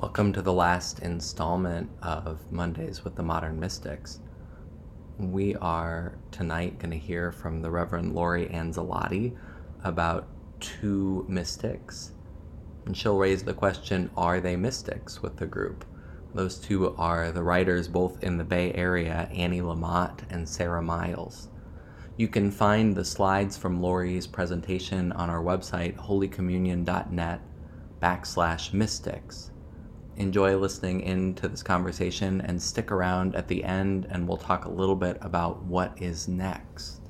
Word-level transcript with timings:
Welcome 0.00 0.32
to 0.34 0.42
the 0.42 0.52
last 0.52 1.00
installment 1.00 1.90
of 2.02 2.52
Mondays 2.52 3.02
with 3.02 3.16
the 3.16 3.22
Modern 3.24 3.58
Mystics. 3.58 4.20
We 5.18 5.56
are 5.56 6.16
tonight 6.30 6.78
going 6.78 6.92
to 6.92 6.96
hear 6.96 7.32
from 7.32 7.62
the 7.62 7.70
Reverend 7.72 8.14
Lori 8.14 8.46
Anzalotti 8.46 9.36
about 9.82 10.28
two 10.60 11.26
mystics. 11.28 12.12
And 12.86 12.96
she'll 12.96 13.18
raise 13.18 13.42
the 13.42 13.54
question 13.54 14.08
Are 14.16 14.40
they 14.40 14.54
mystics 14.54 15.20
with 15.20 15.36
the 15.36 15.46
group? 15.46 15.84
Those 16.32 16.58
two 16.60 16.94
are 16.94 17.32
the 17.32 17.42
writers 17.42 17.88
both 17.88 18.22
in 18.22 18.38
the 18.38 18.44
Bay 18.44 18.72
Area, 18.74 19.28
Annie 19.34 19.62
Lamott 19.62 20.20
and 20.30 20.48
Sara 20.48 20.80
Miles. 20.80 21.48
You 22.16 22.28
can 22.28 22.52
find 22.52 22.94
the 22.94 23.04
slides 23.04 23.58
from 23.58 23.82
Lori's 23.82 24.28
presentation 24.28 25.10
on 25.10 25.28
our 25.28 25.42
website, 25.42 25.96
holycommunion.net 25.96 27.40
backslash 28.00 28.72
mystics 28.72 29.50
enjoy 30.18 30.56
listening 30.56 31.00
into 31.00 31.48
this 31.48 31.62
conversation 31.62 32.40
and 32.42 32.60
stick 32.60 32.90
around 32.90 33.34
at 33.34 33.48
the 33.48 33.64
end 33.64 34.06
and 34.10 34.26
we'll 34.26 34.36
talk 34.36 34.64
a 34.64 34.70
little 34.70 34.96
bit 34.96 35.16
about 35.20 35.62
what 35.62 36.00
is 36.00 36.28
next. 36.28 37.00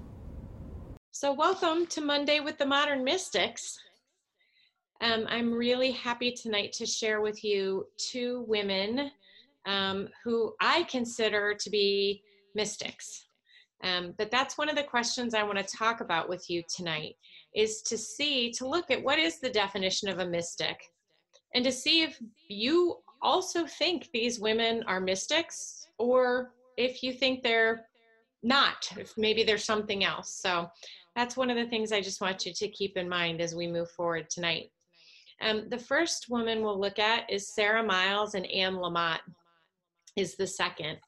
So, 1.10 1.32
welcome 1.32 1.86
to 1.86 2.00
Monday 2.00 2.40
with 2.40 2.58
the 2.58 2.66
Modern 2.66 3.02
Mystics. 3.02 3.78
Um, 5.00 5.26
I'm 5.28 5.52
really 5.52 5.90
happy 5.90 6.32
tonight 6.32 6.72
to 6.74 6.86
share 6.86 7.20
with 7.20 7.42
you 7.42 7.86
two 7.96 8.44
women 8.46 9.10
um, 9.66 10.08
who 10.22 10.54
I 10.60 10.84
consider 10.84 11.54
to 11.54 11.70
be 11.70 12.22
mystics. 12.54 13.26
Um, 13.82 14.14
but 14.18 14.30
that's 14.30 14.58
one 14.58 14.68
of 14.68 14.76
the 14.76 14.82
questions 14.82 15.34
I 15.34 15.44
want 15.44 15.58
to 15.58 15.76
talk 15.76 16.00
about 16.00 16.28
with 16.28 16.50
you 16.50 16.62
tonight 16.74 17.16
is 17.54 17.80
to 17.82 17.96
see, 17.96 18.50
to 18.52 18.68
look 18.68 18.90
at 18.90 19.02
what 19.02 19.18
is 19.18 19.38
the 19.38 19.50
definition 19.50 20.08
of 20.08 20.18
a 20.18 20.26
mystic 20.26 20.80
and 21.54 21.64
to 21.64 21.72
see 21.72 22.02
if 22.02 22.20
you 22.48 22.98
also 23.22 23.66
think 23.66 24.08
these 24.12 24.38
women 24.38 24.82
are 24.86 25.00
mystics 25.00 25.88
or 25.98 26.52
if 26.76 27.02
you 27.02 27.12
think 27.12 27.42
they're 27.42 27.86
not, 28.42 28.88
if 28.96 29.12
maybe 29.16 29.42
there's 29.42 29.64
something 29.64 30.04
else. 30.04 30.40
So 30.40 30.68
that's 31.16 31.36
one 31.36 31.50
of 31.50 31.56
the 31.56 31.66
things 31.66 31.90
I 31.90 32.00
just 32.00 32.20
want 32.20 32.46
you 32.46 32.52
to 32.52 32.68
keep 32.68 32.96
in 32.96 33.08
mind 33.08 33.40
as 33.40 33.54
we 33.54 33.66
move 33.66 33.90
forward 33.90 34.30
tonight. 34.30 34.70
Um, 35.40 35.68
the 35.68 35.78
first 35.78 36.26
woman 36.28 36.62
we'll 36.62 36.80
look 36.80 36.98
at 36.98 37.30
is 37.30 37.54
Sara 37.54 37.82
Miles 37.82 38.34
and 38.34 38.46
Anne 38.46 38.74
Lamott 38.74 39.20
is 40.16 40.36
the 40.36 40.46
second. 40.46 40.98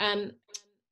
Um, 0.00 0.32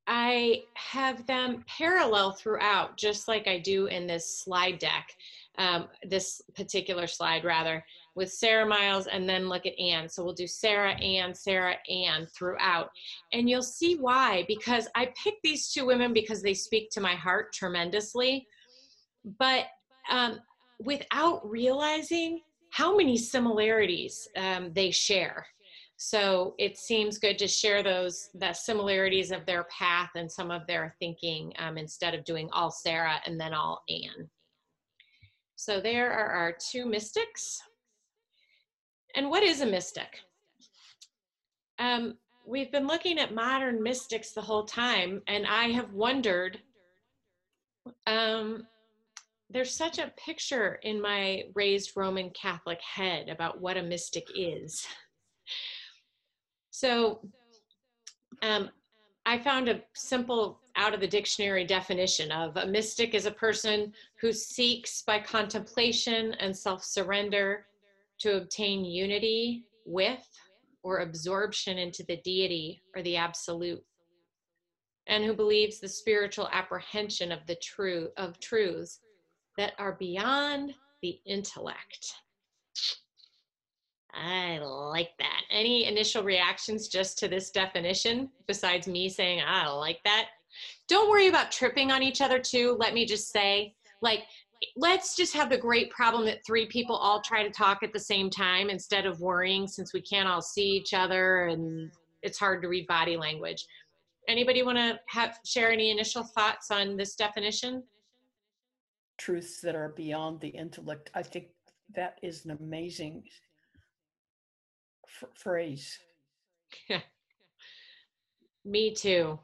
I 0.07 0.63
have 0.75 1.27
them 1.27 1.65
parallel 1.69 2.33
throughout, 2.33 2.97
just 2.97 3.29
like 3.29 3.47
I 3.47 3.59
do 3.59 3.87
in 3.87 4.07
this 4.07 4.41
slide 4.41 4.79
deck, 4.79 5.15
um, 5.59 5.89
this 6.03 6.43
particular 6.55 7.07
slide 7.07 7.45
rather 7.45 7.85
with 8.17 8.33
Sara 8.33 8.67
Miles 8.67 9.07
and 9.07 9.29
then 9.29 9.49
look 9.49 9.67
at 9.67 9.79
Anne. 9.79 10.09
So 10.09 10.25
we'll 10.25 10.35
do 10.35 10.47
Sara, 10.47 10.93
Anne, 11.01 11.35
Sara, 11.35 11.77
Anne 11.89 12.27
throughout. 12.27 12.91
And 13.33 13.49
you'll 13.49 13.63
see 13.63 13.97
why, 13.97 14.45
because 14.49 14.89
I 14.95 15.13
picked 15.23 15.43
these 15.43 15.71
two 15.73 15.87
women 15.87 16.13
because 16.13 16.43
they 16.43 16.55
speak 16.55 16.91
to 16.91 17.01
my 17.01 17.15
heart 17.15 17.53
tremendously. 17.53 18.47
But 19.39 19.67
um, 20.11 20.41
without 20.79 21.49
realizing 21.49 22.41
how 22.71 22.97
many 22.97 23.17
similarities 23.17 24.29
um, 24.37 24.73
they 24.73 24.91
share. 24.91 25.47
So 25.97 26.55
it 26.59 26.79
seems 26.79 27.19
good 27.19 27.39
to 27.39 27.47
share 27.47 27.83
those 27.83 28.31
the 28.33 28.55
similarities 28.55 29.33
of 29.33 29.45
their 29.45 29.65
path 29.65 30.09
and 30.15 30.33
some 30.33 30.51
of 30.51 30.67
their 30.67 30.95
thinking 30.99 31.53
um, 31.59 31.77
instead 31.77 32.15
of 32.15 32.25
doing 32.25 32.49
all 32.53 32.71
Sara 32.71 33.21
and 33.27 33.39
then 33.39 33.53
all 33.53 33.83
Anne. 33.91 34.31
So 35.57 35.79
there 35.79 36.11
are 36.11 36.31
our 36.31 36.57
two 36.71 36.87
mystics. 36.87 37.61
And 39.15 39.31
what 39.31 39.43
is 39.43 39.61
a 39.61 39.67
mystic? 39.67 40.21
Um, 41.79 42.15
we've 42.47 42.71
been 42.71 42.87
looking 42.87 43.19
at 43.19 43.35
modern 43.35 43.83
mystics 43.83 44.33
the 44.33 44.43
whole 44.43 44.65
time, 44.65 45.23
and 45.27 45.47
I 45.47 45.69
have 45.69 45.93
wondered. 45.93 46.61
Um, 48.07 48.67
there's 49.49 49.75
such 49.75 49.99
a 49.99 50.13
picture 50.17 50.79
in 50.83 51.01
my 51.01 51.45
raised 51.55 51.97
Roman 51.97 52.31
Catholic 52.31 52.81
head 52.83 53.29
about 53.29 53.61
what 53.61 53.77
a 53.77 53.83
mystic 53.83 54.27
is. 54.37 54.87
So 56.71 57.21
um, 58.43 58.71
I 59.27 59.39
found 59.39 59.69
a 59.69 59.83
simple 59.95 60.61
out 60.77 60.95
of 60.95 61.01
the 61.01 61.07
dictionary 61.07 61.65
definition 61.65 62.31
of 62.31 62.57
a 62.57 62.67
mystic 62.67 63.15
is 63.15 63.27
a 63.27 63.31
person 63.31 63.93
who 64.21 64.33
seeks 64.33 65.03
by 65.03 65.19
contemplation 65.19 66.33
and 66.35 66.57
self 66.57 66.85
surrender 66.85 67.67
to 68.21 68.37
obtain 68.37 68.85
unity 68.85 69.65
with 69.87 70.27
or 70.83 70.99
absorption 70.99 71.79
into 71.79 72.05
the 72.05 72.19
deity 72.19 72.81
or 72.97 73.03
the 73.03 73.17
absolute 73.17 73.83
and 75.07 75.25
who 75.25 75.35
believes 75.35 75.81
the 75.81 75.89
spiritual 75.89 76.49
apprehension 76.53 77.33
of 77.33 77.41
the 77.47 77.57
true 77.57 78.09
of 78.17 78.39
truths 78.41 79.01
that 79.59 79.73
are 79.79 79.97
beyond 79.99 80.73
the 81.03 81.19
intellect. 81.27 82.15
I 84.13 84.59
like 84.59 85.11
that. 85.19 85.43
Any 85.51 85.87
initial 85.87 86.23
reactions 86.23 86.89
just 86.89 87.19
to 87.19 87.29
this 87.29 87.51
definition 87.51 88.31
besides 88.47 88.87
me 88.87 89.09
saying 89.09 89.41
ah, 89.45 89.67
i 89.67 89.73
like 89.73 90.01
that 90.05 90.27
don't 90.89 91.11
worry 91.11 91.29
about 91.29 91.53
tripping 91.53 91.91
on 91.91 92.03
each 92.03 92.21
other 92.21 92.39
too. 92.39 92.77
Let 92.79 92.95
me 92.95 93.07
just 93.07 93.31
say 93.31 93.75
like 94.03 94.25
let's 94.77 95.17
just 95.17 95.35
have 95.35 95.49
the 95.49 95.57
great 95.57 95.91
problem 95.91 96.25
that 96.27 96.45
three 96.45 96.67
people 96.67 96.95
all 96.95 97.21
try 97.23 97.43
to 97.43 97.51
talk 97.51 97.83
at 97.83 97.93
the 97.93 98.01
same 98.01 98.29
time 98.29 98.69
instead 98.69 99.07
of 99.07 99.21
worrying 99.21 99.67
since 99.67 99.93
we 99.93 100.03
can't 100.03 100.29
all 100.29 100.43
see 100.43 100.69
each 100.69 100.93
other 100.93 101.47
and 101.47 101.91
it's 102.23 102.39
hard 102.39 102.63
to 102.63 102.69
read 102.69 102.87
body 102.87 103.17
language. 103.17 103.65
Anybody 104.29 104.63
want 104.63 104.77
to 104.77 105.01
have 105.09 105.39
share 105.45 105.73
any 105.73 105.91
initial 105.91 106.23
thoughts 106.23 106.71
on 106.71 106.97
this 106.97 107.15
definition? 107.17 107.83
Truths 109.19 109.61
that 109.63 109.75
are 109.75 109.95
beyond 109.97 110.41
the 110.41 110.49
intellect. 110.49 111.11
I 111.15 111.23
think 111.23 111.49
that 111.95 112.19
is 112.23 112.45
an 112.45 112.53
amazing 112.53 113.25
f- 115.07 115.29
phrase. 115.35 115.99
Yeah. 116.89 117.01
Me 118.65 118.95
too. 118.95 119.39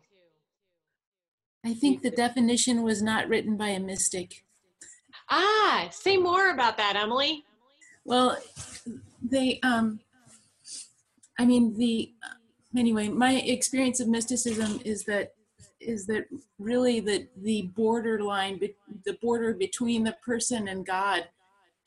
I 1.65 1.75
think 1.75 2.03
the 2.03 2.11
definition 2.11 2.83
was 2.83 3.03
not 3.03 3.29
written 3.29 3.57
by 3.57 3.71
a 3.71 3.81
mystic. 3.81 4.45
Ah, 5.31 5.89
say 5.91 6.17
more 6.17 6.51
about 6.51 6.77
that, 6.77 6.97
Emily. 6.97 7.45
Well, 8.05 8.39
they, 9.23 9.59
um, 9.63 10.01
I 11.39 11.45
mean, 11.45 11.77
the, 11.77 12.13
anyway, 12.77 13.09
my 13.09 13.35
experience 13.35 14.01
of 14.01 14.09
mysticism 14.09 14.81
is 14.85 15.05
that 15.05 15.33
is 15.81 16.07
that 16.07 16.27
really 16.59 17.01
the 17.01 17.29
the 17.43 17.63
borderline 17.77 18.59
the 19.05 19.13
border 19.23 19.53
between 19.53 20.03
the 20.05 20.17
person 20.25 20.69
and 20.69 20.87
god 20.87 21.29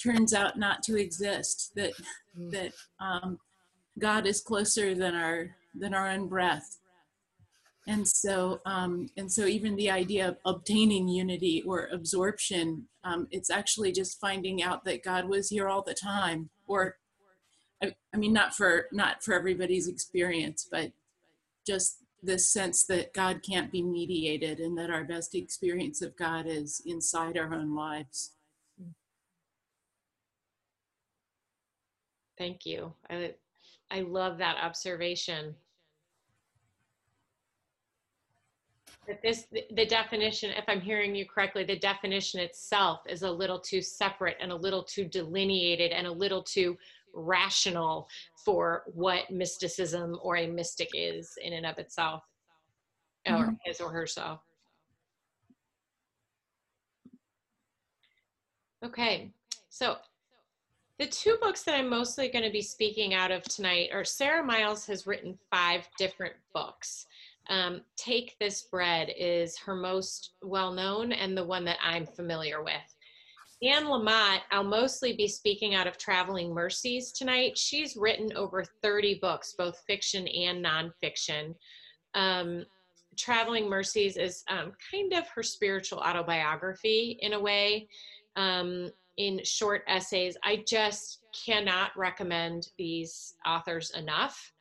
turns 0.01 0.33
out 0.33 0.57
not 0.57 0.83
to 0.83 0.95
exist 0.97 1.71
that 1.75 1.91
mm. 2.37 2.51
that 2.51 2.71
um, 2.99 3.39
god 3.97 4.25
is 4.25 4.41
closer 4.41 4.95
than 4.95 5.15
our 5.15 5.55
than 5.75 5.93
our 5.93 6.07
own 6.07 6.27
breath 6.27 6.77
and 7.89 8.07
so 8.07 8.61
um, 8.65 9.09
and 9.17 9.31
so 9.31 9.45
even 9.45 9.75
the 9.75 9.89
idea 9.89 10.29
of 10.29 10.37
obtaining 10.45 11.07
unity 11.07 11.63
or 11.65 11.89
absorption 11.91 12.85
um, 13.03 13.27
it's 13.31 13.49
actually 13.49 13.91
just 13.91 14.19
finding 14.21 14.61
out 14.61 14.85
that 14.85 15.03
god 15.03 15.27
was 15.27 15.49
here 15.49 15.67
all 15.67 15.81
the 15.81 15.93
time 15.93 16.49
or 16.67 16.97
I, 17.81 17.95
I 18.13 18.17
mean 18.17 18.31
not 18.31 18.53
for 18.53 18.85
not 18.91 19.23
for 19.23 19.33
everybody's 19.33 19.87
experience 19.87 20.67
but 20.71 20.91
just 21.65 22.03
this 22.21 22.51
sense 22.53 22.85
that 22.85 23.13
god 23.13 23.41
can't 23.43 23.71
be 23.71 23.81
mediated 23.81 24.59
and 24.59 24.77
that 24.77 24.91
our 24.91 25.03
best 25.03 25.33
experience 25.33 26.01
of 26.03 26.15
god 26.15 26.45
is 26.45 26.81
inside 26.85 27.37
our 27.37 27.53
own 27.53 27.75
lives. 27.75 28.31
Thank 32.37 32.65
you. 32.65 32.93
I 33.09 33.33
i 33.91 34.01
love 34.01 34.37
that 34.37 34.57
observation 34.61 35.55
that 39.09 39.21
this 39.23 39.47
the 39.71 39.85
definition 39.85 40.51
if 40.51 40.63
i'm 40.67 40.79
hearing 40.79 41.15
you 41.15 41.25
correctly 41.25 41.63
the 41.63 41.77
definition 41.79 42.39
itself 42.39 43.01
is 43.09 43.23
a 43.23 43.31
little 43.31 43.59
too 43.59 43.81
separate 43.81 44.37
and 44.39 44.51
a 44.51 44.55
little 44.55 44.83
too 44.83 45.03
delineated 45.03 45.91
and 45.91 46.05
a 46.05 46.11
little 46.11 46.43
too 46.43 46.77
rational 47.13 48.07
for 48.45 48.83
what 48.93 49.29
mysticism 49.31 50.17
or 50.21 50.37
a 50.37 50.47
mystic 50.47 50.89
is 50.93 51.33
in 51.43 51.53
and 51.53 51.65
of 51.65 51.77
itself 51.79 52.23
mm-hmm. 53.27 53.49
or 53.49 53.57
his 53.65 53.81
or 53.81 53.91
herself 53.91 54.41
okay 58.85 59.31
so 59.69 59.97
the 60.99 61.07
two 61.07 61.35
books 61.41 61.63
that 61.63 61.73
i'm 61.73 61.89
mostly 61.89 62.29
going 62.29 62.45
to 62.45 62.51
be 62.51 62.61
speaking 62.61 63.15
out 63.15 63.31
of 63.31 63.41
tonight 63.43 63.89
are 63.91 64.05
sara 64.05 64.43
miles 64.43 64.85
has 64.85 65.07
written 65.07 65.35
five 65.49 65.89
different 65.97 66.35
books 66.53 67.07
um, 67.49 67.81
Take 67.97 68.35
This 68.39 68.63
Bread 68.63 69.11
is 69.17 69.57
her 69.59 69.75
most 69.75 70.33
well 70.41 70.71
known 70.71 71.11
and 71.11 71.35
the 71.35 71.43
one 71.43 71.65
that 71.65 71.77
I'm 71.83 72.05
familiar 72.05 72.63
with. 72.63 72.95
Anne 73.61 73.85
Lamott, 73.85 74.39
I'll 74.51 74.63
mostly 74.63 75.13
be 75.13 75.27
speaking 75.27 75.75
out 75.75 75.87
of 75.87 75.97
Traveling 75.97 76.53
Mercies 76.53 77.11
tonight. 77.11 77.57
She's 77.57 77.97
written 77.97 78.31
over 78.37 78.63
30 78.81 79.19
books, 79.21 79.53
both 79.57 79.83
fiction 79.85 80.27
and 80.29 80.63
nonfiction. 80.63 81.55
Um, 82.15 82.65
Traveling 83.17 83.69
Mercies 83.69 84.15
is 84.15 84.43
um, 84.49 84.71
kind 84.89 85.11
of 85.11 85.27
her 85.29 85.43
spiritual 85.43 85.99
autobiography 85.99 87.17
in 87.21 87.33
a 87.33 87.39
way, 87.39 87.89
um, 88.37 88.91
in 89.17 89.43
short 89.43 89.83
essays. 89.87 90.37
I 90.41 90.63
just 90.65 91.25
cannot 91.45 91.91
recommend 91.97 92.69
these 92.77 93.35
authors 93.45 93.91
enough. 93.91 94.53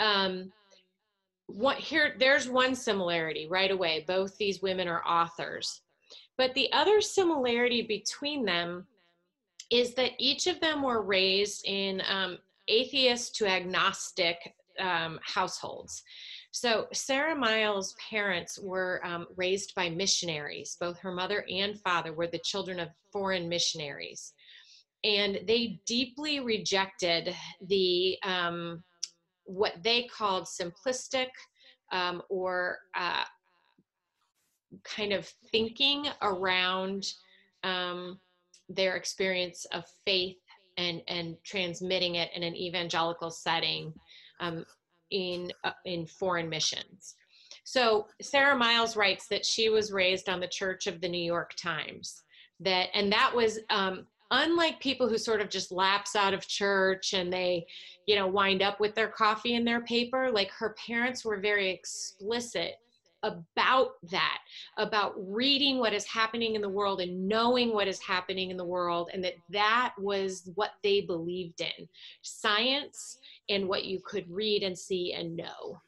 Um, 0.00 0.50
what 1.52 1.76
here? 1.78 2.14
There's 2.18 2.48
one 2.48 2.74
similarity 2.74 3.46
right 3.48 3.70
away. 3.70 4.04
Both 4.06 4.36
these 4.38 4.62
women 4.62 4.88
are 4.88 5.04
authors, 5.06 5.82
but 6.38 6.54
the 6.54 6.72
other 6.72 7.00
similarity 7.00 7.82
between 7.82 8.44
them 8.44 8.86
is 9.70 9.94
that 9.94 10.12
each 10.18 10.46
of 10.46 10.60
them 10.60 10.82
were 10.82 11.02
raised 11.02 11.64
in 11.66 12.02
um, 12.08 12.38
atheist 12.68 13.34
to 13.36 13.46
agnostic 13.46 14.36
um, 14.78 15.18
households. 15.22 16.02
So 16.50 16.86
Sara 16.92 17.34
Miles' 17.34 17.94
parents 18.10 18.58
were 18.62 19.00
um, 19.04 19.26
raised 19.36 19.74
by 19.74 19.88
missionaries. 19.88 20.76
Both 20.78 20.98
her 20.98 21.12
mother 21.12 21.46
and 21.50 21.80
father 21.80 22.12
were 22.12 22.26
the 22.26 22.40
children 22.44 22.78
of 22.78 22.88
foreign 23.10 23.48
missionaries. 23.48 24.34
And 25.04 25.40
they 25.48 25.80
deeply 25.86 26.40
rejected 26.40 27.34
the 27.66 28.18
um, 28.22 28.84
what 29.52 29.74
they 29.82 30.04
called 30.04 30.44
simplistic 30.44 31.28
um, 31.92 32.22
or 32.30 32.78
uh, 32.94 33.24
kind 34.84 35.12
of 35.12 35.30
thinking 35.50 36.06
around 36.22 37.06
um, 37.62 38.18
their 38.68 38.96
experience 38.96 39.66
of 39.72 39.84
faith 40.04 40.38
and 40.78 41.02
and 41.06 41.36
transmitting 41.44 42.14
it 42.14 42.30
in 42.34 42.42
an 42.42 42.56
evangelical 42.56 43.30
setting 43.30 43.92
um, 44.40 44.64
in 45.10 45.52
uh, 45.64 45.72
in 45.84 46.06
foreign 46.06 46.48
missions. 46.48 47.16
So 47.64 48.06
Sara 48.22 48.56
Miles 48.56 48.96
writes 48.96 49.28
that 49.28 49.44
she 49.44 49.68
was 49.68 49.92
raised 49.92 50.30
on 50.30 50.40
the 50.40 50.48
Church 50.48 50.86
of 50.86 51.00
the 51.00 51.08
New 51.08 51.22
York 51.22 51.52
Times. 51.56 52.22
That 52.60 52.88
and 52.94 53.12
that 53.12 53.34
was 53.34 53.58
um, 53.68 54.06
unlike 54.32 54.80
people 54.80 55.08
who 55.08 55.18
sort 55.18 55.40
of 55.40 55.50
just 55.50 55.70
lapse 55.70 56.16
out 56.16 56.34
of 56.34 56.48
church 56.48 57.12
and 57.12 57.32
they 57.32 57.64
you 58.06 58.16
know 58.16 58.26
wind 58.26 58.62
up 58.62 58.80
with 58.80 58.94
their 58.94 59.08
coffee 59.08 59.54
and 59.54 59.66
their 59.66 59.82
paper 59.82 60.30
like 60.32 60.50
her 60.50 60.74
parents 60.86 61.24
were 61.24 61.38
very 61.38 61.70
explicit 61.70 62.76
about 63.22 63.90
that 64.10 64.38
about 64.78 65.14
reading 65.16 65.78
what 65.78 65.92
is 65.92 66.04
happening 66.04 66.56
in 66.56 66.60
the 66.60 66.68
world 66.68 67.00
and 67.00 67.28
knowing 67.28 67.72
what 67.72 67.86
is 67.86 68.00
happening 68.00 68.50
in 68.50 68.56
the 68.56 68.64
world 68.64 69.10
and 69.12 69.22
that 69.22 69.34
that 69.48 69.92
was 69.98 70.50
what 70.56 70.72
they 70.82 71.02
believed 71.02 71.60
in 71.60 71.88
science 72.22 73.18
and 73.48 73.68
what 73.68 73.84
you 73.84 74.00
could 74.04 74.28
read 74.28 74.64
and 74.64 74.76
see 74.76 75.12
and 75.12 75.36
know. 75.36 75.80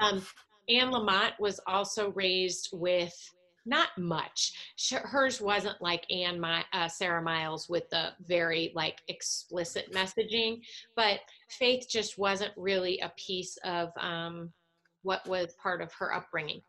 Um, 0.00 0.22
anne 0.68 0.90
lamott 0.90 1.38
was 1.40 1.58
also 1.66 2.10
raised 2.12 2.68
with 2.72 3.14
not 3.66 3.88
much. 3.98 4.52
Hers 4.90 5.40
wasn't 5.40 5.82
like 5.82 6.10
Anne, 6.10 6.40
My, 6.40 6.64
uh, 6.72 6.88
Sara 6.88 7.20
Miles 7.20 7.68
with 7.68 7.90
the 7.90 8.10
very 8.20 8.72
like 8.74 9.00
explicit 9.08 9.92
messaging, 9.92 10.60
but 10.94 11.20
faith 11.50 11.86
just 11.90 12.16
wasn't 12.16 12.52
really 12.56 13.00
a 13.00 13.12
piece 13.16 13.58
of 13.64 13.90
um, 13.98 14.52
what 15.02 15.26
was 15.28 15.54
part 15.62 15.82
of 15.82 15.92
her 15.94 16.14
upbringing. 16.14 16.62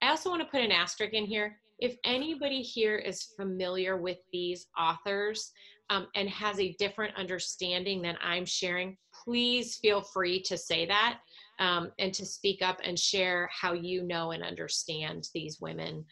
I 0.00 0.08
also 0.08 0.30
want 0.30 0.42
to 0.42 0.48
put 0.48 0.60
an 0.60 0.72
asterisk 0.72 1.12
in 1.12 1.26
here. 1.26 1.58
If 1.80 1.96
anybody 2.04 2.62
here 2.62 2.96
is 2.96 3.30
familiar 3.36 3.96
with 3.96 4.18
these 4.32 4.68
authors 4.78 5.50
um, 5.90 6.06
and 6.14 6.28
has 6.30 6.60
a 6.60 6.72
different 6.78 7.16
understanding 7.16 8.00
than 8.00 8.16
I'm 8.22 8.46
sharing, 8.46 8.96
please 9.24 9.76
feel 9.76 10.00
free 10.00 10.40
to 10.42 10.56
say 10.56 10.86
that 10.86 11.18
um, 11.58 11.90
and 11.98 12.12
to 12.14 12.24
speak 12.24 12.62
up 12.62 12.80
and 12.84 12.98
share 12.98 13.48
how 13.52 13.72
you 13.72 14.02
know 14.02 14.30
and 14.30 14.42
understand 14.42 15.28
these 15.34 15.60
women 15.60 16.04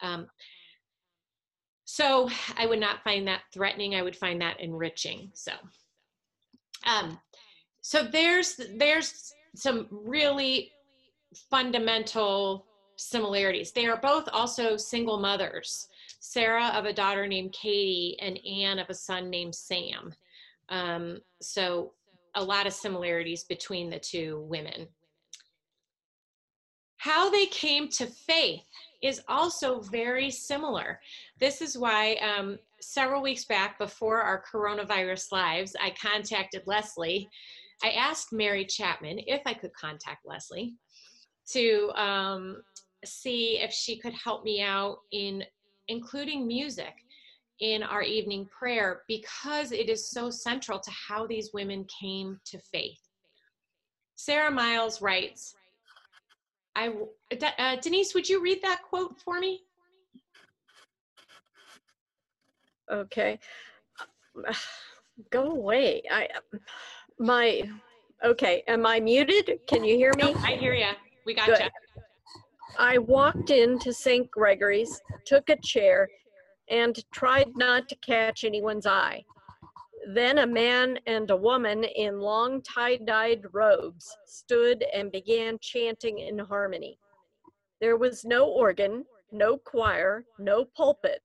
um, 0.00 0.28
so 1.84 2.28
I 2.56 2.66
would 2.66 2.80
not 2.80 3.02
find 3.02 3.26
that 3.26 3.42
threatening. 3.52 3.94
I 3.94 4.02
would 4.02 4.16
find 4.16 4.40
that 4.42 4.60
enriching. 4.60 5.30
So, 5.32 5.52
um, 6.84 7.18
so 7.80 8.04
there's 8.04 8.60
there's 8.76 9.32
some 9.56 9.86
really 9.90 10.70
fundamental 11.50 12.66
similarities. 12.96 13.72
They 13.72 13.86
are 13.86 13.96
both 13.96 14.28
also 14.32 14.76
single 14.76 15.18
mothers. 15.18 15.88
Sara 16.20 16.66
of 16.74 16.84
a 16.84 16.92
daughter 16.92 17.26
named 17.26 17.52
Katie 17.52 18.16
and 18.20 18.38
Anne 18.46 18.78
of 18.78 18.90
a 18.90 18.94
son 18.94 19.30
named 19.30 19.54
Sam. 19.54 20.12
Um, 20.68 21.20
so 21.40 21.92
a 22.34 22.44
lot 22.44 22.66
of 22.66 22.72
similarities 22.72 23.44
between 23.44 23.88
the 23.88 23.98
two 23.98 24.44
women. 24.48 24.88
How 26.98 27.30
they 27.30 27.46
came 27.46 27.88
to 27.90 28.06
faith 28.06 28.64
is 29.02 29.20
also 29.28 29.80
very 29.80 30.30
similar. 30.30 31.00
This 31.38 31.62
is 31.62 31.78
why 31.78 32.14
um, 32.16 32.58
several 32.80 33.22
weeks 33.22 33.44
back, 33.44 33.78
before 33.78 34.20
our 34.22 34.42
coronavirus 34.52 35.32
lives, 35.32 35.76
I 35.80 35.94
contacted 36.00 36.62
Leslie. 36.66 37.28
I 37.82 37.90
asked 37.90 38.32
Mary 38.32 38.64
Chapman 38.64 39.20
if 39.26 39.40
I 39.46 39.54
could 39.54 39.72
contact 39.74 40.26
Leslie 40.26 40.74
to 41.52 41.90
um, 41.94 42.62
see 43.04 43.58
if 43.58 43.72
she 43.72 43.98
could 43.98 44.14
help 44.14 44.44
me 44.44 44.62
out 44.62 44.98
in 45.12 45.44
including 45.86 46.46
music 46.46 46.94
in 47.60 47.82
our 47.82 48.02
evening 48.02 48.46
prayer 48.46 49.02
because 49.08 49.72
it 49.72 49.88
is 49.88 50.10
so 50.10 50.30
central 50.30 50.78
to 50.78 50.90
how 50.90 51.26
these 51.26 51.50
women 51.52 51.86
came 52.00 52.38
to 52.44 52.58
faith. 52.58 53.00
Sara 54.16 54.50
Miles 54.50 55.00
writes, 55.00 55.54
I, 56.78 56.92
uh, 57.58 57.76
Denise, 57.82 58.14
would 58.14 58.28
you 58.28 58.40
read 58.40 58.62
that 58.62 58.82
quote 58.88 59.18
for 59.18 59.40
me? 59.40 59.64
Okay. 62.90 63.38
Go 65.30 65.50
away. 65.50 66.02
I, 66.08 66.28
my, 67.18 67.68
okay. 68.24 68.62
Am 68.68 68.86
I 68.86 69.00
muted? 69.00 69.58
Can 69.66 69.82
you 69.82 69.96
hear 69.96 70.12
me? 70.16 70.32
No, 70.32 70.38
I 70.38 70.52
hear 70.52 70.72
you. 70.72 70.86
We 71.26 71.34
got 71.34 71.48
you. 71.48 71.66
I 72.78 72.98
walked 72.98 73.50
into 73.50 73.92
St. 73.92 74.30
Gregory's, 74.30 75.00
took 75.26 75.48
a 75.48 75.56
chair, 75.56 76.08
and 76.70 76.96
tried 77.12 77.48
not 77.56 77.88
to 77.88 77.96
catch 77.96 78.44
anyone's 78.44 78.86
eye. 78.86 79.24
Then 80.10 80.38
a 80.38 80.46
man 80.46 80.98
and 81.06 81.30
a 81.30 81.36
woman 81.36 81.84
in 81.84 82.18
long 82.18 82.62
tie-dyed 82.62 83.42
robes 83.52 84.10
stood 84.24 84.82
and 84.94 85.12
began 85.12 85.58
chanting 85.60 86.20
in 86.20 86.38
harmony. 86.38 86.98
There 87.78 87.98
was 87.98 88.24
no 88.24 88.46
organ, 88.48 89.04
no 89.32 89.58
choir, 89.58 90.24
no 90.38 90.64
pulpit, 90.64 91.20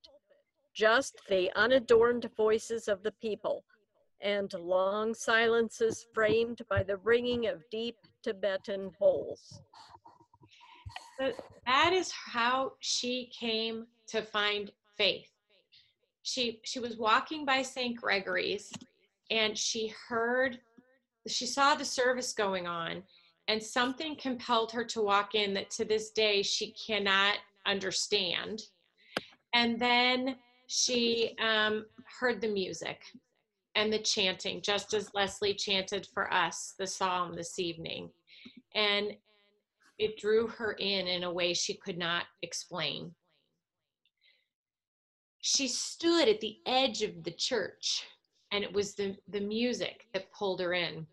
just 0.74 1.18
the 1.30 1.50
unadorned 1.56 2.28
voices 2.36 2.86
of 2.86 3.02
the 3.02 3.12
people 3.22 3.64
and 4.20 4.52
long 4.52 5.14
silences 5.14 6.04
framed 6.12 6.60
by 6.68 6.82
the 6.82 6.98
ringing 6.98 7.46
of 7.46 7.64
deep 7.70 7.96
Tibetan 8.22 8.90
bowls. 9.00 9.62
So 11.18 11.32
that 11.64 11.94
is 11.94 12.12
how 12.12 12.72
she 12.80 13.32
came 13.34 13.86
to 14.08 14.20
find 14.20 14.70
faith 14.98 15.33
she 16.24 16.58
she 16.64 16.80
was 16.80 16.96
walking 16.96 17.44
by 17.44 17.62
St. 17.62 18.00
Gregory's 18.00 18.72
and 19.30 19.56
she 19.56 19.92
heard 20.08 20.58
she 21.28 21.46
saw 21.46 21.74
the 21.74 21.84
service 21.84 22.32
going 22.32 22.66
on 22.66 23.02
and 23.48 23.62
something 23.62 24.16
compelled 24.16 24.72
her 24.72 24.84
to 24.84 25.02
walk 25.02 25.34
in 25.34 25.54
that 25.54 25.70
to 25.70 25.84
this 25.84 26.10
day 26.10 26.42
she 26.42 26.72
cannot 26.72 27.36
understand 27.66 28.62
and 29.54 29.78
then 29.78 30.36
she 30.66 31.36
um, 31.40 31.84
heard 32.18 32.40
the 32.40 32.48
music 32.48 33.02
and 33.74 33.92
the 33.92 33.98
chanting 33.98 34.62
just 34.62 34.94
as 34.94 35.12
leslie 35.14 35.54
chanted 35.54 36.08
for 36.12 36.32
us 36.32 36.74
the 36.78 36.86
psalm 36.86 37.36
this 37.36 37.58
evening 37.58 38.08
and 38.74 39.14
it 39.98 40.18
drew 40.18 40.46
her 40.46 40.72
in 40.72 41.06
in 41.06 41.24
a 41.24 41.32
way 41.32 41.52
she 41.52 41.74
could 41.74 41.98
not 41.98 42.24
explain 42.42 43.14
she 45.46 45.68
stood 45.68 46.26
at 46.26 46.40
the 46.40 46.56
edge 46.64 47.02
of 47.02 47.22
the 47.22 47.30
church 47.30 48.06
and 48.50 48.64
it 48.64 48.72
was 48.72 48.94
the, 48.94 49.14
the 49.28 49.40
music 49.40 50.06
that 50.14 50.32
pulled 50.32 50.58
her 50.58 50.72
in. 50.72 51.06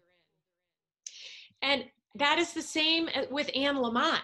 And 1.62 1.84
that 2.16 2.40
is 2.40 2.54
the 2.54 2.62
same 2.62 3.10
with 3.30 3.50
Anne 3.54 3.76
Lamott. 3.76 4.22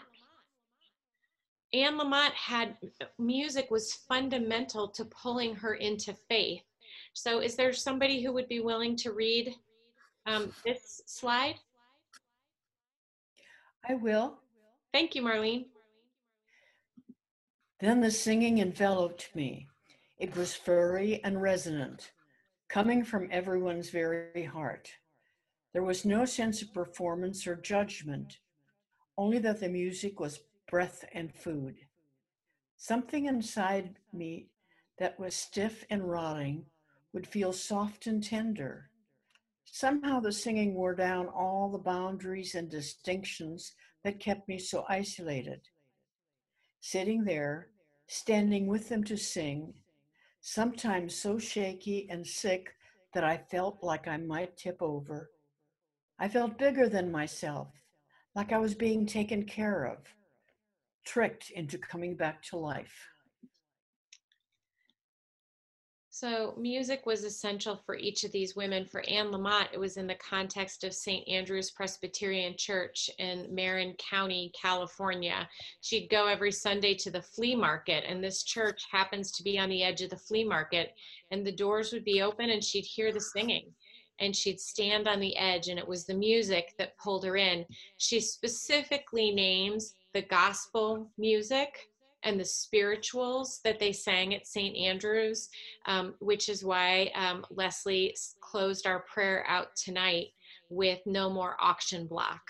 Anne 1.74 1.98
Lamott 2.00 2.32
had 2.32 2.78
music 3.20 3.70
was 3.70 3.96
fundamental 4.08 4.88
to 4.88 5.04
pulling 5.04 5.54
her 5.56 5.74
into 5.74 6.14
faith. 6.30 6.64
So, 7.12 7.42
is 7.42 7.56
there 7.56 7.74
somebody 7.74 8.24
who 8.24 8.32
would 8.32 8.48
be 8.48 8.62
willing 8.62 8.96
to 8.98 9.12
read 9.12 9.56
um, 10.26 10.54
this 10.64 11.02
slide? 11.06 11.56
I 13.86 13.96
will. 13.96 14.38
Thank 14.94 15.16
you, 15.16 15.22
Marlene. 15.22 15.66
Then 17.82 18.00
the 18.00 18.10
singing 18.10 18.60
enveloped 18.60 19.36
me. 19.36 19.68
It 20.18 20.36
was 20.36 20.56
furry 20.56 21.24
and 21.24 21.42
resonant, 21.42 22.12
coming 22.68 23.04
from 23.04 23.30
everyone's 23.32 23.92
very 23.92 24.46
heart. 24.46 24.92
There 25.74 25.84
was 25.84 26.06
no 26.06 26.26
sense 26.26 26.64
of 26.64 26.74
performance 26.74 27.46
or 27.46 27.56
judgment, 27.56 28.40
only 29.16 29.38
that 29.40 29.60
the 29.60 29.70
music 29.70 30.20
was 30.20 30.42
breath 30.68 31.06
and 31.14 31.34
food. 31.34 31.76
Something 32.78 33.26
inside 33.26 34.00
me 34.12 34.48
that 34.98 35.20
was 35.20 35.36
stiff 35.36 35.86
and 35.90 36.10
rotting 36.10 36.66
would 37.14 37.28
feel 37.28 37.54
soft 37.54 38.08
and 38.08 38.24
tender. 38.24 38.90
Somehow 39.66 40.20
the 40.20 40.32
singing 40.32 40.74
wore 40.74 40.96
down 40.96 41.28
all 41.28 41.70
the 41.70 41.78
boundaries 41.78 42.56
and 42.56 42.70
distinctions 42.70 43.74
that 44.04 44.20
kept 44.20 44.48
me 44.48 44.58
so 44.58 44.84
isolated. 44.90 45.62
Sitting 46.80 47.24
there, 47.24 47.70
standing 48.08 48.66
with 48.66 48.90
them 48.90 49.04
to 49.04 49.18
sing, 49.18 49.74
sometimes 50.48 51.13
so 51.13 51.38
shaky 51.38 52.08
and 52.10 52.25
sick 52.25 52.74
that 53.13 53.25
I 53.25 53.36
felt 53.51 53.84
like 53.84 54.08
I 54.08 54.16
might 54.16 54.56
tip 54.56 54.82
over. 54.82 55.30
I 56.20 56.30
felt 56.30 56.58
bigger 56.58 56.88
than 56.88 57.12
myself, 57.12 57.68
like 58.34 58.54
I 58.54 58.58
was 58.58 58.74
being 58.74 59.06
taken 59.06 59.44
care 59.44 59.84
of, 59.84 59.98
tricked 61.06 61.50
into 61.50 61.77
coming 61.77 62.16
back 62.16 62.42
to 62.44 62.56
life. 62.56 63.10
So, 66.20 66.56
music 66.58 67.06
was 67.06 67.24
essential 67.24 67.76
for 67.86 67.96
each 67.96 68.24
of 68.24 68.32
these 68.32 68.56
women. 68.56 68.88
For 68.88 69.08
Anne 69.08 69.28
Lamott, 69.28 69.68
it 69.72 69.80
was 69.80 69.98
in 69.98 70.08
the 70.08 70.16
context 70.16 70.84
of 70.84 70.92
St. 70.92 71.28
Andrew's 71.28 71.70
Presbyterian 71.70 72.56
Church 72.58 73.08
in 73.20 73.46
Marin 73.54 73.94
County, 74.00 74.52
California. 74.60 75.48
She'd 75.82 76.10
go 76.10 76.26
every 76.26 76.52
Sunday 76.52 76.96
to 76.96 77.12
the 77.12 77.22
flea 77.22 77.56
market, 77.56 78.04
and 78.08 78.24
this 78.24 78.42
church 78.42 78.88
happens 78.90 79.32
to 79.34 79.44
be 79.44 79.60
on 79.60 79.70
the 79.70 79.84
edge 79.84 80.02
of 80.02 80.10
the 80.10 80.18
flea 80.18 80.44
market, 80.44 80.96
and 81.30 81.46
the 81.46 81.52
doors 81.52 81.94
would 81.94 82.04
be 82.04 82.24
open, 82.24 82.50
and 82.50 82.64
she'd 82.64 82.86
hear 82.86 83.14
the 83.14 83.22
singing. 83.22 83.72
And 84.18 84.36
she'd 84.36 84.60
stand 84.60 85.08
on 85.08 85.20
the 85.20 85.38
edge, 85.38 85.68
and 85.68 85.78
it 85.78 85.88
was 85.88 86.06
the 86.06 86.16
music 86.16 86.74
that 86.80 86.98
pulled 86.98 87.26
her 87.26 87.38
in. 87.38 87.64
She 87.98 88.22
specifically 88.22 89.30
names 89.30 89.94
the 90.14 90.24
gospel 90.24 91.12
music 91.20 91.92
and 92.27 92.38
the 92.38 92.46
spirituals 92.46 93.62
that 93.63 93.79
they 93.79 93.93
sang 93.93 94.36
at 94.36 94.46
St. 94.46 94.75
Andrew's, 94.75 95.50
um, 95.86 96.13
which 96.19 96.50
is 96.50 96.63
why 96.63 97.10
um, 97.15 97.46
Leslie 97.50 98.13
closed 98.41 98.86
our 98.86 99.00
prayer 99.00 99.46
out 99.48 99.74
tonight 99.77 100.27
with 100.69 101.00
No 101.05 101.29
More 101.29 101.55
Auction 101.62 102.05
Block. 102.05 102.41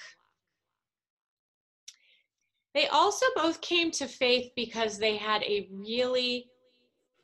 They 2.73 2.87
also 2.87 3.27
both 3.35 3.61
came 3.61 3.91
to 3.91 4.07
faith 4.07 4.51
because 4.55 4.97
they 4.97 5.15
had 5.15 5.43
a 5.43 5.69
really 5.71 6.49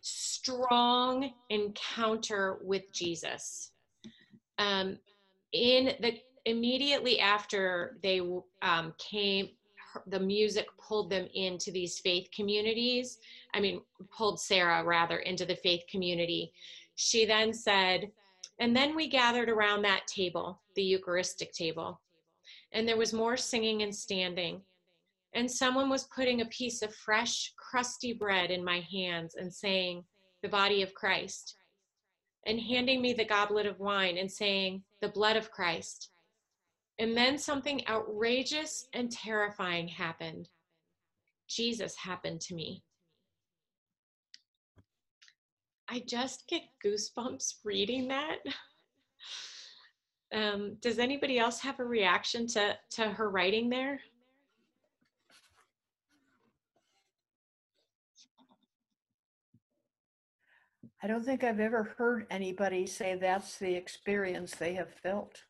strong 0.01 1.31
encounter 1.49 2.59
with 2.61 2.83
Jesus. 2.93 3.71
Um, 4.59 4.99
in 5.53 5.95
the 5.99 6.19
immediately 6.45 7.19
after 7.19 7.97
they 8.03 8.21
um, 8.61 8.93
came 8.99 9.49
the 10.07 10.19
music 10.19 10.67
pulled 10.77 11.09
them 11.09 11.27
into 11.33 11.71
these 11.71 11.99
faith 11.99 12.29
communities. 12.35 13.19
I 13.53 13.59
mean, 13.59 13.81
pulled 14.15 14.39
Sara 14.39 14.83
rather 14.83 15.17
into 15.19 15.45
the 15.45 15.55
faith 15.55 15.83
community. 15.89 16.51
She 16.95 17.25
then 17.25 17.53
said, 17.53 18.11
and 18.59 18.75
then 18.75 18.95
we 18.95 19.07
gathered 19.07 19.49
around 19.49 19.81
that 19.81 20.07
table, 20.07 20.61
the 20.75 20.83
Eucharistic 20.83 21.53
table, 21.53 21.99
and 22.71 22.87
there 22.87 22.97
was 22.97 23.13
more 23.13 23.37
singing 23.37 23.81
and 23.81 23.95
standing. 23.95 24.61
And 25.33 25.49
someone 25.49 25.89
was 25.89 26.07
putting 26.15 26.41
a 26.41 26.45
piece 26.45 26.81
of 26.83 26.93
fresh, 26.93 27.53
crusty 27.57 28.13
bread 28.13 28.51
in 28.51 28.63
my 28.63 28.81
hands 28.91 29.35
and 29.35 29.51
saying, 29.51 30.03
The 30.43 30.49
body 30.49 30.83
of 30.83 30.93
Christ, 30.93 31.55
and 32.45 32.59
handing 32.59 33.01
me 33.01 33.13
the 33.13 33.25
goblet 33.25 33.65
of 33.65 33.79
wine 33.79 34.17
and 34.17 34.31
saying, 34.31 34.83
The 35.01 35.09
blood 35.09 35.35
of 35.35 35.49
Christ. 35.49 36.09
And 36.99 37.17
then 37.17 37.37
something 37.37 37.81
outrageous 37.87 38.87
and 38.93 39.11
terrifying 39.11 39.87
happened. 39.87 40.49
Jesus 41.47 41.95
happened 41.95 42.41
to 42.41 42.55
me. 42.55 42.83
I 45.89 46.03
just 46.07 46.47
get 46.47 46.61
goosebumps 46.83 47.55
reading 47.63 48.07
that. 48.07 48.37
Um, 50.33 50.77
does 50.81 50.97
anybody 50.97 51.37
else 51.37 51.59
have 51.59 51.79
a 51.79 51.85
reaction 51.85 52.47
to, 52.47 52.75
to 52.91 53.03
her 53.03 53.29
writing 53.29 53.69
there? 53.69 53.99
I 61.03 61.07
don't 61.07 61.23
think 61.23 61.43
I've 61.43 61.59
ever 61.59 61.93
heard 61.97 62.25
anybody 62.31 62.87
say 62.87 63.15
that's 63.15 63.57
the 63.59 63.75
experience 63.75 64.55
they 64.55 64.73
have 64.73 64.89
felt. 64.89 65.43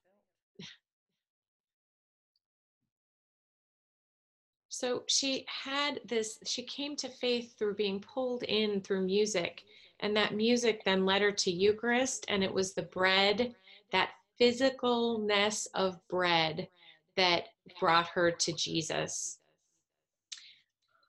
So 4.83 5.03
she 5.07 5.45
had 5.47 6.01
this, 6.03 6.39
she 6.45 6.63
came 6.63 6.97
to 6.97 7.07
faith 7.07 7.57
through 7.57 7.75
being 7.75 8.01
pulled 8.01 8.43
in 8.43 8.81
through 8.81 9.05
music. 9.05 9.63
And 10.01 10.13
that 10.17 10.35
music 10.35 10.83
then 10.83 11.05
led 11.05 11.21
her 11.21 11.31
to 11.31 11.51
Eucharist. 11.51 12.25
And 12.27 12.43
it 12.43 12.53
was 12.53 12.73
the 12.73 12.81
bread, 12.81 13.55
that 13.93 14.09
physicalness 14.41 15.67
of 15.73 16.05
bread 16.09 16.67
that 17.15 17.45
brought 17.79 18.07
her 18.07 18.29
to 18.29 18.51
Jesus. 18.51 19.39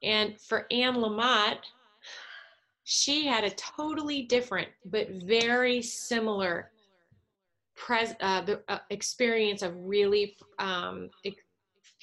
And 0.04 0.40
for 0.40 0.69
Anne 0.71 0.95
Lamott, 0.95 1.59
she 2.85 3.26
had 3.26 3.43
a 3.43 3.50
totally 3.50 4.23
different 4.23 4.69
but 4.85 5.11
very 5.11 5.83
similar 5.83 6.71
pres- 7.75 8.14
uh, 8.21 8.43
the, 8.43 8.62
uh, 8.69 8.78
experience 8.90 9.62
of 9.62 9.75
really 9.76 10.37
um, 10.61 11.11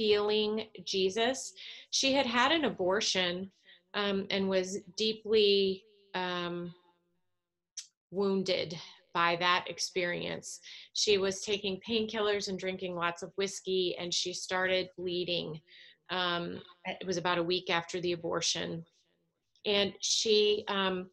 feeling 0.01 0.63
Jesus. 0.83 1.53
She 1.91 2.11
had 2.11 2.25
had 2.25 2.51
an 2.51 2.65
abortion 2.65 3.51
um, 3.93 4.25
and 4.31 4.49
was 4.49 4.79
deeply 4.97 5.83
um, 6.15 6.73
wounded 8.09 8.75
by 9.13 9.35
that 9.35 9.65
experience. 9.67 10.59
She 10.93 11.19
was 11.19 11.41
taking 11.41 11.79
painkillers 11.87 12.47
and 12.47 12.57
drinking 12.57 12.95
lots 12.95 13.21
of 13.21 13.31
whiskey, 13.35 13.95
and 13.99 14.11
she 14.11 14.33
started 14.33 14.89
bleeding. 14.97 15.61
Um, 16.09 16.61
it 16.85 17.05
was 17.05 17.17
about 17.17 17.37
a 17.37 17.43
week 17.43 17.69
after 17.69 18.01
the 18.01 18.13
abortion. 18.13 18.83
And 19.67 19.93
she 20.01 20.63
um, 20.67 21.11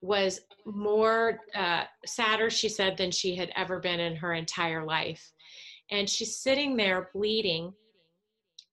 was 0.00 0.40
more 0.64 1.40
uh, 1.54 1.84
sadder, 2.06 2.48
she 2.48 2.70
said, 2.70 2.96
than 2.96 3.10
she 3.10 3.36
had 3.36 3.52
ever 3.56 3.78
been 3.78 4.00
in 4.00 4.16
her 4.16 4.32
entire 4.32 4.86
life. 4.86 5.34
And 5.90 6.08
she's 6.08 6.38
sitting 6.38 6.78
there 6.78 7.10
bleeding 7.12 7.74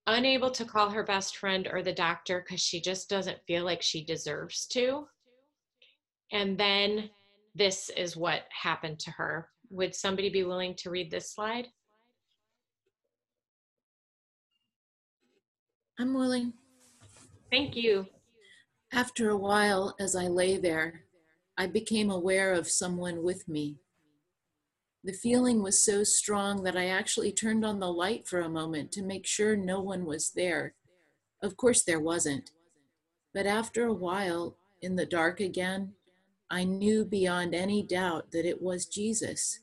unable 0.07 0.51
to 0.51 0.65
call 0.65 0.89
her 0.89 1.03
best 1.03 1.37
friend 1.37 1.67
or 1.71 1.81
the 1.81 1.93
doctor 1.93 2.43
because 2.43 2.61
she 2.61 2.81
just 2.81 3.09
doesn't 3.09 3.43
feel 3.47 3.63
like 3.63 3.81
she 3.81 4.03
deserves 4.03 4.67
to. 4.67 5.07
And 6.31 6.57
then 6.57 7.09
this 7.55 7.89
is 7.95 8.17
what 8.17 8.43
happened 8.49 8.99
to 8.99 9.11
her. 9.11 9.49
Would 9.69 9.95
somebody 9.95 10.29
be 10.29 10.43
willing 10.43 10.75
to 10.77 10.89
read 10.89 11.09
this 11.09 11.33
slide? 11.33 11.67
I'm 15.99 16.13
willing. 16.13 16.53
Thank 17.51 17.75
you. 17.75 18.07
After 18.91 19.29
a 19.29 19.37
while, 19.37 19.95
as 19.99 20.15
I 20.15 20.27
lay 20.27 20.57
there, 20.57 21.05
I 21.57 21.67
became 21.67 22.09
aware 22.09 22.53
of 22.53 22.67
someone 22.67 23.23
with 23.23 23.47
me. 23.47 23.77
The 25.05 25.13
feeling 25.13 25.61
was 25.61 25.81
so 25.81 26.03
strong 26.05 26.63
that 26.63 26.77
I 26.77 26.87
actually 26.87 27.33
turned 27.33 27.65
on 27.65 27.79
the 27.79 27.91
light 27.91 28.25
for 28.25 28.39
a 28.39 28.49
moment 28.49 28.91
to 28.93 29.03
make 29.03 29.25
sure 29.25 29.57
no 29.57 29.81
one 29.81 30.05
was 30.05 30.29
there. 30.29 30.75
Of 31.41 31.57
course, 31.57 31.83
there 31.83 31.99
wasn't. 31.99 32.51
But 33.33 33.45
after 33.45 33.85
a 33.85 33.93
while, 33.93 34.55
in 34.81 34.95
the 34.95 35.05
dark 35.05 35.41
again, 35.41 35.93
I 36.49 36.63
knew 36.63 37.03
beyond 37.03 37.53
any 37.53 37.83
doubt 37.83 38.31
that 38.31 38.45
it 38.45 38.61
was 38.61 38.85
Jesus. 38.85 39.59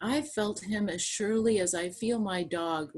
I 0.00 0.22
felt 0.22 0.64
him 0.64 0.88
as 0.88 1.02
surely 1.02 1.60
as 1.60 1.74
I 1.74 1.90
feel 1.90 2.18
my 2.18 2.42
dog 2.42 2.92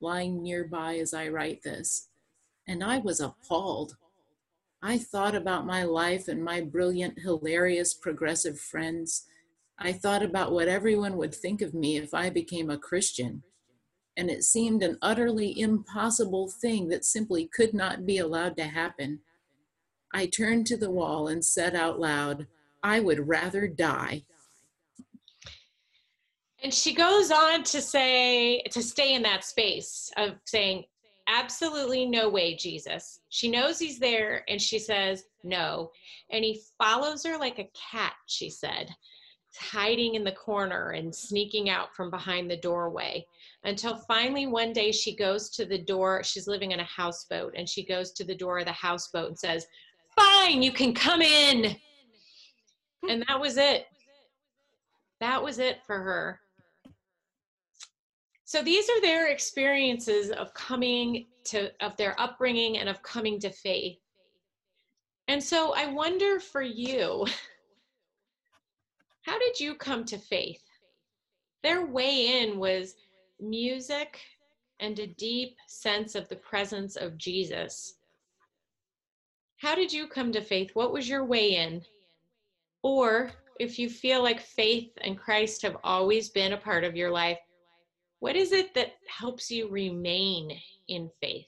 lying 0.00 0.42
nearby 0.42 0.96
as 0.96 1.14
I 1.14 1.28
write 1.28 1.62
this. 1.62 2.08
And 2.66 2.84
I 2.84 2.98
was 2.98 3.20
appalled. 3.20 3.96
I 4.82 4.98
thought 4.98 5.34
about 5.34 5.66
my 5.66 5.84
life 5.84 6.28
and 6.28 6.44
my 6.44 6.60
brilliant, 6.60 7.20
hilarious, 7.20 7.94
progressive 7.94 8.58
friends 8.58 9.24
I 9.80 9.92
thought 9.92 10.22
about 10.22 10.52
what 10.52 10.68
everyone 10.68 11.16
would 11.16 11.34
think 11.34 11.62
of 11.62 11.72
me 11.72 11.96
if 11.96 12.12
I 12.12 12.28
became 12.28 12.68
a 12.68 12.78
Christian. 12.78 13.42
And 14.16 14.30
it 14.30 14.44
seemed 14.44 14.82
an 14.82 14.98
utterly 15.00 15.58
impossible 15.58 16.48
thing 16.48 16.88
that 16.88 17.04
simply 17.04 17.46
could 17.46 17.72
not 17.72 18.04
be 18.04 18.18
allowed 18.18 18.56
to 18.58 18.64
happen. 18.64 19.20
I 20.12 20.26
turned 20.26 20.66
to 20.66 20.76
the 20.76 20.90
wall 20.90 21.28
and 21.28 21.42
said 21.42 21.74
out 21.74 21.98
loud, 21.98 22.46
I 22.82 23.00
would 23.00 23.26
rather 23.26 23.66
die. 23.66 24.24
And 26.62 26.74
she 26.74 26.94
goes 26.94 27.30
on 27.30 27.62
to 27.62 27.80
say, 27.80 28.62
to 28.70 28.82
stay 28.82 29.14
in 29.14 29.22
that 29.22 29.44
space 29.44 30.10
of 30.18 30.32
saying, 30.44 30.84
absolutely 31.26 32.04
no 32.04 32.28
way, 32.28 32.54
Jesus. 32.54 33.20
She 33.30 33.50
knows 33.50 33.78
he's 33.78 33.98
there 33.98 34.44
and 34.48 34.60
she 34.60 34.78
says, 34.78 35.24
no. 35.42 35.90
And 36.30 36.44
he 36.44 36.60
follows 36.76 37.24
her 37.24 37.38
like 37.38 37.58
a 37.58 37.70
cat, 37.90 38.12
she 38.26 38.50
said, 38.50 38.90
hiding 39.58 40.14
in 40.14 40.24
the 40.24 40.32
corner 40.32 40.90
and 40.90 41.14
sneaking 41.14 41.70
out 41.70 41.94
from 41.94 42.10
behind 42.10 42.50
the 42.50 42.56
doorway 42.56 43.26
until 43.64 43.96
finally 43.96 44.46
one 44.46 44.72
day 44.72 44.92
she 44.92 45.14
goes 45.14 45.50
to 45.50 45.64
the 45.64 45.78
door. 45.78 46.22
She's 46.22 46.46
living 46.46 46.72
in 46.72 46.80
a 46.80 46.84
houseboat 46.84 47.54
and 47.56 47.68
she 47.68 47.84
goes 47.84 48.12
to 48.12 48.24
the 48.24 48.34
door 48.34 48.60
of 48.60 48.66
the 48.66 48.72
houseboat 48.72 49.28
and 49.28 49.38
says, 49.38 49.66
Fine, 50.16 50.62
you 50.62 50.72
can 50.72 50.94
come 50.94 51.22
in. 51.22 51.76
And 53.08 53.24
that 53.28 53.40
was 53.40 53.56
it. 53.56 53.86
That 55.20 55.42
was 55.42 55.58
it 55.58 55.78
for 55.86 55.98
her. 55.98 56.40
So 58.44 58.62
these 58.62 58.88
are 58.90 59.00
their 59.00 59.28
experiences 59.28 60.30
of 60.30 60.52
coming 60.54 61.26
to, 61.44 61.70
of 61.84 61.96
their 61.96 62.20
upbringing 62.20 62.78
and 62.78 62.88
of 62.88 63.02
coming 63.02 63.38
to 63.40 63.50
faith. 63.50 63.98
And 65.28 65.42
so 65.42 65.72
I 65.76 65.86
wonder 65.86 66.40
for 66.40 66.62
you, 66.62 67.26
how 69.22 69.38
did 69.38 69.60
you 69.60 69.74
come 69.74 70.04
to 70.06 70.18
faith? 70.18 70.62
Their 71.62 71.86
way 71.86 72.42
in 72.42 72.58
was 72.58 72.94
music 73.38 74.20
and 74.80 74.98
a 74.98 75.06
deep 75.06 75.56
sense 75.66 76.14
of 76.14 76.28
the 76.28 76.36
presence 76.36 76.96
of 76.96 77.18
Jesus. 77.18 77.94
How 79.58 79.74
did 79.74 79.92
you 79.92 80.06
come 80.06 80.32
to 80.32 80.40
faith? 80.40 80.70
What 80.72 80.92
was 80.92 81.08
your 81.08 81.24
way 81.24 81.56
in? 81.56 81.82
Or 82.82 83.30
if 83.58 83.78
you 83.78 83.90
feel 83.90 84.22
like 84.22 84.40
faith 84.40 84.90
and 85.02 85.18
Christ 85.18 85.60
have 85.62 85.76
always 85.84 86.30
been 86.30 86.54
a 86.54 86.58
part 86.58 86.82
of 86.82 86.96
your 86.96 87.10
life, 87.10 87.38
what 88.20 88.36
is 88.36 88.52
it 88.52 88.72
that 88.74 88.94
helps 89.06 89.50
you 89.50 89.68
remain 89.68 90.58
in 90.88 91.10
faith? 91.20 91.46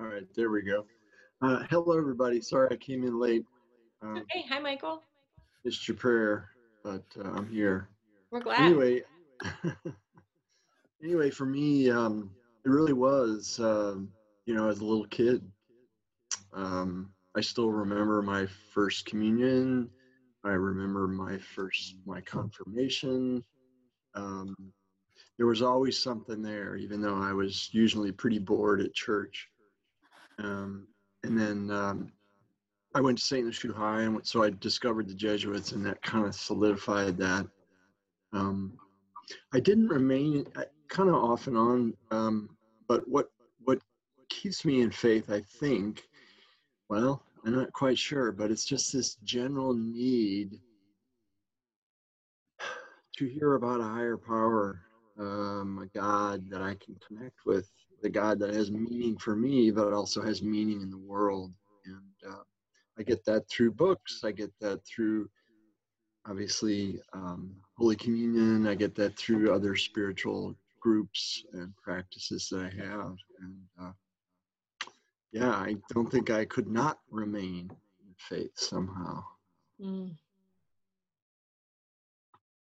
All 0.00 0.06
right, 0.06 0.26
there 0.34 0.50
we 0.50 0.62
go. 0.62 0.86
Uh, 1.42 1.62
hello, 1.68 1.98
everybody. 1.98 2.40
Sorry 2.40 2.68
I 2.70 2.76
came 2.76 3.04
in 3.04 3.20
late. 3.20 3.44
Um, 4.00 4.16
okay, 4.16 4.42
hi, 4.48 4.58
Michael. 4.58 5.02
Missed 5.62 5.86
your 5.88 5.96
prayer, 5.98 6.48
but 6.82 7.04
uh, 7.22 7.28
I'm 7.28 7.46
here. 7.46 7.90
We're 8.30 8.40
glad. 8.40 8.62
Anyway, 8.62 9.02
anyway, 11.04 11.28
for 11.28 11.44
me, 11.44 11.90
um, 11.90 12.30
it 12.64 12.70
really 12.70 12.94
was, 12.94 13.60
um, 13.62 14.08
you 14.46 14.54
know, 14.54 14.70
as 14.70 14.78
a 14.78 14.84
little 14.86 15.06
kid. 15.08 15.42
Um, 16.54 17.12
I 17.36 17.42
still 17.42 17.70
remember 17.70 18.22
my 18.22 18.46
first 18.72 19.04
communion. 19.04 19.90
I 20.44 20.52
remember 20.52 21.08
my 21.08 21.36
first 21.36 21.96
my 22.06 22.22
confirmation. 22.22 23.44
Um, 24.14 24.56
there 25.36 25.46
was 25.46 25.60
always 25.60 26.02
something 26.02 26.40
there, 26.40 26.76
even 26.76 27.02
though 27.02 27.20
I 27.20 27.34
was 27.34 27.68
usually 27.72 28.12
pretty 28.12 28.38
bored 28.38 28.80
at 28.80 28.94
church. 28.94 29.46
Um, 30.42 30.88
and 31.22 31.38
then 31.38 31.70
um, 31.70 32.12
I 32.94 33.00
went 33.00 33.18
to 33.18 33.24
St. 33.24 33.44
Lucie 33.44 33.68
High, 33.68 34.02
and 34.02 34.26
so 34.26 34.42
I 34.42 34.50
discovered 34.50 35.08
the 35.08 35.14
Jesuits, 35.14 35.72
and 35.72 35.84
that 35.86 36.02
kind 36.02 36.26
of 36.26 36.34
solidified 36.34 37.16
that. 37.18 37.46
Um, 38.32 38.78
I 39.52 39.60
didn't 39.60 39.88
remain 39.88 40.46
kind 40.88 41.08
of 41.08 41.14
off 41.14 41.46
and 41.46 41.56
on, 41.56 41.94
um, 42.10 42.50
but 42.88 43.06
what 43.08 43.28
what 43.64 43.78
keeps 44.28 44.64
me 44.64 44.80
in 44.80 44.90
faith, 44.90 45.30
I 45.30 45.40
think, 45.60 46.02
well, 46.88 47.22
I'm 47.44 47.54
not 47.54 47.72
quite 47.72 47.98
sure, 47.98 48.32
but 48.32 48.50
it's 48.50 48.64
just 48.64 48.92
this 48.92 49.16
general 49.22 49.74
need 49.74 50.60
to 53.16 53.26
hear 53.26 53.54
about 53.54 53.80
a 53.80 53.84
higher 53.84 54.16
power, 54.16 54.80
um, 55.18 55.78
a 55.82 55.98
God 55.98 56.50
that 56.50 56.62
I 56.62 56.74
can 56.74 56.96
connect 57.06 57.44
with, 57.44 57.70
the 58.02 58.08
God 58.08 58.38
that 58.40 58.54
has 58.54 58.70
meaning 58.70 59.16
for 59.18 59.36
me, 59.36 59.70
but 59.70 59.92
also 59.92 60.22
has 60.22 60.42
meaning 60.42 60.80
in 60.82 60.90
the 60.90 60.98
world. 60.98 61.52
And 61.84 62.32
uh, 62.32 62.42
I 62.98 63.02
get 63.02 63.24
that 63.24 63.48
through 63.48 63.72
books. 63.72 64.22
I 64.24 64.32
get 64.32 64.52
that 64.60 64.80
through, 64.86 65.28
obviously, 66.26 67.00
um, 67.12 67.54
Holy 67.76 67.96
Communion. 67.96 68.66
I 68.66 68.74
get 68.74 68.94
that 68.96 69.16
through 69.16 69.52
other 69.52 69.76
spiritual 69.76 70.56
groups 70.80 71.44
and 71.52 71.74
practices 71.76 72.48
that 72.50 72.60
I 72.60 72.82
have. 72.82 73.16
And 73.40 73.56
uh, 73.80 73.92
yeah, 75.32 75.50
I 75.50 75.76
don't 75.92 76.10
think 76.10 76.30
I 76.30 76.44
could 76.44 76.68
not 76.68 76.98
remain 77.10 77.70
in 77.70 78.14
faith 78.18 78.52
somehow. 78.56 79.22
Mm. 79.80 80.16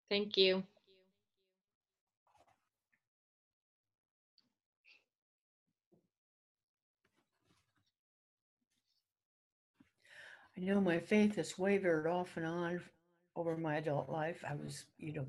Thank 0.09 0.37
you. 0.37 0.63
I 10.57 10.63
know 10.63 10.81
my 10.81 10.99
faith 10.99 11.35
has 11.35 11.59
wavered 11.59 12.07
off 12.07 12.35
and 12.35 12.45
on 12.45 12.81
over 13.35 13.55
my 13.55 13.75
adult 13.75 14.09
life. 14.09 14.43
I 14.47 14.55
was, 14.55 14.85
you 14.97 15.13
know, 15.13 15.27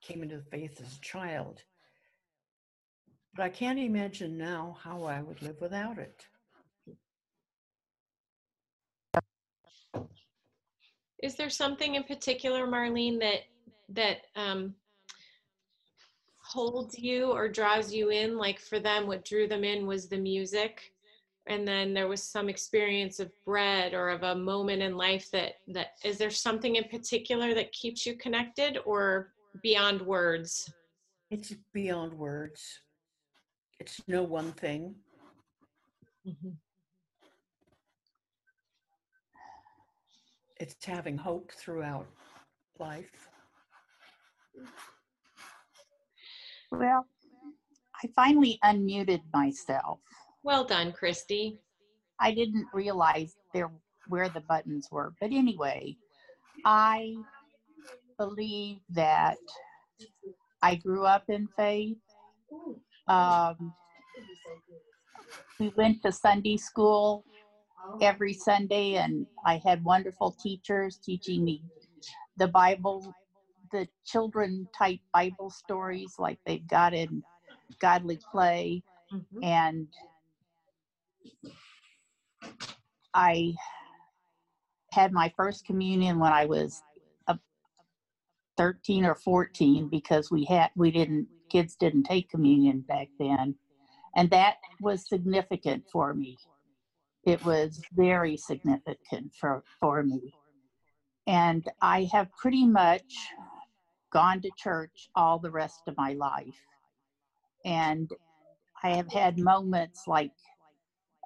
came 0.00 0.22
into 0.22 0.38
the 0.38 0.44
faith 0.44 0.80
as 0.80 0.96
a 0.96 1.00
child. 1.02 1.62
But 3.36 3.42
I 3.42 3.48
can't 3.50 3.78
imagine 3.78 4.38
now 4.38 4.78
how 4.82 5.02
I 5.04 5.20
would 5.20 5.42
live 5.42 5.60
without 5.60 5.98
it. 5.98 6.26
Is 11.22 11.34
there 11.36 11.50
something 11.50 11.96
in 11.96 12.04
particular, 12.04 12.66
Marlene, 12.66 13.18
that 13.20 13.40
that 13.90 14.18
um, 14.34 14.74
holds 16.38 16.98
you 16.98 17.32
or 17.32 17.48
draws 17.48 17.92
you 17.92 18.10
in? 18.10 18.38
Like 18.38 18.58
for 18.58 18.78
them, 18.78 19.06
what 19.06 19.26
drew 19.26 19.46
them 19.46 19.64
in 19.64 19.86
was 19.86 20.08
the 20.08 20.18
music 20.18 20.93
and 21.46 21.66
then 21.68 21.92
there 21.92 22.08
was 22.08 22.22
some 22.22 22.48
experience 22.48 23.20
of 23.20 23.30
bread 23.44 23.92
or 23.92 24.08
of 24.08 24.22
a 24.22 24.34
moment 24.34 24.82
in 24.82 24.96
life 24.96 25.30
that 25.30 25.54
that 25.68 25.92
is 26.04 26.18
there 26.18 26.30
something 26.30 26.76
in 26.76 26.84
particular 26.84 27.54
that 27.54 27.72
keeps 27.72 28.06
you 28.06 28.16
connected 28.16 28.78
or 28.86 29.32
beyond 29.62 30.00
words? 30.00 30.72
It's 31.30 31.54
beyond 31.72 32.14
words. 32.14 32.80
It's 33.78 34.00
no 34.08 34.22
one 34.22 34.52
thing. 34.52 34.94
Mm-hmm. 36.26 36.50
it's 40.64 40.84
having 40.84 41.18
hope 41.18 41.52
throughout 41.52 42.06
life. 42.78 43.28
Well 46.70 47.06
i 48.02 48.08
finally 48.16 48.58
unmuted 48.64 49.20
myself 49.32 50.00
well 50.44 50.64
done, 50.64 50.92
Christy. 50.92 51.58
I 52.20 52.32
didn't 52.32 52.66
realize 52.72 53.34
there 53.52 53.70
where 54.08 54.28
the 54.28 54.40
buttons 54.40 54.88
were. 54.92 55.14
But 55.20 55.32
anyway, 55.32 55.96
I 56.64 57.14
believe 58.18 58.78
that 58.90 59.36
I 60.62 60.76
grew 60.76 61.04
up 61.04 61.24
in 61.28 61.48
faith. 61.56 61.96
Um, 63.08 63.74
we 65.58 65.72
went 65.76 66.02
to 66.02 66.12
Sunday 66.12 66.56
school 66.56 67.24
every 68.00 68.34
Sunday, 68.34 68.94
and 68.94 69.26
I 69.44 69.60
had 69.64 69.82
wonderful 69.84 70.36
teachers 70.42 70.98
teaching 70.98 71.44
me 71.44 71.62
the 72.36 72.48
Bible, 72.48 73.14
the 73.72 73.88
children 74.04 74.68
type 74.76 75.00
Bible 75.12 75.50
stories 75.50 76.14
like 76.18 76.38
they've 76.46 76.66
got 76.66 76.94
in 76.94 77.22
Godly 77.80 78.18
Play. 78.30 78.82
Mm-hmm. 79.12 79.44
And 79.44 79.88
I 83.14 83.54
had 84.92 85.12
my 85.12 85.32
first 85.36 85.64
communion 85.64 86.18
when 86.18 86.32
I 86.32 86.46
was 86.46 86.82
uh, 87.28 87.34
13 88.56 89.04
or 89.04 89.14
14 89.14 89.88
because 89.88 90.30
we 90.30 90.44
had 90.44 90.70
we 90.76 90.90
didn't 90.90 91.28
kids 91.50 91.76
didn't 91.76 92.04
take 92.04 92.28
communion 92.30 92.80
back 92.80 93.08
then. 93.18 93.54
And 94.16 94.30
that 94.30 94.56
was 94.80 95.08
significant 95.08 95.84
for 95.92 96.14
me. 96.14 96.36
It 97.24 97.44
was 97.44 97.80
very 97.94 98.36
significant 98.36 99.32
for 99.38 99.62
for 99.80 100.02
me. 100.02 100.34
And 101.26 101.66
i 101.80 102.08
have 102.12 102.28
pretty 102.32 102.66
much 102.66 103.14
gone 104.12 104.40
to 104.42 104.50
church 104.56 105.08
all 105.16 105.38
the 105.38 105.50
rest 105.50 105.82
of 105.86 105.96
my 105.96 106.14
life. 106.14 106.60
And 107.64 108.10
i 108.82 108.90
have 108.90 109.10
had 109.12 109.38
moments 109.38 110.02
like 110.06 110.32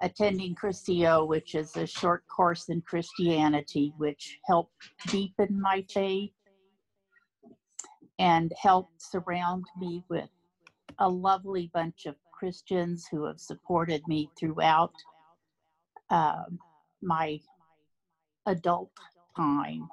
attending 0.01 0.55
Cursillo, 0.55 1.27
which 1.27 1.55
is 1.55 1.75
a 1.75 1.85
short 1.85 2.23
course 2.27 2.69
in 2.69 2.81
Christianity, 2.81 3.93
which 3.97 4.39
helped 4.45 4.73
deepen 5.07 5.59
my 5.61 5.85
faith. 5.89 6.31
and 8.19 8.53
helped 8.61 9.01
surround 9.01 9.65
me 9.79 10.03
with 10.09 10.29
a 10.99 11.09
lovely 11.09 11.71
bunch 11.73 12.05
of 12.05 12.15
Christians 12.33 13.07
who 13.09 13.25
have 13.25 13.39
supported 13.39 14.01
me 14.07 14.29
throughout 14.37 14.93
um, 16.09 16.59
my 17.01 17.39
adult 18.45 18.91
time. 19.35 19.87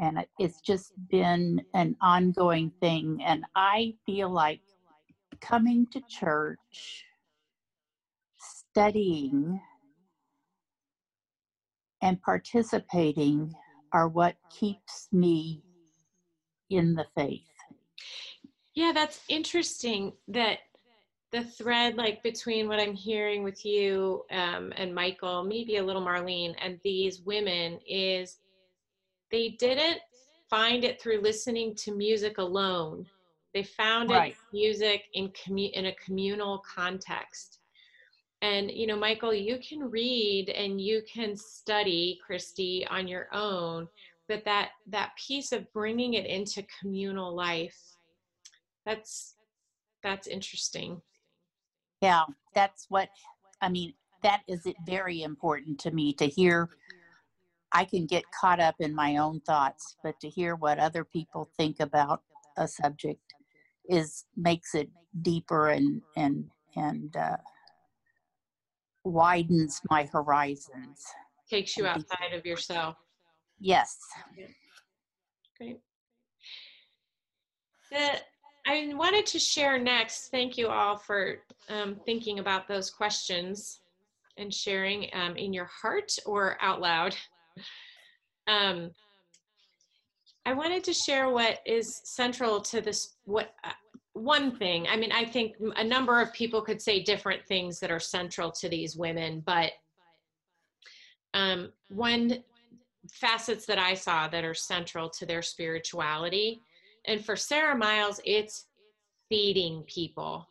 And 0.00 0.24
it's 0.38 0.60
just 0.60 0.92
been 1.10 1.60
an 1.74 1.96
ongoing 2.00 2.70
thing. 2.80 3.20
And 3.24 3.44
I 3.56 3.94
feel 4.06 4.30
like 4.30 4.60
coming 5.40 5.86
to 5.92 6.00
church, 6.08 7.04
studying, 8.78 9.60
and 12.00 12.22
participating 12.22 13.52
are 13.92 14.06
what 14.06 14.36
keeps 14.56 15.08
me 15.10 15.64
in 16.70 16.94
the 16.94 17.04
faith. 17.16 17.40
Yeah, 18.76 18.92
that's 18.94 19.22
interesting 19.28 20.12
that 20.28 20.58
the 21.32 21.42
thread 21.42 21.96
like 21.96 22.22
between 22.22 22.68
what 22.68 22.78
I'm 22.78 22.94
hearing 22.94 23.42
with 23.42 23.64
you 23.64 24.22
um, 24.30 24.72
and 24.76 24.94
Michael, 24.94 25.42
maybe 25.42 25.78
a 25.78 25.84
little 25.84 26.02
Marlene, 26.02 26.54
and 26.62 26.78
these 26.84 27.22
women 27.22 27.80
is 27.84 28.38
they 29.32 29.56
didn't 29.58 29.98
find 30.48 30.84
it 30.84 31.02
through 31.02 31.20
listening 31.20 31.74
to 31.78 31.96
music 31.96 32.38
alone. 32.38 33.06
They 33.54 33.64
found 33.64 34.10
Right. 34.10 34.34
it 34.34 34.56
music 34.56 35.02
in 35.14 35.30
commu- 35.30 35.72
in 35.72 35.86
a 35.86 35.94
communal 35.96 36.62
context. 36.76 37.57
And 38.42 38.70
you 38.70 38.86
know, 38.86 38.96
Michael, 38.96 39.34
you 39.34 39.58
can 39.58 39.90
read 39.90 40.50
and 40.50 40.80
you 40.80 41.02
can 41.12 41.36
study 41.36 42.20
Christy 42.24 42.86
on 42.88 43.08
your 43.08 43.28
own, 43.32 43.88
but 44.28 44.44
that 44.44 44.70
that 44.86 45.12
piece 45.16 45.52
of 45.52 45.70
bringing 45.72 46.14
it 46.14 46.26
into 46.26 46.64
communal 46.80 47.34
life, 47.34 47.76
that's 48.86 49.34
that's 50.02 50.28
interesting. 50.28 51.02
Yeah, 52.00 52.24
that's 52.54 52.86
what 52.88 53.08
I 53.60 53.68
mean. 53.68 53.94
That 54.22 54.42
is 54.48 54.66
very 54.86 55.22
important 55.22 55.78
to 55.80 55.90
me 55.90 56.12
to 56.14 56.26
hear. 56.26 56.68
I 57.72 57.84
can 57.84 58.06
get 58.06 58.24
caught 58.32 58.60
up 58.60 58.76
in 58.78 58.94
my 58.94 59.18
own 59.18 59.40
thoughts, 59.40 59.96
but 60.02 60.18
to 60.20 60.28
hear 60.28 60.56
what 60.56 60.78
other 60.78 61.04
people 61.04 61.50
think 61.56 61.80
about 61.80 62.22
a 62.56 62.66
subject 62.66 63.20
is 63.88 64.26
makes 64.36 64.74
it 64.74 64.90
deeper 65.22 65.70
and 65.70 66.02
and 66.16 66.50
and 66.76 67.16
uh, 67.16 67.36
widens 69.08 69.80
my 69.90 70.08
horizons. 70.12 71.04
Takes 71.50 71.76
you 71.76 71.86
outside 71.86 72.32
of 72.34 72.44
yourself. 72.44 72.96
Yes. 73.58 73.98
Great. 75.56 75.80
The, 77.90 78.20
I 78.66 78.92
wanted 78.94 79.26
to 79.26 79.38
share 79.38 79.78
next. 79.78 80.28
Thank 80.28 80.58
you 80.58 80.68
all 80.68 80.96
for 80.96 81.38
um, 81.68 81.96
thinking 82.04 82.38
about 82.38 82.68
those 82.68 82.90
questions 82.90 83.80
and 84.36 84.52
sharing 84.52 85.08
um, 85.14 85.36
in 85.36 85.52
your 85.52 85.64
heart 85.66 86.12
or 86.26 86.58
out 86.60 86.80
loud. 86.80 87.16
Um, 88.46 88.90
I 90.46 90.52
wanted 90.52 90.84
to 90.84 90.92
share 90.92 91.30
what 91.30 91.58
is 91.66 92.00
central 92.04 92.60
to 92.62 92.80
this. 92.80 93.16
What 93.24 93.52
one 94.18 94.56
thing? 94.56 94.86
I 94.88 94.96
mean, 94.96 95.12
I 95.12 95.24
think 95.24 95.56
a 95.76 95.84
number 95.84 96.20
of 96.20 96.32
people 96.32 96.62
could 96.62 96.80
say 96.80 97.02
different 97.02 97.44
things 97.46 97.80
that 97.80 97.90
are 97.90 98.00
central 98.00 98.50
to 98.52 98.68
these 98.68 98.96
women, 98.96 99.42
but 99.44 99.72
um, 101.34 101.72
one 101.88 102.42
facets 103.12 103.66
that 103.66 103.78
I 103.78 103.94
saw 103.94 104.28
that 104.28 104.44
are 104.44 104.54
central 104.54 105.08
to 105.10 105.26
their 105.26 105.42
spirituality. 105.42 106.60
And 107.06 107.24
for 107.24 107.36
Sara 107.36 107.76
Miles, 107.76 108.20
it's 108.24 108.66
feeding 109.28 109.84
people. 109.86 110.46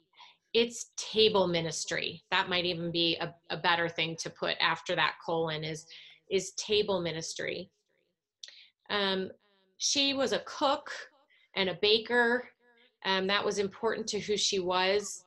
It's 0.54 0.92
table 0.98 1.48
ministry. 1.48 2.24
That 2.32 2.50
might 2.50 2.66
even 2.66 2.92
be 2.92 3.18
a, 3.18 3.34
a 3.50 3.58
better 3.58 3.90
thing 3.90 4.16
to 4.22 4.30
put 4.30 4.56
after 4.60 4.96
that 4.96 5.16
colon 5.24 5.64
is 5.64 5.86
is 6.30 6.52
table 6.54 7.00
ministry. 7.02 7.70
Um, 8.90 9.32
she 9.78 10.14
was 10.14 10.34
a 10.34 10.44
cook 10.46 10.90
and 11.56 11.70
a 11.70 11.78
baker. 11.82 12.50
Um, 13.06 13.28
that 13.28 13.44
was 13.44 13.60
important 13.60 14.08
to 14.08 14.20
who 14.20 14.38
she 14.38 14.60
was. 14.60 15.24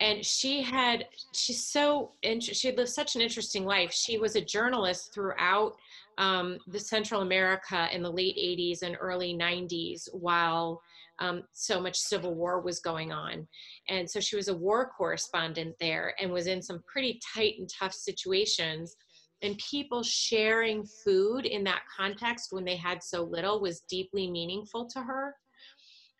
And 0.00 0.24
she 0.24 0.62
had, 0.62 1.04
she's 1.34 1.66
so, 1.66 2.12
she 2.40 2.72
lived 2.72 2.88
such 2.88 3.16
an 3.16 3.20
interesting 3.20 3.66
life. 3.66 3.92
She 3.92 4.18
was 4.18 4.34
a 4.34 4.40
journalist 4.40 5.12
throughout 5.12 5.74
um, 6.16 6.58
the 6.68 6.80
Central 6.80 7.20
America 7.20 7.88
in 7.92 8.02
the 8.02 8.10
late 8.10 8.36
80s 8.36 8.82
and 8.82 8.96
early 8.98 9.34
90s 9.34 10.08
while 10.12 10.80
um, 11.20 11.42
so 11.52 11.80
much 11.80 11.98
civil 11.98 12.34
war 12.34 12.60
was 12.60 12.80
going 12.80 13.12
on. 13.12 13.46
And 13.88 14.10
so 14.10 14.20
she 14.20 14.36
was 14.36 14.48
a 14.48 14.56
war 14.56 14.90
correspondent 14.96 15.76
there 15.78 16.14
and 16.18 16.32
was 16.32 16.46
in 16.46 16.62
some 16.62 16.82
pretty 16.90 17.20
tight 17.34 17.54
and 17.58 17.68
tough 17.68 17.92
situations. 17.92 18.96
And 19.42 19.58
people 19.58 20.02
sharing 20.02 20.84
food 21.04 21.46
in 21.46 21.64
that 21.64 21.82
context 21.94 22.48
when 22.52 22.64
they 22.64 22.76
had 22.76 23.02
so 23.02 23.22
little 23.22 23.60
was 23.60 23.82
deeply 23.88 24.30
meaningful 24.30 24.86
to 24.88 25.00
her. 25.00 25.34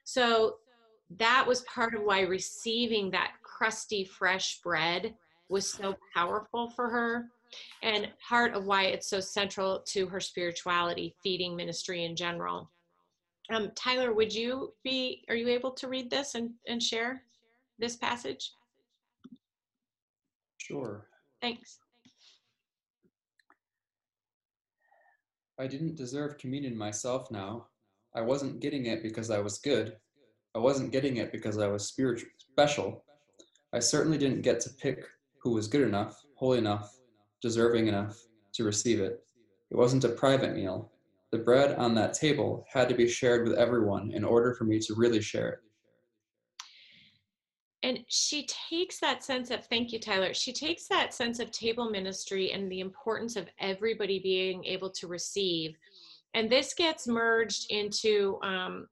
So 0.04 0.56
that 1.18 1.44
was 1.46 1.62
part 1.62 1.94
of 1.94 2.02
why 2.02 2.20
receiving 2.20 3.10
that 3.10 3.32
crusty, 3.42 4.04
fresh 4.04 4.60
bread 4.62 5.14
was 5.48 5.68
so 5.68 5.96
powerful 6.14 6.70
for 6.70 6.88
her 6.88 7.28
and 7.82 8.08
part 8.26 8.54
of 8.54 8.64
why 8.64 8.84
it's 8.84 9.08
so 9.08 9.18
central 9.18 9.82
to 9.88 10.06
her 10.06 10.20
spirituality, 10.20 11.14
feeding 11.22 11.56
ministry 11.56 12.04
in 12.04 12.14
general. 12.14 12.70
Um, 13.52 13.72
Tyler, 13.74 14.12
would 14.14 14.32
you 14.32 14.72
be, 14.84 15.24
are 15.28 15.34
you 15.34 15.48
able 15.48 15.72
to 15.72 15.88
read 15.88 16.08
this 16.08 16.36
and, 16.36 16.50
and 16.68 16.80
share 16.80 17.24
this 17.80 17.96
passage? 17.96 18.52
Sure. 20.58 21.08
Thanks. 21.42 21.78
I 25.58 25.66
didn't 25.66 25.96
deserve 25.96 26.38
communion 26.38 26.76
myself 26.76 27.30
now. 27.32 27.66
I 28.14 28.20
wasn't 28.20 28.60
getting 28.60 28.86
it 28.86 29.02
because 29.02 29.30
I 29.30 29.40
was 29.40 29.58
good. 29.58 29.96
I 30.54 30.58
wasn't 30.58 30.92
getting 30.92 31.18
it 31.18 31.32
because 31.32 31.58
I 31.58 31.68
was 31.68 31.86
spiritual 31.86 32.28
special. 32.38 33.04
I 33.72 33.78
certainly 33.78 34.18
didn't 34.18 34.42
get 34.42 34.60
to 34.60 34.70
pick 34.70 35.04
who 35.42 35.52
was 35.52 35.68
good 35.68 35.82
enough, 35.82 36.20
holy 36.34 36.58
enough, 36.58 36.92
deserving 37.40 37.86
enough 37.86 38.18
to 38.54 38.64
receive 38.64 39.00
it. 39.00 39.22
It 39.70 39.76
wasn't 39.76 40.04
a 40.04 40.10
private 40.10 40.54
meal. 40.54 40.90
The 41.30 41.38
bread 41.38 41.76
on 41.76 41.94
that 41.94 42.12
table 42.12 42.66
had 42.72 42.88
to 42.88 42.94
be 42.94 43.08
shared 43.08 43.46
with 43.46 43.56
everyone 43.56 44.10
in 44.10 44.24
order 44.24 44.54
for 44.54 44.64
me 44.64 44.80
to 44.80 44.94
really 44.94 45.20
share 45.20 45.48
it. 45.48 45.58
And 47.82 48.00
she 48.08 48.46
takes 48.68 48.98
that 49.00 49.24
sense 49.24 49.50
of, 49.50 49.64
thank 49.66 49.92
you, 49.92 49.98
Tyler. 50.00 50.34
She 50.34 50.52
takes 50.52 50.86
that 50.88 51.14
sense 51.14 51.38
of 51.38 51.50
table 51.50 51.88
ministry 51.88 52.52
and 52.52 52.70
the 52.70 52.80
importance 52.80 53.36
of 53.36 53.48
everybody 53.58 54.18
being 54.18 54.64
able 54.64 54.90
to 54.90 55.06
receive. 55.06 55.76
And 56.34 56.50
this 56.50 56.74
gets 56.74 57.06
merged 57.06 57.70
into, 57.70 58.38
um, 58.42 58.86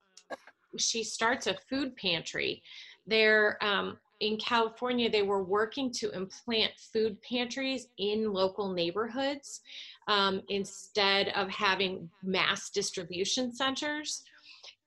she 0.77 1.03
starts 1.03 1.47
a 1.47 1.57
food 1.69 1.97
pantry. 1.97 2.63
They're, 3.07 3.63
um, 3.63 3.99
in 4.21 4.37
California, 4.37 5.09
they 5.09 5.23
were 5.23 5.45
working 5.45 5.93
to 5.93 6.11
implant 6.11 6.73
food 6.93 7.17
pantries 7.23 7.89
in 7.99 8.33
local 8.33 8.73
neighborhoods 8.73 9.61
um, 10.09 10.43
instead 10.49 11.29
of 11.29 11.49
having 11.49 12.11
mass 12.23 12.71
distribution 12.71 13.55
centers. 13.55 14.25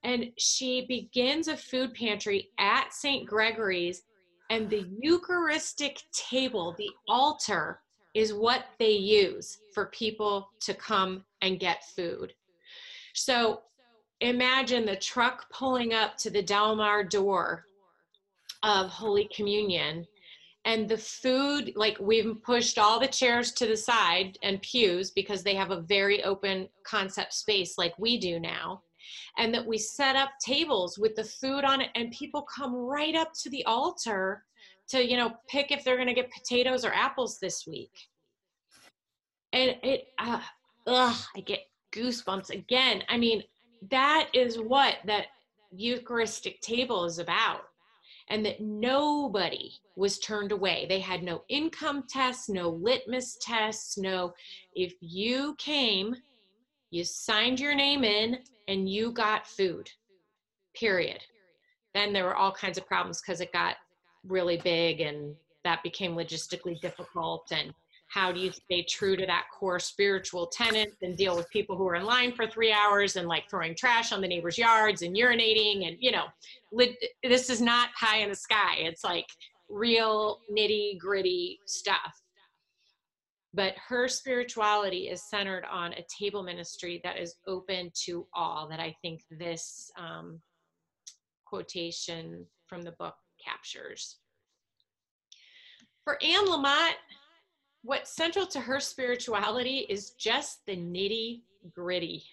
And 0.04 0.32
she 0.38 0.86
begins 0.88 1.48
a 1.48 1.56
food 1.56 1.94
pantry 1.94 2.50
at 2.60 2.94
St. 2.94 3.26
Gregory's, 3.28 4.04
and 4.50 4.70
the 4.70 4.86
Eucharistic 5.00 6.02
table, 6.12 6.76
the 6.78 6.90
altar, 7.08 7.80
is 8.14 8.34
what 8.34 8.66
they 8.80 8.92
use 8.92 9.60
for 9.74 9.86
people 9.88 10.50
to 10.60 10.74
come 10.74 11.24
and 11.42 11.60
get 11.60 11.86
food. 11.96 12.34
So 13.14 13.62
imagine 14.22 14.86
the 14.86 14.96
truck 14.96 15.50
pulling 15.52 15.94
up 15.94 16.18
to 16.18 16.30
the 16.30 16.42
Delmar 16.42 17.04
door 17.04 17.66
of 18.64 18.90
Holy 18.90 19.30
Communion 19.36 20.06
and 20.66 20.88
the 20.88 20.98
food 20.98 21.74
like 21.76 21.98
we've 22.00 22.36
pushed 22.44 22.78
all 22.78 23.00
the 23.00 23.08
chairs 23.08 23.52
to 23.54 23.66
the 23.66 23.76
side 23.76 24.38
and 24.44 24.62
pews 24.62 25.12
because 25.12 25.44
they 25.44 25.56
have 25.56 25.72
a 25.72 25.82
very 25.82 26.24
open 26.24 26.70
concept 26.86 27.34
space 27.34 27.78
like 27.78 27.98
we 27.98 28.20
do 28.20 28.40
now 28.40 28.82
and 29.40 29.54
that 29.54 29.66
we 29.66 29.78
set 29.78 30.16
up 30.16 30.30
tables 30.46 31.00
with 31.00 31.16
the 31.16 31.24
food 31.24 31.64
on 31.64 31.82
it 31.82 31.90
and 31.96 32.12
people 32.12 32.44
come 32.44 32.76
right 32.76 33.16
up 33.16 33.32
to 33.34 33.50
the 33.50 33.66
altar 33.66 34.44
to 34.90 35.04
you 35.04 35.18
know 35.18 35.34
pick 35.50 35.72
if 35.72 35.84
they're 35.84 35.96
going 35.96 36.08
to 36.08 36.14
get 36.14 36.32
potatoes 36.32 36.86
or 36.86 36.94
apples 36.94 37.40
this 37.40 37.66
week. 37.66 37.92
And 39.54 39.76
it 39.84 40.08
uh, 40.20 40.42
ugh, 40.88 41.18
i 41.36 41.40
get 41.42 41.62
goosebumps 41.94 42.52
again. 42.52 43.04
I 43.10 43.18
mean 43.18 43.44
that 43.90 44.30
is 44.34 44.60
what 44.60 44.98
that 45.06 45.28
eucharistic 45.72 46.62
table 46.62 47.06
is 47.06 47.20
about 47.20 47.62
and 48.30 48.46
that 48.46 48.62
nobody 48.62 49.72
was 49.96 50.20
turned 50.20 50.52
away. 50.52 50.86
They 50.88 51.00
had 51.00 51.24
no 51.24 51.44
income 51.50 52.04
tests, 52.08 52.48
no 52.50 52.70
litmus 52.70 53.38
tests, 53.42 53.98
no, 53.98 54.34
if 54.74 54.94
you 55.02 55.56
came, 55.58 56.16
you 56.92 57.04
signed 57.04 57.60
your 57.60 57.76
name 57.76 58.04
in, 58.04 58.40
and 58.68 58.88
you 58.90 59.12
got 59.12 59.48
food. 59.48 59.90
period. 60.74 61.20
Then 61.94 62.14
there 62.14 62.24
were 62.26 62.36
all 62.36 62.52
kinds 62.52 62.78
of 62.78 62.88
problems 62.88 63.22
because 63.22 63.42
it 63.42 63.52
got 63.52 63.76
really 64.24 64.58
big 64.58 65.02
and 65.02 65.36
that 65.64 65.84
became 65.84 66.16
logistically 66.16 66.80
difficult. 66.80 67.52
And 67.52 67.74
how 68.12 68.32
do 68.32 68.40
you 68.40 68.52
stay 68.52 68.84
true 68.84 69.16
to 69.16 69.26
that 69.26 69.46
core 69.58 69.80
spiritual 69.80 70.48
tenet 70.48 70.94
and 71.02 71.16
deal 71.16 71.36
with 71.36 71.50
people 71.50 71.78
who 71.78 71.88
are 71.88 71.96
in 71.96 72.04
line 72.04 72.34
for 72.34 72.46
three 72.46 72.72
hours 72.72 73.16
and 73.16 73.28
like 73.28 73.50
throwing 73.50 73.74
trash 73.74 74.12
on 74.12 74.20
the 74.20 74.28
neighbors' 74.28 74.58
yards 74.58 75.02
and 75.02 75.16
urinating? 75.16 75.88
And, 75.88 75.96
you 76.00 76.12
know, 76.12 76.26
this 77.24 77.50
is 77.50 77.62
not 77.62 77.90
pie 78.00 78.18
in 78.18 78.30
the 78.30 78.36
sky. 78.36 78.76
It's 78.80 79.06
like 79.06 79.28
real 79.70 80.40
nitty 80.52 81.00
gritty 81.00 81.60
stuff 81.66 82.22
but 83.54 83.74
her 83.90 84.08
spirituality 84.08 85.10
is 85.10 85.30
centered 85.30 85.66
on 85.70 85.94
a 85.94 86.06
table 86.20 86.42
ministry 86.42 87.02
that 87.04 87.18
is 87.18 87.36
open 87.48 87.92
to 87.94 88.28
all 88.34 88.68
that 88.68 88.80
i 88.80 88.94
think 89.02 89.22
this 89.30 89.90
um, 89.98 90.42
quotation 91.46 92.46
from 92.68 92.82
the 92.82 92.92
book 92.94 93.16
captures 93.44 94.18
for 96.04 96.18
anne 96.22 96.46
lamott 96.48 96.96
what's 97.84 98.16
central 98.16 98.46
to 98.46 98.60
her 98.60 98.80
spirituality 98.80 99.86
is 99.90 100.12
just 100.12 100.66
the 100.66 100.76
nitty 100.76 101.42
gritty 101.74 102.24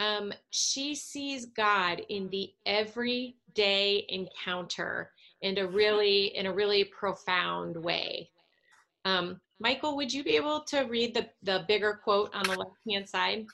um, 0.00 0.32
she 0.50 0.94
sees 0.94 1.46
god 1.46 2.02
in 2.08 2.28
the 2.30 2.50
everyday 2.66 4.04
encounter 4.08 5.10
in 5.42 5.58
a 5.58 5.66
really 5.66 6.36
in 6.36 6.46
a 6.46 6.52
really 6.52 6.84
profound 6.84 7.76
way 7.76 8.28
um, 9.04 9.40
Michael, 9.62 9.96
would 9.96 10.12
you 10.12 10.24
be 10.24 10.34
able 10.34 10.60
to 10.62 10.80
read 10.82 11.14
the, 11.14 11.28
the 11.44 11.64
bigger 11.68 12.00
quote 12.02 12.34
on 12.34 12.42
the 12.42 12.58
left-hand 12.58 13.08
side? 13.08 13.46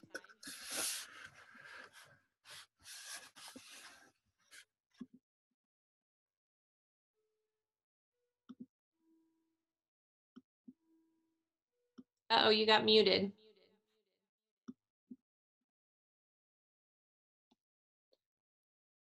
Uh-oh, 12.31 12.51
you 12.51 12.67
got 12.67 12.85
muted. 12.85 13.33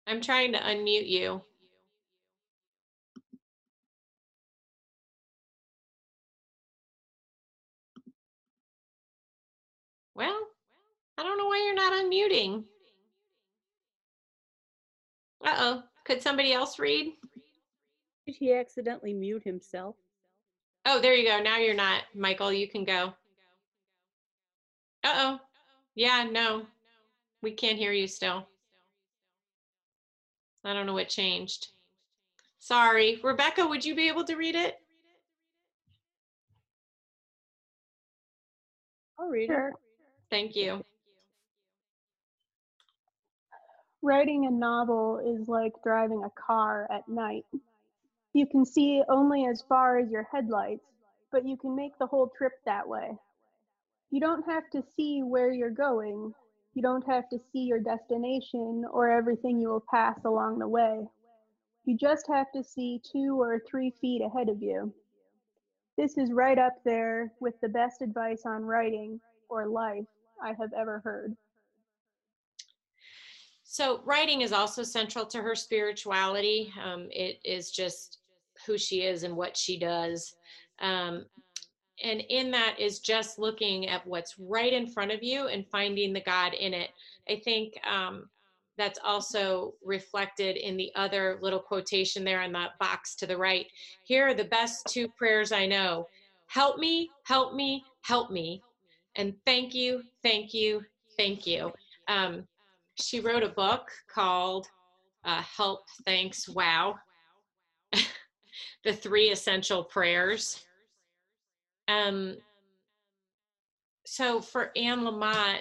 I'm 0.06 0.20
trying 0.20 0.52
to 0.52 0.58
unmute 0.58 1.08
you. 1.08 1.42
Well, 10.14 10.38
I 11.18 11.22
don't 11.24 11.36
know 11.36 11.46
why 11.46 11.64
you're 11.64 11.74
not 11.74 11.92
unmuting. 11.92 12.64
Uh-oh. 15.44 15.82
Could 16.04 16.22
somebody 16.22 16.52
else 16.52 16.78
read? 16.78 17.12
Did 18.26 18.36
he 18.36 18.54
accidentally 18.54 19.12
mute 19.12 19.42
himself? 19.44 19.96
Oh, 20.88 21.00
there 21.00 21.14
you 21.14 21.28
go. 21.28 21.42
Now 21.42 21.58
you're 21.58 21.74
not. 21.74 22.02
Michael, 22.14 22.52
you 22.52 22.68
can 22.68 22.84
go. 22.84 23.12
Uh-oh. 25.02 25.40
Yeah, 25.96 26.28
no. 26.30 26.62
We 27.42 27.50
can't 27.50 27.76
hear 27.76 27.92
you 27.92 28.06
still. 28.06 28.46
I 30.64 30.72
don't 30.72 30.86
know 30.86 30.94
what 30.94 31.08
changed. 31.08 31.68
Sorry. 32.60 33.20
Rebecca, 33.22 33.66
would 33.66 33.84
you 33.84 33.96
be 33.96 34.08
able 34.08 34.24
to 34.24 34.36
read 34.36 34.54
it? 34.54 34.76
I'll 39.18 39.28
read 39.28 39.50
it. 39.50 39.72
Thank 40.30 40.54
you. 40.54 40.84
Writing 44.02 44.46
a 44.46 44.50
novel 44.50 45.18
is 45.18 45.48
like 45.48 45.72
driving 45.82 46.22
a 46.22 46.30
car 46.40 46.86
at 46.92 47.08
night. 47.08 47.44
You 48.36 48.44
can 48.44 48.66
see 48.66 49.02
only 49.08 49.46
as 49.46 49.62
far 49.66 49.96
as 49.96 50.10
your 50.10 50.28
headlights, 50.30 50.84
but 51.32 51.46
you 51.46 51.56
can 51.56 51.74
make 51.74 51.96
the 51.98 52.06
whole 52.06 52.30
trip 52.36 52.52
that 52.66 52.86
way. 52.86 53.12
You 54.10 54.20
don't 54.20 54.44
have 54.44 54.68
to 54.72 54.84
see 54.94 55.22
where 55.22 55.50
you're 55.50 55.70
going. 55.70 56.34
You 56.74 56.82
don't 56.82 57.06
have 57.06 57.30
to 57.30 57.38
see 57.50 57.60
your 57.60 57.80
destination 57.80 58.84
or 58.92 59.08
everything 59.08 59.58
you 59.58 59.70
will 59.70 59.86
pass 59.90 60.18
along 60.26 60.58
the 60.58 60.68
way. 60.68 61.06
You 61.86 61.96
just 61.96 62.26
have 62.28 62.52
to 62.52 62.62
see 62.62 63.00
two 63.10 63.40
or 63.40 63.62
three 63.66 63.94
feet 64.02 64.20
ahead 64.20 64.50
of 64.50 64.62
you. 64.62 64.92
This 65.96 66.18
is 66.18 66.30
right 66.30 66.58
up 66.58 66.74
there 66.84 67.32
with 67.40 67.54
the 67.62 67.70
best 67.70 68.02
advice 68.02 68.42
on 68.44 68.66
writing 68.66 69.18
or 69.48 69.66
life 69.66 70.04
I 70.44 70.48
have 70.48 70.74
ever 70.78 71.00
heard. 71.02 71.34
So, 73.64 74.02
writing 74.04 74.42
is 74.42 74.52
also 74.52 74.82
central 74.82 75.24
to 75.26 75.40
her 75.42 75.54
spirituality. 75.54 76.70
Um, 76.84 77.08
it 77.10 77.40
is 77.42 77.70
just 77.70 78.18
who 78.66 78.76
she 78.76 79.02
is 79.02 79.22
and 79.22 79.36
what 79.36 79.56
she 79.56 79.78
does. 79.78 80.34
Um, 80.80 81.26
and 82.04 82.22
in 82.28 82.50
that 82.50 82.76
is 82.78 82.98
just 82.98 83.38
looking 83.38 83.88
at 83.88 84.06
what's 84.06 84.34
right 84.38 84.72
in 84.72 84.86
front 84.86 85.12
of 85.12 85.22
you 85.22 85.46
and 85.46 85.66
finding 85.66 86.12
the 86.12 86.20
God 86.20 86.52
in 86.52 86.74
it. 86.74 86.90
I 87.28 87.40
think 87.42 87.74
um, 87.90 88.28
that's 88.76 88.98
also 89.02 89.74
reflected 89.82 90.56
in 90.56 90.76
the 90.76 90.92
other 90.94 91.38
little 91.40 91.58
quotation 91.58 92.24
there 92.24 92.42
in 92.42 92.52
the 92.52 92.66
box 92.78 93.14
to 93.16 93.26
the 93.26 93.36
right. 93.36 93.66
Here 94.04 94.28
are 94.28 94.34
the 94.34 94.44
best 94.44 94.86
two 94.88 95.08
prayers 95.08 95.52
I 95.52 95.66
know 95.66 96.06
Help 96.48 96.78
me, 96.78 97.10
help 97.24 97.54
me, 97.54 97.84
help 98.02 98.30
me. 98.30 98.62
And 99.16 99.34
thank 99.44 99.74
you, 99.74 100.02
thank 100.22 100.54
you, 100.54 100.82
thank 101.16 101.46
you. 101.46 101.72
Um, 102.08 102.46
she 103.00 103.18
wrote 103.18 103.42
a 103.42 103.48
book 103.48 103.90
called 104.08 104.68
uh, 105.24 105.42
Help, 105.42 105.80
Thanks, 106.04 106.48
Wow 106.48 106.96
The 108.84 108.92
Three 108.92 109.30
Essential 109.30 109.84
Prayers. 109.84 110.64
Um, 111.88 112.36
so 114.04 114.40
for 114.40 114.70
Anne 114.76 115.00
Lamott, 115.00 115.60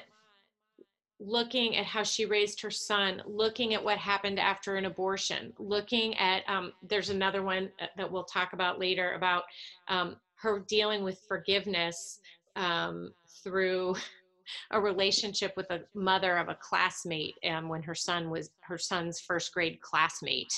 looking 1.19 1.77
at 1.77 1.86
how 1.86 2.03
she 2.03 2.25
raised 2.25 2.62
her 2.62 2.71
son, 2.71 3.21
looking 3.25 3.73
at 3.73 3.84
what 3.84 3.97
happened 3.97 4.39
after 4.39 4.75
an 4.75 4.86
abortion, 4.86 5.53
looking 5.58 6.15
at, 6.17 6.47
um, 6.49 6.73
there's 6.84 7.10
another 7.10 7.41
one 7.41 7.69
uh, 7.81 7.86
that 7.97 8.12
we'll 8.12 8.25
talk 8.25 8.53
about 8.53 8.79
later 8.79 9.13
about 9.13 9.43
um, 9.88 10.17
her 10.36 10.60
dealing 10.67 11.03
with 11.03 11.23
forgiveness 11.27 12.19
um, 12.55 13.13
through 13.43 13.95
a 14.71 14.79
relationship 14.79 15.53
with 15.58 15.69
a 15.71 15.81
mother 15.95 16.38
of 16.38 16.49
a 16.49 16.55
classmate 16.55 17.36
and 17.43 17.67
when 17.67 17.81
her 17.81 17.95
son 17.95 18.29
was 18.29 18.51
her 18.60 18.77
son's 18.77 19.19
first 19.19 19.51
grade 19.53 19.81
classmate 19.81 20.53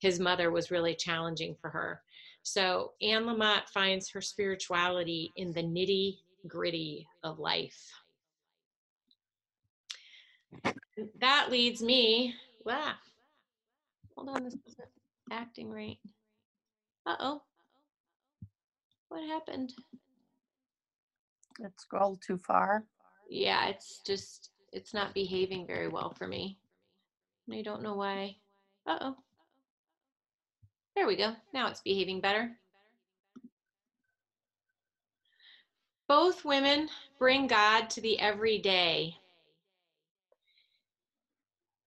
his 0.00 0.18
mother 0.18 0.50
was 0.50 0.70
really 0.70 0.94
challenging 0.94 1.54
for 1.60 1.70
her 1.70 2.02
so 2.42 2.92
anne 3.02 3.24
lamott 3.24 3.68
finds 3.68 4.10
her 4.10 4.20
spirituality 4.20 5.32
in 5.36 5.52
the 5.52 5.62
nitty 5.62 6.16
gritty 6.48 7.06
of 7.22 7.38
life 7.38 7.90
that 11.20 11.48
leads 11.50 11.82
me 11.82 12.34
wow 12.64 12.92
hold 14.16 14.28
on 14.28 14.44
this 14.44 14.56
isn't 14.66 14.88
acting 15.30 15.70
right 15.70 15.98
uh-oh 17.06 17.40
what 19.08 19.22
happened 19.26 19.72
it 21.62 21.78
scrolled 21.78 22.22
too 22.22 22.38
far. 22.38 22.84
Yeah, 23.28 23.68
it's 23.68 24.00
just, 24.04 24.50
it's 24.72 24.94
not 24.94 25.14
behaving 25.14 25.66
very 25.66 25.88
well 25.88 26.10
for 26.10 26.26
me. 26.26 26.58
I 27.52 27.62
don't 27.62 27.82
know 27.82 27.94
why. 27.94 28.36
Uh-oh. 28.86 29.16
There 30.96 31.06
we 31.06 31.16
go. 31.16 31.34
Now 31.52 31.68
it's 31.68 31.80
behaving 31.80 32.20
better. 32.20 32.50
Both 36.08 36.44
women 36.44 36.88
bring 37.18 37.46
God 37.46 37.88
to 37.90 38.00
the 38.00 38.18
everyday, 38.18 39.14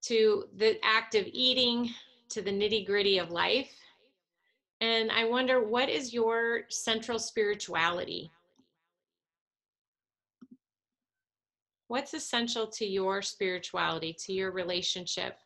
to 0.04 0.46
the 0.56 0.78
act 0.84 1.16
of 1.16 1.26
eating, 1.28 1.90
to 2.30 2.42
the 2.42 2.52
nitty 2.52 2.86
gritty 2.86 3.18
of 3.18 3.32
life. 3.32 3.72
And 4.80 5.12
I 5.12 5.26
wonder, 5.26 5.62
what 5.62 5.90
is 5.90 6.14
your 6.14 6.64
central 6.70 7.20
spirituality? 7.20 8.32
what's 11.94 12.16
essential 12.16 12.66
to 12.66 12.88
your 12.88 13.22
spirituality, 13.22 14.16
to 14.18 14.34
your 14.34 14.52
relationship 14.52 15.38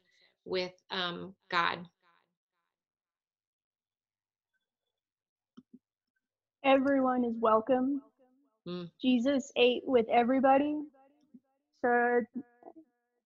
with 0.45 0.71
um, 0.91 1.35
God? 1.51 1.79
Everyone 6.67 7.23
is 7.23 7.35
welcome. 7.39 8.01
Mm. 8.67 8.89
Jesus 9.01 9.53
ate 9.55 9.83
with 9.85 10.05
everybody. 10.11 10.75
So 11.81 12.19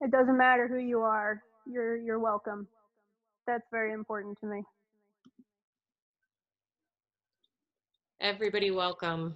it 0.00 0.12
doesn't 0.12 0.38
matter 0.38 0.68
who 0.68 0.78
you 0.78 1.00
are, 1.00 1.42
you're 1.66 1.96
you're 1.96 2.20
welcome. 2.20 2.68
That's 3.48 3.66
very 3.72 3.94
important 3.94 4.38
to 4.42 4.46
me. 4.46 4.62
Everybody 8.20 8.70
welcome. 8.70 9.34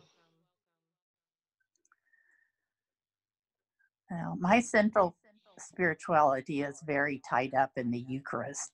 Well, 4.09 4.37
my 4.39 4.61
central 4.61 5.17
spirituality 5.59 6.63
is 6.63 6.81
very 6.87 7.21
tied 7.29 7.55
up 7.55 7.73
in 7.77 7.91
the 7.91 8.05
Eucharist. 8.07 8.71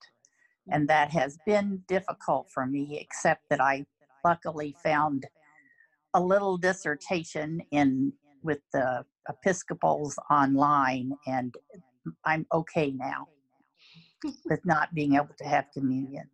And 0.71 0.87
that 0.89 1.11
has 1.11 1.39
been 1.47 1.83
difficult 1.89 2.51
for 2.53 2.67
me, 2.67 2.99
except 3.01 3.49
that 3.49 3.63
I 3.63 3.87
luckily 4.25 4.75
found 4.83 5.27
a 6.15 6.21
little 6.21 6.57
dissertation 6.57 7.61
in 7.71 8.13
with 8.43 8.61
the 8.73 9.05
Episcopals 9.29 10.19
online, 10.31 11.13
and 11.27 11.55
I'm 12.25 12.47
okay 12.53 12.91
now 12.91 13.29
with 14.47 14.65
not 14.65 14.95
being 14.95 15.15
able 15.15 15.35
to 15.39 15.45
have 15.45 15.67
communion. 15.73 16.29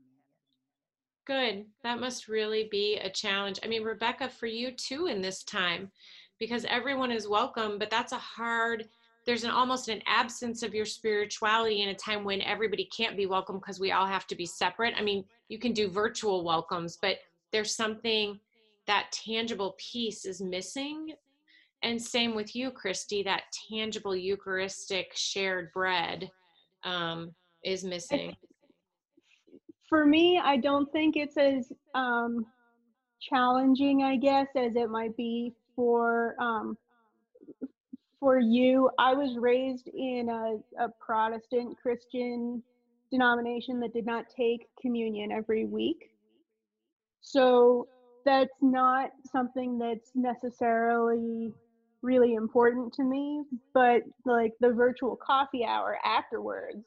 Good. 1.26 1.66
That 1.82 2.00
must 2.00 2.28
really 2.28 2.68
be 2.70 2.96
a 2.96 3.10
challenge. 3.10 3.58
I 3.62 3.66
mean, 3.66 3.82
Rebecca, 3.82 4.30
for 4.30 4.46
you 4.46 4.70
too 4.70 5.06
in 5.06 5.20
this 5.20 5.42
time, 5.44 5.90
because 6.38 6.64
everyone 6.66 7.10
is 7.10 7.28
welcome, 7.28 7.78
but 7.78 7.90
that's 7.90 8.12
a 8.12 8.18
hard, 8.18 8.88
there's 9.26 9.44
an 9.44 9.50
almost 9.50 9.88
an 9.88 10.00
absence 10.06 10.62
of 10.62 10.74
your 10.74 10.86
spirituality 10.86 11.82
in 11.82 11.90
a 11.90 11.94
time 11.94 12.24
when 12.24 12.40
everybody 12.42 12.88
can't 12.96 13.16
be 13.16 13.26
welcome 13.26 13.58
because 13.58 13.78
we 13.78 13.92
all 13.92 14.06
have 14.06 14.26
to 14.28 14.34
be 14.34 14.46
separate. 14.46 14.94
I 14.96 15.02
mean, 15.02 15.24
you 15.50 15.58
can 15.58 15.72
do 15.72 15.90
virtual 15.90 16.44
welcomes, 16.44 16.96
but 17.00 17.18
there's 17.52 17.74
something 17.74 18.38
that 18.86 19.12
tangible 19.12 19.76
piece 19.78 20.24
is 20.24 20.40
missing. 20.40 21.12
And 21.82 22.00
same 22.00 22.34
with 22.34 22.56
you, 22.56 22.70
Christy, 22.70 23.22
that 23.22 23.42
tangible 23.70 24.16
Eucharistic 24.16 25.12
shared 25.14 25.72
bread 25.72 26.30
um, 26.84 27.34
is 27.64 27.84
missing. 27.84 28.34
For 29.88 30.04
me, 30.04 30.40
I 30.42 30.56
don't 30.56 30.90
think 30.92 31.16
it's 31.16 31.36
as 31.36 31.72
um, 31.94 32.44
challenging, 33.20 34.02
I 34.02 34.16
guess, 34.16 34.48
as 34.56 34.74
it 34.74 34.90
might 34.90 35.16
be 35.16 35.54
for 35.76 36.34
um, 36.40 36.76
for 38.20 38.38
you. 38.38 38.90
I 38.98 39.14
was 39.14 39.36
raised 39.38 39.88
in 39.88 40.28
a, 40.28 40.84
a 40.84 40.88
Protestant 41.00 41.76
Christian 41.80 42.62
denomination 43.10 43.80
that 43.80 43.94
did 43.94 44.04
not 44.04 44.26
take 44.34 44.68
communion 44.80 45.32
every 45.32 45.64
week. 45.64 46.10
So 47.20 47.88
that's 48.24 48.56
not 48.60 49.10
something 49.30 49.78
that's 49.78 50.10
necessarily 50.14 51.52
really 52.02 52.34
important 52.34 52.92
to 52.94 53.02
me, 53.02 53.44
but 53.74 54.02
like 54.24 54.52
the 54.60 54.70
virtual 54.70 55.16
coffee 55.16 55.64
hour 55.64 55.98
afterwards, 56.04 56.84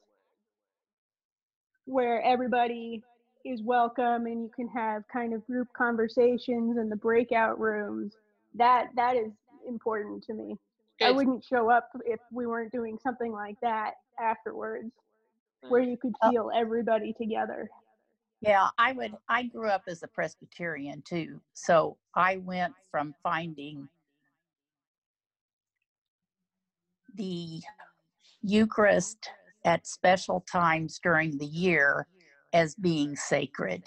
where 1.86 2.22
everybody 2.22 3.02
is 3.44 3.62
welcome 3.64 4.26
and 4.28 4.44
you 4.44 4.52
can 4.56 4.68
have 4.70 5.04
kind 5.12 5.34
of 5.34 5.46
group 5.48 5.68
conversations 5.76 6.78
in 6.78 6.90
the 6.90 6.96
breakout 6.96 7.60
rooms, 7.60 8.14
that 8.56 8.88
that 8.96 9.16
is 9.16 9.32
important 9.68 10.24
to 10.24 10.34
me. 10.34 10.58
I 11.04 11.10
wouldn't 11.10 11.44
show 11.44 11.70
up 11.70 11.90
if 12.06 12.20
we 12.32 12.46
weren't 12.46 12.72
doing 12.72 13.00
something 13.02 13.32
like 13.32 13.60
that 13.62 13.94
afterwards, 14.20 14.92
where 15.68 15.82
mm. 15.82 15.90
you 15.90 15.98
could 15.98 16.14
Oh. 16.22 16.30
feel 16.30 16.52
everybody 16.54 17.14
together. 17.14 17.70
Yeah, 18.42 18.70
I 18.80 18.94
would. 18.94 19.14
I 19.30 19.44
grew 19.44 19.70
up 19.70 19.84
as 19.88 20.02
a 20.02 20.08
Presbyterian 20.08 21.04
too, 21.04 21.40
so 21.54 21.98
I 22.16 22.38
went 22.38 22.74
from 22.90 23.14
finding 23.22 23.88
the 27.16 27.62
Eucharist 28.42 29.30
at 29.64 29.86
special 29.86 30.44
times 30.52 31.00
during 31.04 31.38
the 31.38 31.46
year 31.46 32.08
as 32.54 32.74
being 32.74 33.16
sacred 33.16 33.84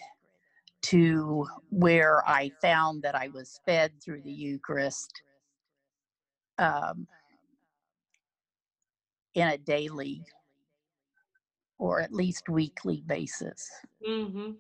to 0.83 1.47
where 1.71 2.23
I 2.29 2.53
found 2.63 3.03
that 3.03 3.17
I 3.17 3.29
was 3.29 3.59
fed 3.67 3.93
through 4.05 4.23
the 4.23 4.33
Eucharist 4.33 5.11
um, 6.59 7.09
in 9.35 9.49
a 9.49 9.59
daily 9.59 10.23
or 11.79 12.01
at 12.01 12.13
least 12.13 12.49
weekly 12.49 13.03
basis. 13.07 13.69
hmm 14.05 14.53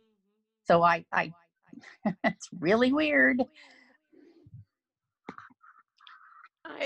So 0.64 0.82
I, 0.82 1.04
I, 1.12 1.32
it's 2.24 2.48
really 2.58 2.92
weird. 2.92 3.42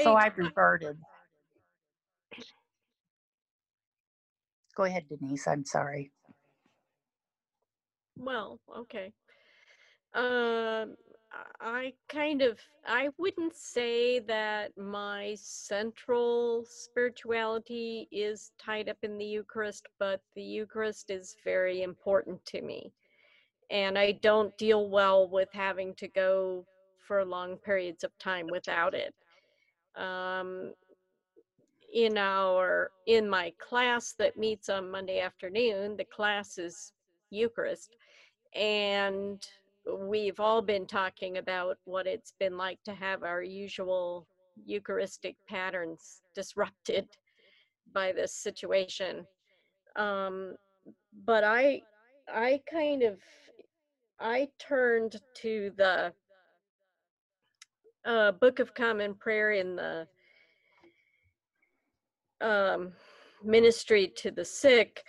So 0.02 0.14
I- 0.14 0.26
I've 0.26 0.38
reverted. 0.38 0.98
Go 4.76 4.84
ahead, 4.84 5.06
Denise. 5.08 5.46
I'm 5.48 5.64
sorry. 5.64 6.12
Well, 8.16 8.60
okay. 8.76 9.12
Um, 10.14 10.94
I 11.60 11.92
kind 12.08 12.40
of, 12.42 12.58
I 12.86 13.10
wouldn't 13.18 13.54
say 13.54 14.20
that 14.20 14.76
my 14.78 15.36
central 15.38 16.64
spirituality 16.68 18.08
is 18.10 18.52
tied 18.58 18.88
up 18.88 18.96
in 19.02 19.18
the 19.18 19.24
Eucharist, 19.24 19.86
but 19.98 20.22
the 20.34 20.42
Eucharist 20.42 21.10
is 21.10 21.36
very 21.44 21.82
important 21.82 22.44
to 22.46 22.62
me. 22.62 22.92
And 23.70 23.98
I 23.98 24.12
don't 24.12 24.56
deal 24.56 24.88
well 24.88 25.28
with 25.28 25.50
having 25.52 25.94
to 25.96 26.08
go 26.08 26.64
for 27.06 27.24
long 27.24 27.56
periods 27.56 28.04
of 28.04 28.16
time 28.18 28.46
without 28.50 28.94
it. 28.94 29.14
Um, 29.96 30.72
in 31.92 32.18
our 32.18 32.90
in 33.06 33.28
my 33.28 33.52
class 33.58 34.12
that 34.18 34.36
meets 34.36 34.68
on 34.68 34.90
Monday 34.90 35.20
afternoon, 35.20 35.96
the 35.96 36.04
class 36.04 36.58
is 36.58 36.92
Eucharist, 37.30 37.96
and 38.54 39.46
we've 39.96 40.40
all 40.40 40.62
been 40.62 40.86
talking 40.86 41.38
about 41.38 41.78
what 41.84 42.06
it's 42.06 42.32
been 42.38 42.56
like 42.56 42.78
to 42.84 42.92
have 42.92 43.22
our 43.22 43.42
usual 43.42 44.26
Eucharistic 44.64 45.36
patterns 45.48 46.20
disrupted 46.34 47.06
by 47.92 48.12
this 48.12 48.34
situation. 48.34 49.26
Um, 49.96 50.54
but 51.24 51.44
I, 51.44 51.82
I 52.28 52.60
kind 52.70 53.02
of, 53.02 53.18
I 54.20 54.48
turned 54.58 55.16
to 55.42 55.72
the 55.76 56.12
uh, 58.04 58.32
Book 58.32 58.58
of 58.58 58.74
Common 58.74 59.14
Prayer 59.14 59.52
in 59.52 59.76
the 59.76 60.06
um, 62.40 62.92
ministry 63.42 64.12
to 64.16 64.30
the 64.30 64.44
sick, 64.44 65.02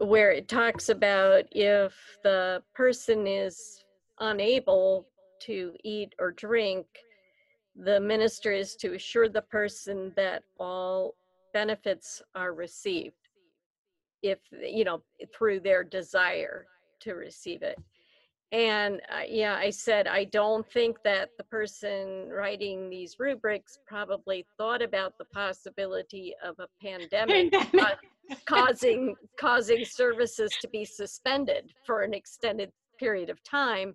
where 0.00 0.30
it 0.30 0.48
talks 0.48 0.88
about 0.88 1.44
if 1.52 1.94
the 2.22 2.62
person 2.74 3.26
is 3.26 3.81
unable 4.22 5.06
to 5.42 5.74
eat 5.84 6.14
or 6.18 6.32
drink, 6.32 6.86
the 7.76 8.00
minister 8.00 8.52
is 8.52 8.76
to 8.76 8.94
assure 8.94 9.28
the 9.28 9.42
person 9.42 10.12
that 10.16 10.42
all 10.58 11.14
benefits 11.52 12.22
are 12.34 12.54
received 12.54 13.14
if 14.22 14.38
you 14.52 14.84
know 14.84 15.02
through 15.36 15.60
their 15.60 15.82
desire 15.82 16.66
to 17.00 17.14
receive 17.14 17.62
it. 17.62 17.78
And 18.52 19.00
uh, 19.10 19.22
yeah 19.26 19.56
i 19.56 19.70
said 19.70 20.06
i 20.06 20.24
don't 20.24 20.70
think 20.70 20.98
that 21.04 21.30
the 21.38 21.44
person 21.44 22.28
writing 22.28 22.90
these 22.90 23.16
rubrics 23.18 23.78
probably 23.86 24.44
thought 24.58 24.82
about 24.82 25.16
the 25.16 25.24
possibility 25.24 26.34
of 26.44 26.54
a 26.58 26.68
pandemic 26.86 27.50
ca- 27.72 27.96
causing 28.44 29.14
causing 29.40 29.86
services 29.86 30.50
to 30.60 30.68
be 30.68 30.84
suspended 30.84 31.72
for 31.86 32.02
an 32.02 32.12
extended 32.12 32.70
period 33.02 33.30
of 33.30 33.42
time 33.42 33.94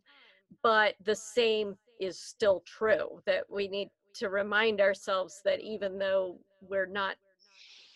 but 0.64 0.96
the 1.06 1.16
same 1.16 1.76
is 2.00 2.20
still 2.20 2.62
true 2.66 3.22
that 3.26 3.44
we 3.50 3.68
need 3.68 3.90
to 4.14 4.30
remind 4.30 4.82
ourselves 4.82 5.42
that 5.46 5.62
even 5.62 5.98
though 5.98 6.38
we're 6.62 6.86
not 6.86 7.16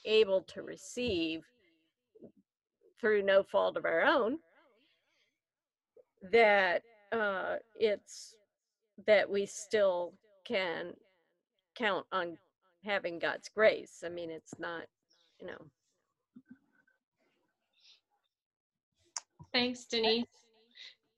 able 0.06 0.42
to 0.42 0.62
receive 0.62 1.42
through 3.00 3.22
no 3.24 3.44
fault 3.44 3.76
of 3.78 3.86
our 3.86 4.04
own 4.04 4.38
that 6.32 6.82
uh, 7.12 7.56
it's 7.76 8.36
that 9.08 9.30
we 9.30 9.46
still 9.46 10.14
can 10.46 10.94
count 11.76 12.06
on 12.12 12.38
having 12.86 13.20
God's 13.20 13.50
grace. 13.50 14.04
I 14.06 14.10
mean, 14.10 14.30
it's 14.30 14.54
not, 14.60 14.84
you 15.40 15.48
know. 15.48 15.66
Thanks, 19.54 19.86
Denise. 19.86 20.26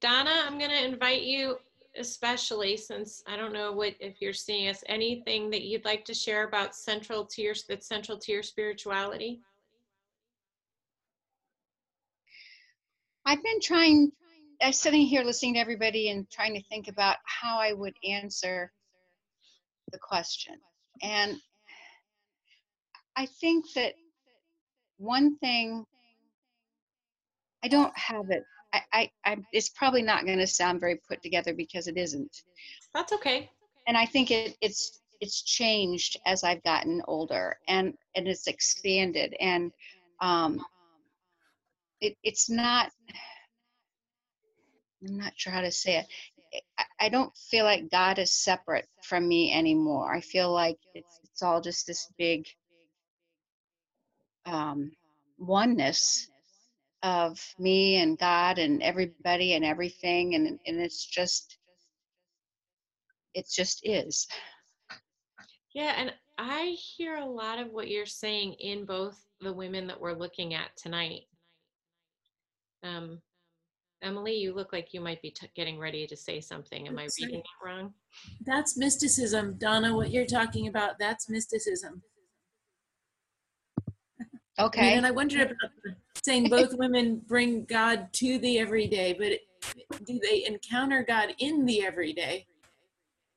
Donna, 0.04 0.44
I'm 0.46 0.58
going 0.58 0.70
to 0.70 0.84
invite 0.84 1.22
you, 1.22 1.56
especially 1.98 2.76
since 2.76 3.22
I 3.26 3.38
don't 3.38 3.54
know 3.54 3.72
what 3.72 3.94
if 4.00 4.20
you're 4.20 4.34
seeing 4.34 4.68
us. 4.68 4.84
Anything 4.86 5.48
that 5.48 5.62
you'd 5.62 5.86
like 5.86 6.04
to 6.04 6.12
share 6.12 6.46
about 6.46 6.76
central 6.76 7.24
to 7.24 7.40
your 7.40 7.54
that's 7.70 7.88
central 7.88 8.18
to 8.18 8.30
your 8.30 8.42
spirituality? 8.42 9.40
I've 13.24 13.42
been 13.42 13.60
trying, 13.62 14.12
I'm 14.60 14.74
sitting 14.74 15.06
here 15.06 15.24
listening 15.24 15.54
to 15.54 15.60
everybody 15.60 16.10
and 16.10 16.30
trying 16.30 16.52
to 16.52 16.62
think 16.64 16.88
about 16.88 17.16
how 17.24 17.58
I 17.58 17.72
would 17.72 17.94
answer 18.06 18.70
the 19.90 19.98
question. 19.98 20.56
And 21.02 21.38
I 23.16 23.24
think 23.24 23.64
that 23.74 23.94
one 24.98 25.38
thing, 25.38 25.86
I 27.64 27.68
don't 27.68 27.96
have 27.96 28.28
it. 28.28 28.44
I, 28.74 28.82
I, 28.92 29.10
I 29.24 29.36
it's 29.52 29.68
probably 29.68 30.02
not 30.02 30.26
going 30.26 30.38
to 30.38 30.46
sound 30.46 30.80
very 30.80 31.00
put 31.08 31.22
together 31.22 31.54
because 31.54 31.86
it 31.86 31.96
isn't. 31.96 32.42
That's 32.92 33.12
okay. 33.12 33.50
And 33.86 33.96
I 33.96 34.06
think 34.06 34.30
it, 34.30 34.56
it's 34.60 35.00
it's 35.20 35.42
changed 35.42 36.18
as 36.26 36.42
I've 36.42 36.62
gotten 36.64 37.02
older 37.06 37.56
and 37.68 37.94
and 38.16 38.26
it's 38.26 38.46
expanded 38.46 39.34
and 39.40 39.70
um 40.20 40.60
it, 42.00 42.16
it's 42.24 42.50
not 42.50 42.90
I'm 45.06 45.18
not 45.18 45.32
sure 45.36 45.52
how 45.52 45.60
to 45.60 45.70
say 45.70 45.98
it. 45.98 46.62
I, 46.78 47.06
I 47.06 47.08
don't 47.10 47.34
feel 47.36 47.64
like 47.64 47.90
God 47.90 48.18
is 48.18 48.32
separate 48.32 48.88
from 49.02 49.28
me 49.28 49.52
anymore. 49.52 50.12
I 50.12 50.20
feel 50.20 50.52
like 50.52 50.78
it's 50.94 51.20
it's 51.24 51.42
all 51.42 51.60
just 51.60 51.86
this 51.86 52.08
big 52.18 52.46
um 54.46 54.90
oneness 55.38 56.28
of 57.04 57.38
me 57.58 57.96
and 57.96 58.18
God 58.18 58.58
and 58.58 58.82
everybody 58.82 59.52
and 59.52 59.64
everything 59.64 60.34
and 60.34 60.58
and 60.66 60.80
it's 60.80 61.04
just 61.04 61.58
it 63.34 63.46
just 63.48 63.80
is. 63.84 64.26
Yeah, 65.74 65.92
and 65.98 66.14
I 66.38 66.76
hear 66.96 67.16
a 67.16 67.24
lot 67.26 67.58
of 67.58 67.70
what 67.72 67.88
you're 67.88 68.06
saying 68.06 68.54
in 68.54 68.86
both 68.86 69.20
the 69.40 69.52
women 69.52 69.86
that 69.88 70.00
we're 70.00 70.14
looking 70.14 70.54
at 70.54 70.74
tonight. 70.76 71.22
Um, 72.84 73.20
Emily, 74.02 74.34
you 74.34 74.54
look 74.54 74.72
like 74.72 74.94
you 74.94 75.00
might 75.00 75.20
be 75.20 75.30
t- 75.30 75.50
getting 75.56 75.78
ready 75.78 76.06
to 76.06 76.16
say 76.16 76.40
something. 76.40 76.86
Am 76.86 76.98
I 76.98 77.06
Oops, 77.06 77.20
reading 77.20 77.42
sorry. 77.42 77.74
it 77.74 77.80
wrong? 77.82 77.94
That's 78.46 78.76
mysticism, 78.76 79.54
Donna. 79.58 79.96
What 79.96 80.10
you're 80.12 80.26
talking 80.26 80.68
about, 80.68 80.98
that's 80.98 81.28
mysticism. 81.28 82.02
I 84.20 84.24
mean, 84.24 84.66
Okay. 84.66 84.94
and 84.96 85.06
I 85.06 85.10
wonder 85.10 85.42
about 85.42 85.56
the- 85.82 85.96
saying 86.24 86.48
both 86.50 86.74
women 86.74 87.20
bring 87.26 87.64
God 87.64 88.08
to 88.14 88.38
the 88.38 88.58
everyday, 88.58 89.12
but 89.12 89.38
do 90.04 90.18
they 90.20 90.44
encounter 90.46 91.04
God 91.06 91.34
in 91.38 91.64
the 91.64 91.84
everyday? 91.84 92.46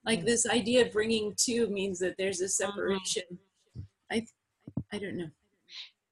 Like 0.06 0.24
this 0.24 0.48
idea 0.48 0.86
of 0.86 0.94
bringing 0.94 1.34
two 1.36 1.68
means 1.68 2.00
that 2.00 2.16
there's 2.18 2.40
a 2.40 2.48
separation. 2.48 3.24
I, 4.10 4.26
I 4.94 5.00
don't 5.00 5.18
know. 5.18 5.30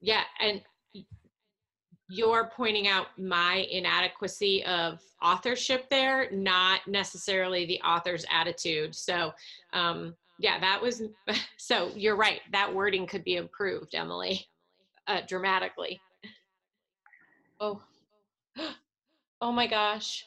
Yeah, 0.02 0.24
and 0.42 0.62
you're 2.10 2.52
pointing 2.56 2.88
out 2.88 3.08
my 3.18 3.66
inadequacy 3.72 4.64
of 4.66 5.00
authorship 5.24 5.90
there, 5.90 6.30
not 6.32 6.82
necessarily 6.88 7.66
the 7.66 7.80
author's 7.82 8.26
attitude. 8.32 8.94
So, 8.94 9.34
um, 9.74 10.14
yeah, 10.40 10.60
that 10.60 10.82
was 10.82 11.02
so 11.58 11.92
you're 11.96 12.18
right. 12.18 12.42
That 12.52 12.74
wording 12.74 13.08
could 13.08 13.24
be 13.24 13.38
improved, 13.38 13.96
Emily, 13.96 14.46
uh, 15.08 15.22
dramatically. 15.28 16.00
Oh, 17.60 17.82
oh 19.42 19.52
my 19.52 19.68
gosh. 19.68 20.26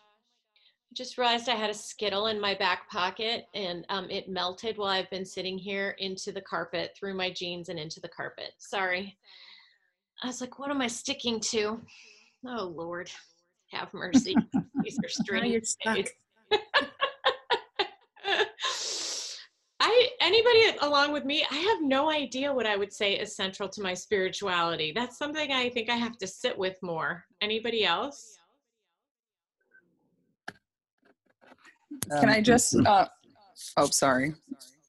I 0.91 0.95
just 0.95 1.19
realized 1.19 1.49
I 1.49 1.55
had 1.55 1.71
a 1.71 1.75
Skittle 1.75 2.29
in 2.29 2.41
my 2.41 2.55
back 2.55 2.89
pocket 2.89 3.45
and 3.55 3.85
um, 3.91 4.11
it 4.11 4.29
melted 4.29 4.79
while 4.79 4.89
I've 4.89 5.11
been 5.11 5.27
sitting 5.27 5.59
here 5.59 5.95
into 5.99 6.33
the 6.33 6.41
carpet, 6.41 6.97
through 6.99 7.15
my 7.15 7.31
jeans 7.31 7.69
and 7.69 7.79
into 7.79 8.01
the 8.01 8.09
carpet. 8.09 8.53
Sorry. 8.59 9.19
I 10.23 10.29
was 10.29 10.41
like, 10.41 10.59
what 10.59 10.71
am 10.71 10.81
I 10.81 10.87
sticking 10.87 11.41
to? 11.41 11.81
Oh, 12.47 12.73
Lord, 12.75 13.11
have 13.73 13.93
mercy. 13.93 14.35
These 14.83 14.99
are 15.05 15.09
Now 15.85 15.95
I 19.89 20.09
anybody 20.21 20.79
along 20.83 21.13
with 21.13 21.25
me, 21.25 21.47
I 21.51 21.57
have 21.57 21.79
no 21.81 22.11
idea 22.11 22.53
what 22.53 22.67
I 22.67 22.77
would 22.77 22.93
say 22.93 23.15
is 23.15 23.35
central 23.35 23.71
to 23.71 23.81
my 23.81 23.95
spirituality. 23.95 24.93
That's 24.95 25.17
something 25.17 25.51
I 25.51 25.71
think 25.71 25.89
I 25.89 25.95
have 25.95 26.19
to 26.19 26.27
sit 26.27 26.57
with 26.59 26.77
more. 26.83 27.25
Anybody 27.41 27.87
else? 27.87 28.37
Can 32.21 32.29
I 32.29 32.43
just? 32.43 32.77
Uh, 32.77 33.07
oh, 33.79 33.87
sorry. 33.87 34.35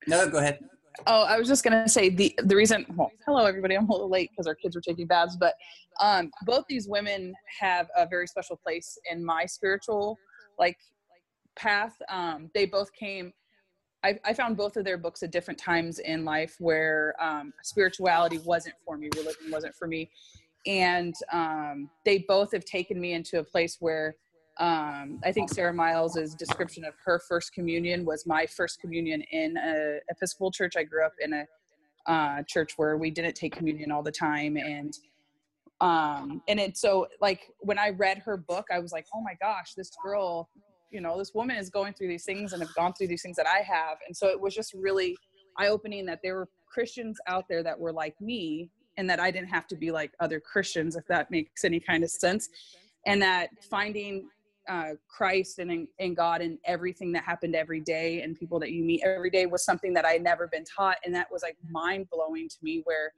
No, 0.05 0.29
go 0.29 0.39
ahead. 0.39 0.59
Oh, 1.07 1.23
I 1.23 1.39
was 1.39 1.47
just 1.47 1.63
gonna 1.63 1.87
say 1.87 2.09
the 2.09 2.37
the 2.43 2.55
reason. 2.55 2.85
Well, 2.93 3.09
hello 3.25 3.45
everybody. 3.45 3.75
I'm 3.75 3.87
a 3.87 3.91
little 3.91 4.09
late 4.09 4.31
because 4.31 4.47
our 4.47 4.55
kids 4.55 4.75
were 4.75 4.81
taking 4.81 5.07
baths, 5.07 5.37
but 5.39 5.53
um, 6.01 6.29
both 6.45 6.65
these 6.67 6.89
women 6.89 7.33
have 7.61 7.87
a 7.95 8.05
very 8.05 8.27
special 8.27 8.57
place 8.57 8.97
in 9.09 9.23
my 9.23 9.45
spiritual 9.45 10.17
like 10.57 10.75
path. 11.57 11.95
Um, 12.09 12.49
they 12.53 12.65
both 12.65 12.91
came. 12.91 13.31
I, 14.03 14.17
I 14.23 14.33
found 14.33 14.55
both 14.55 14.77
of 14.77 14.85
their 14.85 14.97
books 14.97 15.23
at 15.23 15.31
different 15.31 15.59
times 15.59 15.99
in 15.99 16.23
life 16.23 16.55
where 16.59 17.15
um, 17.19 17.53
spirituality 17.63 18.39
wasn't 18.39 18.75
for 18.85 18.97
me, 18.97 19.09
religion 19.15 19.51
wasn't 19.51 19.75
for 19.75 19.87
me, 19.87 20.09
and 20.65 21.13
um, 21.31 21.89
they 22.05 22.25
both 22.27 22.51
have 22.53 22.65
taken 22.65 22.99
me 22.99 23.13
into 23.13 23.39
a 23.39 23.43
place 23.43 23.77
where 23.79 24.15
um, 24.59 25.21
I 25.23 25.31
think 25.31 25.49
Sara 25.49 25.73
Miles's 25.73 26.35
description 26.35 26.83
of 26.83 26.93
her 27.05 27.19
first 27.19 27.53
communion 27.53 28.03
was 28.03 28.25
my 28.25 28.45
first 28.45 28.81
communion 28.81 29.21
in 29.31 29.55
a 29.57 29.99
Episcopal 30.09 30.51
church. 30.51 30.73
I 30.77 30.83
grew 30.83 31.05
up 31.05 31.13
in 31.21 31.33
a 31.33 31.45
uh, 32.07 32.43
church 32.43 32.73
where 32.77 32.97
we 32.97 33.09
didn't 33.09 33.35
take 33.35 33.55
communion 33.55 33.91
all 33.91 34.03
the 34.03 34.11
time, 34.11 34.57
and 34.57 34.97
um, 35.81 36.41
and 36.49 36.59
it 36.59 36.77
so 36.77 37.07
like 37.21 37.51
when 37.59 37.79
I 37.79 37.89
read 37.89 38.17
her 38.19 38.35
book, 38.35 38.65
I 38.71 38.79
was 38.79 38.91
like, 38.91 39.05
oh 39.15 39.21
my 39.21 39.35
gosh, 39.41 39.75
this 39.75 39.91
girl, 40.03 40.49
you 40.91 41.01
know, 41.01 41.17
this 41.17 41.33
woman 41.33 41.57
is 41.57 41.69
going 41.69 41.93
through 41.93 42.07
these 42.07 42.25
things 42.25 42.53
and 42.53 42.61
have 42.61 42.73
gone 42.75 42.93
through 42.93 43.07
these 43.07 43.21
things 43.21 43.35
that 43.37 43.47
I 43.47 43.59
have, 43.59 43.97
and 44.07 44.15
so 44.15 44.27
it 44.27 44.39
was 44.39 44.55
just 44.55 44.73
really 44.73 45.17
eye 45.57 45.67
opening 45.67 46.05
that 46.05 46.19
there 46.23 46.35
were 46.35 46.49
Christians 46.67 47.17
out 47.27 47.45
there 47.49 47.63
that 47.63 47.79
were 47.79 47.91
like 47.91 48.19
me, 48.21 48.69
and 48.97 49.09
that 49.09 49.19
I 49.19 49.31
didn't 49.31 49.49
have 49.49 49.67
to 49.67 49.75
be 49.75 49.91
like 49.91 50.11
other 50.19 50.39
Christians, 50.39 50.95
if 50.95 51.05
that 51.07 51.31
makes 51.31 51.63
any 51.63 51.79
kind 51.79 52.03
of 52.03 52.09
sense, 52.09 52.49
and 53.05 53.21
that 53.21 53.49
finding 53.69 54.27
uh, 54.69 54.91
Christ 55.07 55.59
and 55.59 55.71
in, 55.71 55.87
in 55.97 56.13
God 56.13 56.41
and 56.41 56.59
everything 56.65 57.11
that 57.13 57.23
happened 57.23 57.55
every 57.55 57.81
day 57.81 58.21
and 58.21 58.37
people 58.37 58.59
that 58.59 58.71
you 58.71 58.83
meet 58.83 59.01
every 59.03 59.31
day 59.31 59.47
was 59.47 59.65
something 59.65 59.93
that 59.93 60.05
I 60.05 60.11
had 60.11 60.21
never 60.21 60.47
been 60.47 60.63
taught. 60.63 60.97
And 61.03 61.15
that 61.15 61.27
was 61.31 61.41
like 61.41 61.57
mind 61.69 62.07
blowing 62.11 62.47
to 62.47 62.57
me 62.61 62.81
where 62.83 63.13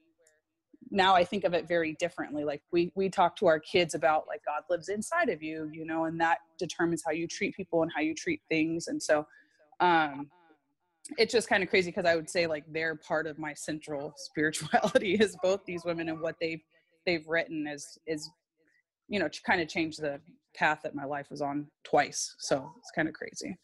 now 0.91 1.15
I 1.15 1.23
think 1.23 1.45
of 1.45 1.53
it 1.53 1.67
very 1.67 1.93
differently. 1.93 2.43
Like 2.43 2.61
we, 2.71 2.91
we 2.95 3.09
talk 3.09 3.37
to 3.37 3.47
our 3.47 3.59
kids 3.59 3.95
about 3.95 4.27
like 4.27 4.41
God 4.45 4.63
lives 4.69 4.89
inside 4.89 5.29
of 5.29 5.41
you, 5.41 5.69
you 5.71 5.85
know, 5.85 6.03
and 6.03 6.19
that 6.19 6.39
determines 6.59 7.01
how 7.05 7.11
you 7.11 7.27
treat 7.27 7.55
people 7.55 7.81
and 7.81 7.91
how 7.95 8.01
you 8.01 8.13
treat 8.13 8.41
things. 8.49 8.87
And 8.87 9.01
so, 9.01 9.25
um, 9.79 10.29
it's 11.17 11.31
just 11.33 11.49
kind 11.49 11.63
of 11.63 11.69
crazy 11.69 11.89
because 11.89 12.05
I 12.05 12.15
would 12.15 12.29
say 12.29 12.45
like 12.45 12.63
they're 12.67 12.95
part 12.95 13.25
of 13.25 13.39
my 13.39 13.53
central 13.53 14.13
spirituality 14.17 15.15
is 15.15 15.35
both 15.41 15.61
these 15.65 15.83
women 15.85 16.09
and 16.09 16.21
what 16.21 16.35
they've, 16.39 16.61
they've 17.05 17.27
written 17.27 17.67
is, 17.67 17.97
is, 18.05 18.29
you 19.07 19.19
know, 19.19 19.29
kind 19.45 19.61
of 19.61 19.67
changed 19.67 20.01
the 20.01 20.19
path 20.53 20.81
that 20.83 20.93
my 20.93 21.05
life 21.05 21.27
was 21.31 21.41
on 21.41 21.67
twice. 21.83 22.35
So 22.39 22.69
it's 22.77 22.91
kind 22.91 23.07
of 23.07 23.13
crazy. 23.13 23.57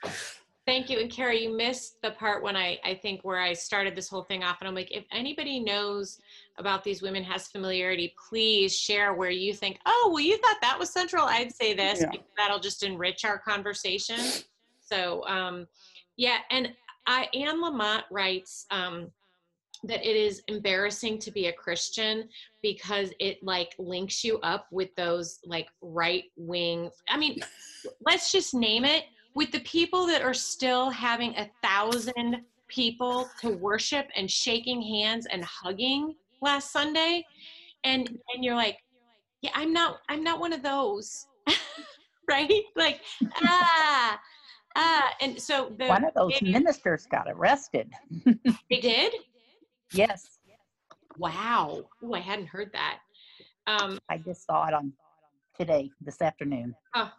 Thank 0.67 0.89
you. 0.89 0.99
And 0.99 1.09
Carrie, 1.09 1.43
you 1.43 1.55
missed 1.55 2.01
the 2.01 2.11
part 2.11 2.43
when 2.43 2.57
I, 2.57 2.77
I 2.83 2.93
think 2.93 3.21
where 3.21 3.39
I 3.39 3.53
started 3.53 3.95
this 3.95 4.09
whole 4.09 4.23
thing 4.23 4.43
off. 4.43 4.57
And 4.59 4.67
I'm 4.67 4.75
like, 4.75 4.91
if 4.91 5.05
anybody 5.13 5.61
knows 5.61 6.19
about 6.57 6.83
these 6.83 7.01
women, 7.01 7.23
has 7.23 7.47
familiarity, 7.47 8.13
please 8.29 8.77
share 8.77 9.13
where 9.13 9.29
you 9.29 9.53
think, 9.53 9.79
oh, 9.85 10.09
well, 10.13 10.21
you 10.21 10.37
thought 10.39 10.57
that 10.61 10.77
was 10.77 10.91
central. 10.91 11.23
I'd 11.23 11.55
say 11.55 11.73
this. 11.73 12.01
Yeah. 12.01 12.09
because 12.11 12.27
That'll 12.35 12.59
just 12.59 12.83
enrich 12.83 13.23
our 13.23 13.39
conversation. 13.39 14.19
So, 14.81 15.25
um, 15.25 15.67
yeah. 16.17 16.39
And 16.51 16.73
I, 17.05 17.29
Anne 17.33 17.63
Lamott 17.63 18.03
writes 18.11 18.65
um, 18.69 19.09
that 19.85 20.05
it 20.05 20.17
is 20.17 20.41
embarrassing 20.49 21.19
to 21.19 21.31
be 21.31 21.45
a 21.45 21.53
Christian 21.53 22.27
because 22.61 23.13
it 23.21 23.41
like 23.41 23.73
links 23.79 24.21
you 24.21 24.37
up 24.39 24.67
with 24.71 24.93
those 24.97 25.39
like 25.45 25.69
right 25.81 26.25
wing. 26.35 26.89
I 27.07 27.15
mean, 27.15 27.39
let's 28.01 28.33
just 28.33 28.53
name 28.53 28.83
it 28.83 29.05
with 29.37 29.51
the 29.51 29.59
people 29.59 30.07
that 30.07 30.23
are 30.23 30.33
still 30.33 30.89
having 30.89 31.35
a 31.35 31.47
thousand 31.61 32.37
people 32.67 33.29
to 33.39 33.51
worship 33.51 34.07
and 34.15 34.29
shaking 34.29 34.81
hands 34.81 35.27
and 35.31 35.43
hugging 35.45 36.15
last 36.41 36.73
Sunday, 36.73 37.23
and 37.83 38.09
and 38.33 38.43
you're 38.43 38.55
like, 38.55 38.79
yeah, 39.43 39.51
I'm 39.53 39.71
not, 39.71 39.99
I'm 40.09 40.23
not 40.23 40.39
one 40.39 40.53
of 40.53 40.63
those, 40.63 41.27
right? 42.27 42.51
Like, 42.75 43.01
ah, 43.35 44.19
ah, 44.75 45.13
and 45.21 45.39
so 45.39 45.71
the 45.77 45.85
One 45.85 46.03
of 46.03 46.15
those 46.15 46.41
ministers 46.41 47.05
got 47.05 47.27
arrested. 47.29 47.93
they 48.71 48.79
did. 48.81 49.13
Yes, 49.93 50.39
Wow. 51.19 51.83
Oh, 52.03 52.13
I 52.13 52.19
hadn't 52.19 52.47
heard 52.47 52.71
that. 52.73 52.99
Um, 53.67 53.99
I 54.09 54.17
just 54.17 54.47
saw 54.47 54.67
it 54.67 54.73
on 54.73 54.93
today, 55.59 55.91
this 56.01 56.23
afternoon. 56.23 56.73
Oh, 56.95 57.11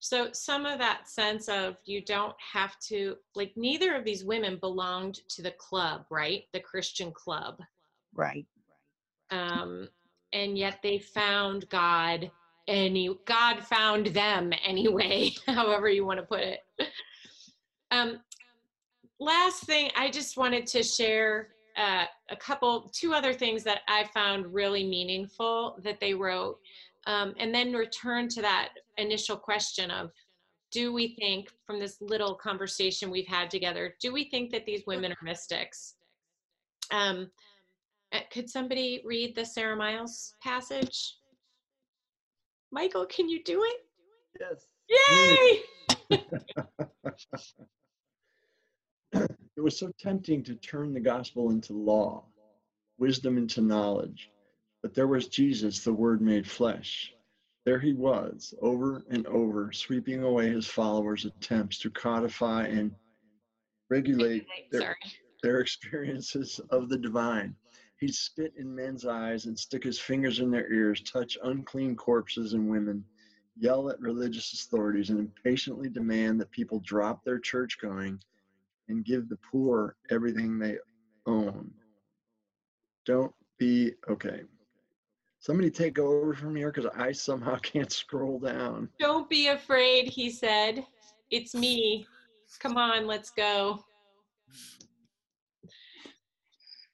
so 0.00 0.28
some 0.32 0.64
of 0.64 0.78
that 0.78 1.08
sense 1.08 1.48
of 1.48 1.76
you 1.84 2.04
don't 2.04 2.34
have 2.52 2.78
to 2.80 3.16
like 3.34 3.52
neither 3.56 3.94
of 3.94 4.04
these 4.04 4.24
women 4.24 4.56
belonged 4.60 5.20
to 5.30 5.42
the 5.42 5.50
club, 5.52 6.04
right? 6.10 6.44
The 6.52 6.60
Christian 6.60 7.12
club. 7.12 7.60
Right. 8.14 8.46
Um, 9.30 9.88
and 10.32 10.56
yet 10.56 10.80
they 10.82 10.98
found 10.98 11.68
God 11.68 12.30
any 12.68 13.18
God 13.24 13.64
found 13.64 14.08
them 14.08 14.52
anyway, 14.64 15.32
however 15.46 15.88
you 15.88 16.04
want 16.04 16.20
to 16.20 16.26
put 16.26 16.40
it. 16.40 16.60
Um, 17.90 18.20
last 19.18 19.64
thing, 19.64 19.90
I 19.96 20.10
just 20.10 20.36
wanted 20.36 20.66
to 20.68 20.82
share 20.82 21.48
uh, 21.76 22.04
a 22.30 22.36
couple, 22.36 22.90
two 22.92 23.14
other 23.14 23.32
things 23.32 23.64
that 23.64 23.80
I 23.88 24.04
found 24.12 24.52
really 24.52 24.84
meaningful 24.84 25.78
that 25.82 25.98
they 26.00 26.12
wrote, 26.12 26.58
um, 27.08 27.34
and 27.38 27.52
then 27.52 27.72
return 27.72 28.28
to 28.28 28.42
that 28.42 28.68
initial 28.98 29.36
question 29.36 29.90
of 29.90 30.12
do 30.70 30.92
we 30.92 31.16
think 31.18 31.48
from 31.66 31.80
this 31.80 31.96
little 32.02 32.34
conversation 32.34 33.10
we've 33.10 33.26
had 33.26 33.50
together 33.50 33.94
do 34.00 34.12
we 34.12 34.28
think 34.28 34.52
that 34.52 34.66
these 34.66 34.82
women 34.86 35.10
are 35.10 35.24
mystics? 35.24 35.94
Um 36.92 37.30
uh, 38.12 38.20
could 38.30 38.48
somebody 38.48 39.02
read 39.04 39.34
the 39.34 39.44
sara 39.44 39.76
miles 39.76 40.34
passage? 40.42 41.16
Michael 42.70 43.06
can 43.06 43.28
you 43.28 43.42
do 43.42 43.64
it? 43.64 43.80
Yes. 44.40 44.66
Yay! 44.88 45.62
It 49.58 49.60
was 49.60 49.76
so 49.76 49.90
tempting 49.98 50.44
to 50.44 50.54
turn 50.54 50.94
the 50.94 51.00
gospel 51.00 51.50
into 51.50 51.72
law, 51.72 52.22
wisdom 52.96 53.36
into 53.36 53.60
knowledge. 53.60 54.30
But 54.82 54.94
there 54.94 55.08
was 55.08 55.28
Jesus, 55.28 55.82
the 55.82 55.92
Word 55.92 56.20
made 56.20 56.48
flesh. 56.48 57.12
There 57.64 57.80
he 57.80 57.92
was, 57.92 58.54
over 58.62 59.04
and 59.10 59.26
over, 59.26 59.72
sweeping 59.72 60.22
away 60.22 60.50
his 60.50 60.66
followers' 60.66 61.24
attempts 61.24 61.78
to 61.80 61.90
codify 61.90 62.66
and 62.66 62.94
regulate 63.90 64.46
their, 64.70 64.96
their 65.42 65.60
experiences 65.60 66.60
of 66.70 66.88
the 66.88 66.96
divine. 66.96 67.54
He'd 67.98 68.14
spit 68.14 68.54
in 68.56 68.74
men's 68.74 69.04
eyes 69.04 69.46
and 69.46 69.58
stick 69.58 69.82
his 69.82 69.98
fingers 69.98 70.38
in 70.38 70.50
their 70.50 70.72
ears, 70.72 71.02
touch 71.02 71.36
unclean 71.42 71.96
corpses 71.96 72.52
and 72.52 72.70
women, 72.70 73.04
yell 73.56 73.90
at 73.90 74.00
religious 74.00 74.52
authorities, 74.52 75.10
and 75.10 75.18
impatiently 75.18 75.88
demand 75.88 76.40
that 76.40 76.50
people 76.52 76.80
drop 76.86 77.24
their 77.24 77.40
church 77.40 77.78
going 77.80 78.20
and 78.88 79.04
give 79.04 79.28
the 79.28 79.38
poor 79.50 79.96
everything 80.10 80.58
they 80.58 80.78
own. 81.26 81.70
Don't 83.04 83.34
be 83.58 83.92
okay. 84.08 84.42
Somebody 85.40 85.70
take 85.70 85.98
over 85.98 86.34
from 86.34 86.56
here 86.56 86.72
because 86.72 86.90
I 86.96 87.12
somehow 87.12 87.56
can't 87.62 87.92
scroll 87.92 88.38
down. 88.38 88.88
don't 88.98 89.28
be 89.28 89.48
afraid 89.48 90.08
he 90.08 90.30
said. 90.30 90.84
It's 91.30 91.54
me. 91.54 92.06
Come 92.60 92.76
on 92.76 93.06
let's 93.06 93.30
go. 93.30 93.84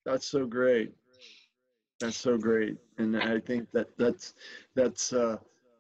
That's 0.05 0.27
so 0.27 0.47
great. 0.47 0.93
That's 2.01 2.17
so 2.19 2.37
great, 2.37 2.77
and 2.99 3.17
I 3.17 3.41
think 3.41 3.69
that 3.73 3.87
that's 3.97 4.35
that's 4.75 5.13
uh, 5.13 5.37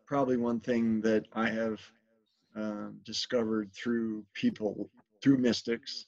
probably 0.06 0.36
one 0.36 0.60
thing 0.60 1.00
that 1.02 1.26
I 1.34 1.50
have 1.50 1.80
uh, 2.56 2.88
discovered 3.04 3.70
through 3.74 4.24
people 4.32 4.88
through 5.22 5.38
mystics, 5.38 6.06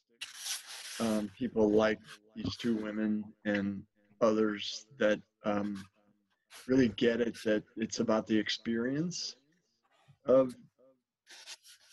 um, 1.01 1.31
people 1.37 1.71
like 1.71 1.99
these 2.35 2.57
two 2.57 2.77
women 2.77 3.25
and 3.45 3.83
others 4.21 4.87
that 4.99 5.21
um, 5.45 5.85
really 6.67 6.89
get 6.89 7.21
it 7.21 7.37
that 7.45 7.63
it's 7.77 8.01
about 8.01 8.27
the 8.27 8.39
experience 8.39 9.37
of 10.27 10.55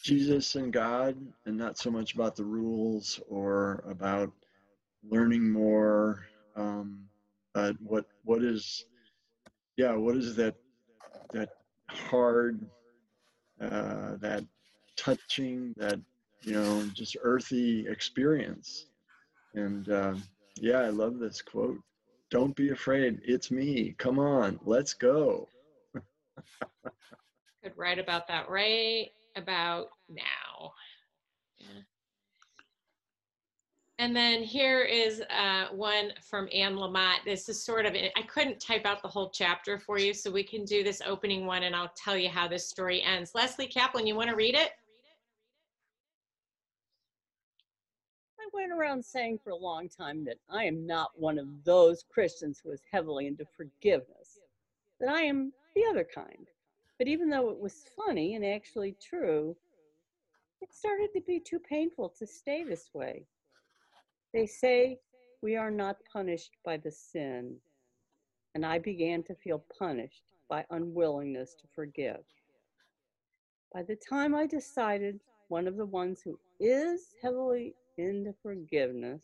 Jesus 0.04 0.56
and 0.56 0.74
God, 0.74 1.16
and 1.46 1.58
not 1.58 1.78
so 1.78 1.90
much 1.90 2.14
about 2.14 2.36
the 2.36 2.44
rules 2.44 3.22
or 3.30 3.84
about 3.90 4.32
learning 5.10 5.50
more. 5.50 6.26
Um, 6.56 7.06
but 7.54 7.76
what 7.82 8.06
what 8.26 8.44
is, 8.44 8.86
yeah, 9.78 9.96
what 9.96 10.18
is 10.18 10.36
that 10.36 10.56
that 11.32 11.50
hard, 11.90 12.60
uh, 13.62 14.16
that 14.18 14.44
touching, 14.98 15.74
that 15.78 16.00
you 16.42 16.54
know, 16.54 16.84
just 16.94 17.16
earthy 17.24 17.88
experience? 17.88 18.88
And 19.56 19.88
uh, 19.90 20.16
yeah, 20.58 20.80
I 20.80 20.90
love 20.90 21.20
this 21.20 21.42
quote. 21.42 21.80
Don't 22.34 22.56
be 22.56 22.72
afraid. 22.72 23.22
It's 23.24 23.52
me. 23.52 23.94
Come 24.00 24.18
on, 24.18 24.60
let's 24.66 24.96
go. 24.96 25.48
could 25.94 27.78
write 27.78 28.00
about 28.00 28.28
that 28.28 28.50
right 28.50 29.10
about 29.36 29.90
now. 30.10 30.72
And 34.00 34.16
then 34.16 34.42
here 34.42 34.82
is 34.82 35.22
uh, 35.30 35.68
one 35.76 36.12
from 36.28 36.50
Anne 36.52 36.76
Lamott. 36.76 37.24
This 37.24 37.50
is 37.50 37.64
sort 37.64 37.86
of, 37.86 37.94
I 37.94 38.22
couldn't 38.24 38.60
type 38.60 38.88
out 38.88 39.04
the 39.04 39.08
whole 39.08 39.30
chapter 39.30 39.78
for 39.78 40.00
you, 40.00 40.12
so 40.12 40.32
we 40.32 40.44
can 40.44 40.66
do 40.66 40.84
this 40.84 41.04
opening 41.06 41.46
one 41.46 41.62
and 41.62 41.76
I'll 41.76 41.94
tell 41.96 42.18
you 42.18 42.30
how 42.30 42.48
this 42.48 42.68
story 42.68 43.04
ends. 43.04 43.34
Leslie 43.36 43.68
Kaplan, 43.68 44.08
you 44.08 44.16
want 44.16 44.32
to 44.32 44.36
read 44.36 44.56
it? 44.56 44.72
Went 48.54 48.72
around 48.72 49.04
saying 49.04 49.40
for 49.44 49.50
a 49.50 49.56
long 49.56 49.90
time 49.90 50.24
that 50.26 50.38
I 50.50 50.66
am 50.66 50.86
not 50.86 51.12
one 51.16 51.40
of 51.40 51.48
those 51.64 52.04
Christians 52.04 52.60
who 52.64 52.72
is 52.72 52.82
heavily 52.92 53.28
into 53.28 53.46
forgiveness, 53.46 54.40
that 55.00 55.10
I 55.10 55.22
am 55.22 55.52
the 55.76 55.86
other 55.90 56.04
kind. 56.04 56.48
But 56.98 57.08
even 57.08 57.30
though 57.30 57.50
it 57.50 57.60
was 57.60 57.86
funny 57.96 58.36
and 58.36 58.46
actually 58.46 58.96
true, 59.02 59.56
it 60.62 60.74
started 60.74 61.10
to 61.14 61.22
be 61.22 61.40
too 61.40 61.60
painful 61.60 62.14
to 62.18 62.28
stay 62.28 62.64
this 62.64 62.90
way. 62.94 63.26
They 64.34 64.46
say 64.46 65.00
we 65.42 65.56
are 65.56 65.72
not 65.72 65.98
punished 66.12 66.52
by 66.64 66.78
the 66.78 66.92
sin, 66.92 67.56
and 68.56 68.66
I 68.66 68.80
began 68.80 69.24
to 69.24 69.36
feel 69.36 69.66
punished 69.78 70.24
by 70.50 70.66
unwillingness 70.70 71.56
to 71.56 71.68
forgive. 71.76 72.24
By 73.74 73.84
the 73.84 73.96
time 73.96 74.36
I 74.36 74.46
decided 74.46 75.20
one 75.50 75.68
of 75.68 75.78
the 75.78 75.86
ones 75.86 76.22
who 76.22 76.40
is 76.60 77.16
heavily 77.22 77.76
into 77.98 78.34
forgiveness, 78.42 79.22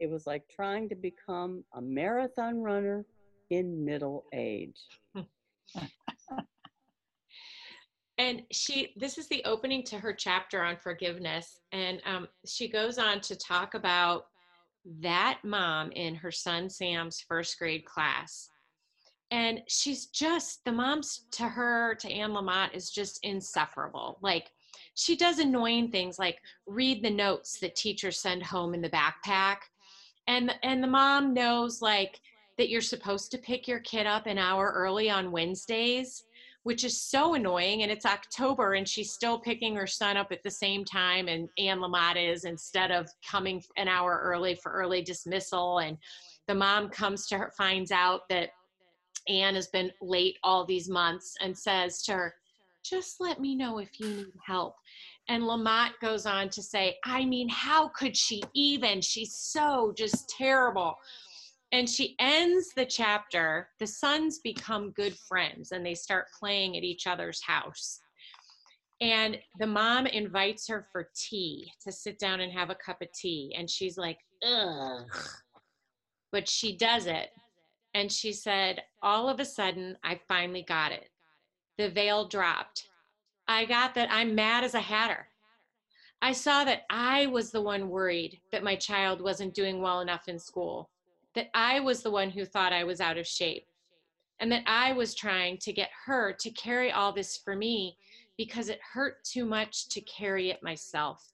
it 0.00 0.10
was 0.10 0.26
like 0.26 0.42
trying 0.48 0.88
to 0.88 0.94
become 0.94 1.64
a 1.74 1.80
marathon 1.80 2.62
runner 2.62 3.04
in 3.50 3.84
middle 3.84 4.24
age. 4.32 4.80
and 8.18 8.42
she 8.52 8.92
this 8.96 9.18
is 9.18 9.28
the 9.28 9.42
opening 9.44 9.82
to 9.84 9.98
her 9.98 10.12
chapter 10.12 10.62
on 10.62 10.76
forgiveness. 10.76 11.58
And 11.72 12.00
um, 12.04 12.28
she 12.46 12.68
goes 12.68 12.98
on 12.98 13.20
to 13.22 13.36
talk 13.36 13.74
about 13.74 14.26
that 15.00 15.40
mom 15.44 15.90
in 15.92 16.14
her 16.14 16.30
son 16.30 16.70
sam's 16.70 17.20
first 17.26 17.58
grade 17.58 17.84
class. 17.84 18.48
And 19.32 19.60
she's 19.68 20.06
just 20.06 20.64
the 20.64 20.72
mom's 20.72 21.26
to 21.32 21.44
her 21.44 21.96
to 21.96 22.08
anne 22.08 22.30
lamott 22.30 22.74
is 22.74 22.90
just 22.90 23.18
insufferable. 23.22 24.18
Like 24.22 24.50
she 24.96 25.14
does 25.14 25.38
annoying 25.38 25.90
things 25.90 26.18
like 26.18 26.40
read 26.66 27.02
the 27.02 27.10
notes 27.10 27.60
that 27.60 27.76
teachers 27.76 28.18
send 28.18 28.42
home 28.42 28.74
in 28.74 28.82
the 28.82 28.90
backpack 28.90 29.58
and 30.26 30.52
and 30.64 30.82
the 30.82 30.88
mom 30.88 31.32
knows 31.32 31.80
like 31.80 32.20
that 32.58 32.68
you're 32.68 32.80
supposed 32.80 33.30
to 33.30 33.38
pick 33.38 33.68
your 33.68 33.80
kid 33.80 34.06
up 34.06 34.26
an 34.26 34.38
hour 34.38 34.72
early 34.74 35.08
on 35.08 35.30
wednesdays 35.30 36.24
which 36.66 36.82
is 36.82 37.00
so 37.00 37.34
annoying. 37.34 37.84
And 37.84 37.92
it's 37.92 38.04
October 38.04 38.74
and 38.74 38.88
she's 38.88 39.12
still 39.12 39.38
picking 39.38 39.76
her 39.76 39.86
son 39.86 40.16
up 40.16 40.32
at 40.32 40.42
the 40.42 40.50
same 40.50 40.84
time. 40.84 41.28
And 41.28 41.48
Anne 41.58 41.78
Lamott 41.78 42.16
is 42.16 42.42
instead 42.42 42.90
of 42.90 43.08
coming 43.24 43.62
an 43.76 43.86
hour 43.86 44.20
early 44.24 44.56
for 44.56 44.72
early 44.72 45.00
dismissal. 45.00 45.78
And 45.78 45.96
the 46.48 46.56
mom 46.56 46.88
comes 46.88 47.28
to 47.28 47.38
her, 47.38 47.52
finds 47.56 47.92
out 47.92 48.28
that 48.30 48.50
Anne 49.28 49.54
has 49.54 49.68
been 49.68 49.92
late 50.02 50.38
all 50.42 50.64
these 50.64 50.88
months 50.88 51.36
and 51.40 51.56
says 51.56 52.02
to 52.02 52.14
her, 52.14 52.34
just 52.82 53.20
let 53.20 53.40
me 53.40 53.54
know 53.54 53.78
if 53.78 54.00
you 54.00 54.08
need 54.08 54.32
help. 54.44 54.74
And 55.28 55.42
Lamott 55.42 55.92
goes 56.00 56.24
on 56.24 56.48
to 56.50 56.62
say, 56.62 56.98
I 57.04 57.24
mean, 57.24 57.48
how 57.48 57.88
could 57.88 58.16
she 58.16 58.42
even? 58.54 59.00
She's 59.00 59.34
so 59.34 59.92
just 59.96 60.28
terrible. 60.28 60.96
And 61.72 61.88
she 61.88 62.14
ends 62.20 62.72
the 62.76 62.86
chapter 62.86 63.68
the 63.80 63.86
sons 63.86 64.38
become 64.38 64.92
good 64.92 65.16
friends 65.28 65.72
and 65.72 65.84
they 65.84 65.94
start 65.94 66.26
playing 66.38 66.76
at 66.76 66.84
each 66.84 67.06
other's 67.06 67.42
house. 67.42 68.00
And 69.00 69.38
the 69.58 69.66
mom 69.66 70.06
invites 70.06 70.68
her 70.68 70.86
for 70.90 71.10
tea 71.14 71.70
to 71.84 71.92
sit 71.92 72.18
down 72.18 72.40
and 72.40 72.52
have 72.52 72.70
a 72.70 72.76
cup 72.76 73.02
of 73.02 73.08
tea. 73.12 73.54
And 73.58 73.68
she's 73.68 73.98
like 73.98 74.18
ugh. 74.46 75.10
But 76.30 76.48
she 76.48 76.76
does 76.76 77.06
it. 77.06 77.30
And 77.94 78.10
she 78.12 78.32
said 78.32 78.82
all 79.02 79.28
of 79.28 79.40
a 79.40 79.44
sudden 79.44 79.96
i 80.04 80.20
finally 80.28 80.62
got 80.62 80.92
it. 80.92 81.08
The 81.78 81.90
veil 81.90 82.28
dropped 82.28 82.88
i 83.48 83.64
got 83.64 83.94
that 83.94 84.08
i'm 84.10 84.34
mad 84.34 84.64
as 84.64 84.74
a 84.74 84.80
hatter 84.80 85.28
i 86.22 86.32
saw 86.32 86.64
that 86.64 86.82
i 86.90 87.26
was 87.26 87.50
the 87.50 87.62
one 87.62 87.88
worried 87.88 88.40
that 88.52 88.64
my 88.64 88.76
child 88.76 89.20
wasn't 89.20 89.54
doing 89.54 89.80
well 89.80 90.00
enough 90.00 90.28
in 90.28 90.38
school 90.38 90.90
that 91.36 91.50
I 91.54 91.80
was 91.80 92.02
the 92.02 92.10
one 92.10 92.30
who 92.30 92.44
thought 92.44 92.72
I 92.72 92.82
was 92.82 93.00
out 93.00 93.18
of 93.18 93.26
shape 93.26 93.66
and 94.40 94.50
that 94.50 94.64
I 94.66 94.92
was 94.92 95.14
trying 95.14 95.58
to 95.58 95.72
get 95.72 95.90
her 96.06 96.32
to 96.32 96.50
carry 96.50 96.90
all 96.90 97.12
this 97.12 97.36
for 97.36 97.54
me 97.54 97.98
because 98.36 98.68
it 98.68 98.80
hurt 98.92 99.22
too 99.22 99.44
much 99.44 99.88
to 99.90 100.00
carry 100.00 100.50
it 100.50 100.62
myself. 100.62 101.32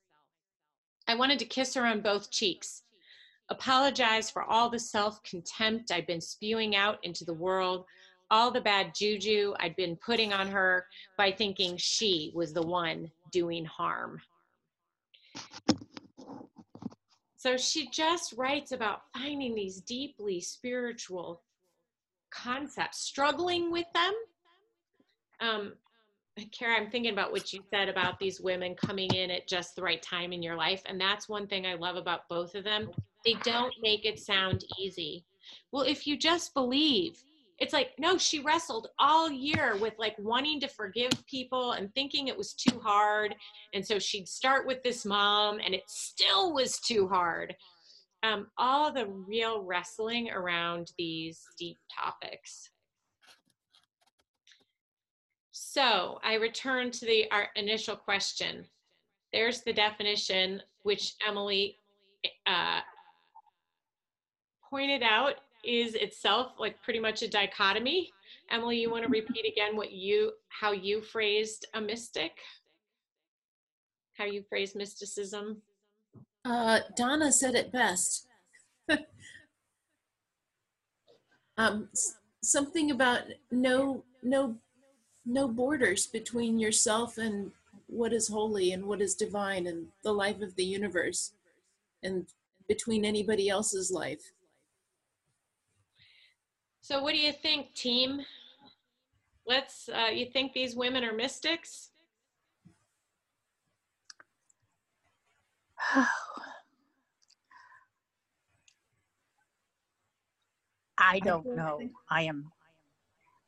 I 1.09 1.15
wanted 1.15 1.39
to 1.39 1.45
kiss 1.45 1.75
her 1.75 1.87
on 1.87 2.01
both 2.01 2.31
cheeks, 2.31 2.83
apologize 3.49 4.29
for 4.29 4.43
all 4.43 4.69
the 4.69 4.79
self 4.79 5.23
contempt 5.23 5.93
I'd 5.93 6.07
been 6.07 6.21
spewing 6.21 6.75
out 6.75 6.99
into 7.05 7.25
the 7.25 7.35
world, 7.35 7.85
all 8.33 8.51
the 8.51 8.61
bad 8.61 8.95
juju 8.95 9.55
I'd 9.61 9.77
been 9.77 9.95
putting 9.97 10.33
on 10.33 10.49
her 10.49 10.87
by 11.17 11.31
thinking 11.31 11.77
she 11.77 12.33
was 12.35 12.53
the 12.53 12.63
one 12.63 13.11
doing 13.31 13.65
harm. 13.65 14.21
So 17.37 17.57
she 17.57 17.89
just 17.91 18.35
writes 18.37 18.73
about 18.73 19.03
finding 19.13 19.55
these 19.55 19.81
deeply 19.81 20.41
spiritual 20.41 21.43
concepts, 22.33 22.99
struggling 23.01 23.71
with 23.71 23.87
them, 23.95 24.15
um, 25.41 25.73
Kara, 26.51 26.77
I'm 26.77 26.91
thinking 26.91 27.13
about 27.13 27.31
what 27.31 27.53
you 27.53 27.61
said 27.71 27.89
about 27.89 28.19
these 28.19 28.41
women 28.41 28.75
coming 28.75 29.13
in 29.13 29.31
at 29.31 29.47
just 29.47 29.77
the 29.77 29.83
right 29.83 30.01
time 30.01 30.33
in 30.33 30.43
your 30.43 30.57
life. 30.57 30.83
And 30.87 30.99
that's 30.99 31.29
one 31.29 31.47
thing 31.47 31.67
I 31.67 31.75
love 31.75 31.97
about 31.97 32.29
both 32.29 32.55
of 32.55 32.65
them. 32.65 32.91
They 33.25 33.35
don't 33.43 33.75
make 33.83 34.07
it 34.07 34.19
sound 34.19 34.65
easy. 34.81 35.25
Well, 35.73 35.83
if 35.83 36.07
you 36.07 36.17
just 36.17 36.55
believe, 36.55 37.23
it's 37.63 37.73
like, 37.73 37.91
no, 37.97 38.19
she 38.19 38.41
wrestled 38.41 38.89
all 38.99 39.31
year 39.31 39.77
with 39.81 39.95
like 39.97 40.17
wanting 40.19 40.59
to 40.59 40.67
forgive 40.67 41.13
people 41.31 41.73
and 41.73 41.95
thinking 41.95 42.27
it 42.27 42.37
was 42.37 42.55
too 42.55 42.81
hard. 42.81 43.37
And 43.73 43.87
so 43.87 44.01
she'd 44.01 44.27
start 44.27 44.67
with 44.67 44.83
this 44.83 45.07
mom, 45.07 45.61
and 45.65 45.73
it 45.73 45.85
still 45.87 46.53
was 46.53 46.81
too 46.81 47.07
hard. 47.07 47.55
Um, 48.25 48.49
all 48.59 48.93
the 48.93 49.07
real 49.07 49.63
wrestling 49.63 50.29
around 50.31 50.91
these 50.99 51.41
deep 51.57 51.77
topics. 51.97 52.69
So 55.53 56.19
I 56.25 56.35
return 56.35 56.91
to 56.91 57.07
the 57.07 57.31
our 57.31 57.47
initial 57.55 57.95
question. 57.95 58.67
There's 59.33 59.61
the 59.61 59.73
definition, 59.73 60.61
which 60.83 61.15
Emily 61.25 61.77
uh, 62.45 62.81
pointed 64.69 65.05
out 65.05 65.37
is 65.65 65.95
itself 65.95 66.53
like 66.59 66.83
pretty 66.83 66.99
much 66.99 67.23
a 67.23 67.29
dichotomy. 67.29 68.11
Emily, 68.51 68.81
you 68.81 68.91
want 68.91 69.05
to 69.05 69.11
repeat 69.11 69.47
again 69.51 69.77
what 69.77 69.93
you 69.93 70.33
how 70.49 70.73
you 70.73 71.01
phrased 71.01 71.67
a 71.75 71.81
mystic? 71.81 72.33
How 74.15 74.25
you 74.25 74.43
phrase 74.49 74.75
mysticism? 74.75 75.63
Uh, 76.45 76.81
Donna 76.97 77.33
said 77.33 77.55
it 77.55 77.73
best. 77.73 78.27
um, 81.57 81.89
something 82.43 82.91
about 82.91 83.23
no 83.51 84.05
no 84.23 84.57
no 85.25 85.49
borders 85.49 86.07
between 86.07 86.59
yourself 86.59 87.17
and 87.17 87.53
what 87.87 88.13
is 88.13 88.29
holy 88.29 88.73
and 88.73 88.85
what 88.85 89.01
is 89.01 89.15
divine 89.15 89.67
and 89.67 89.87
the 90.03 90.13
life 90.13 90.41
of 90.41 90.57
the 90.57 90.65
universe 90.65 91.33
and 92.03 92.27
between 92.69 93.05
anybody 93.05 93.49
else's 93.49 93.91
life. 93.91 94.33
So 96.83 97.01
what 97.01 97.13
do 97.13 97.19
you 97.19 97.33
think, 97.33 97.75
team? 97.75 98.23
Let's, 99.47 99.89
uh, 99.89 100.09
you 100.13 100.27
think 100.27 100.53
these 100.53 100.75
women 100.75 101.05
are 101.05 101.13
mystics? 101.13 101.91
I 110.99 111.21
don't 111.21 111.47
know. 111.57 111.79
I 112.11 112.23
am 112.23 112.51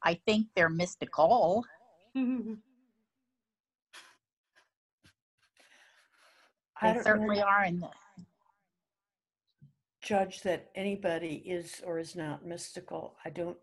I 0.02 0.14
think 0.26 0.48
they're 0.54 0.68
mystical. 0.68 1.64
I 2.16 2.22
They 6.82 7.00
certainly 7.02 7.28
really 7.28 7.42
are 7.42 7.64
in 7.64 7.80
the 7.80 7.88
judge 10.04 10.42
that 10.42 10.70
anybody 10.74 11.42
is 11.46 11.82
or 11.84 11.98
is 11.98 12.14
not 12.14 12.46
mystical. 12.46 13.16
I 13.24 13.30
don't 13.30 13.56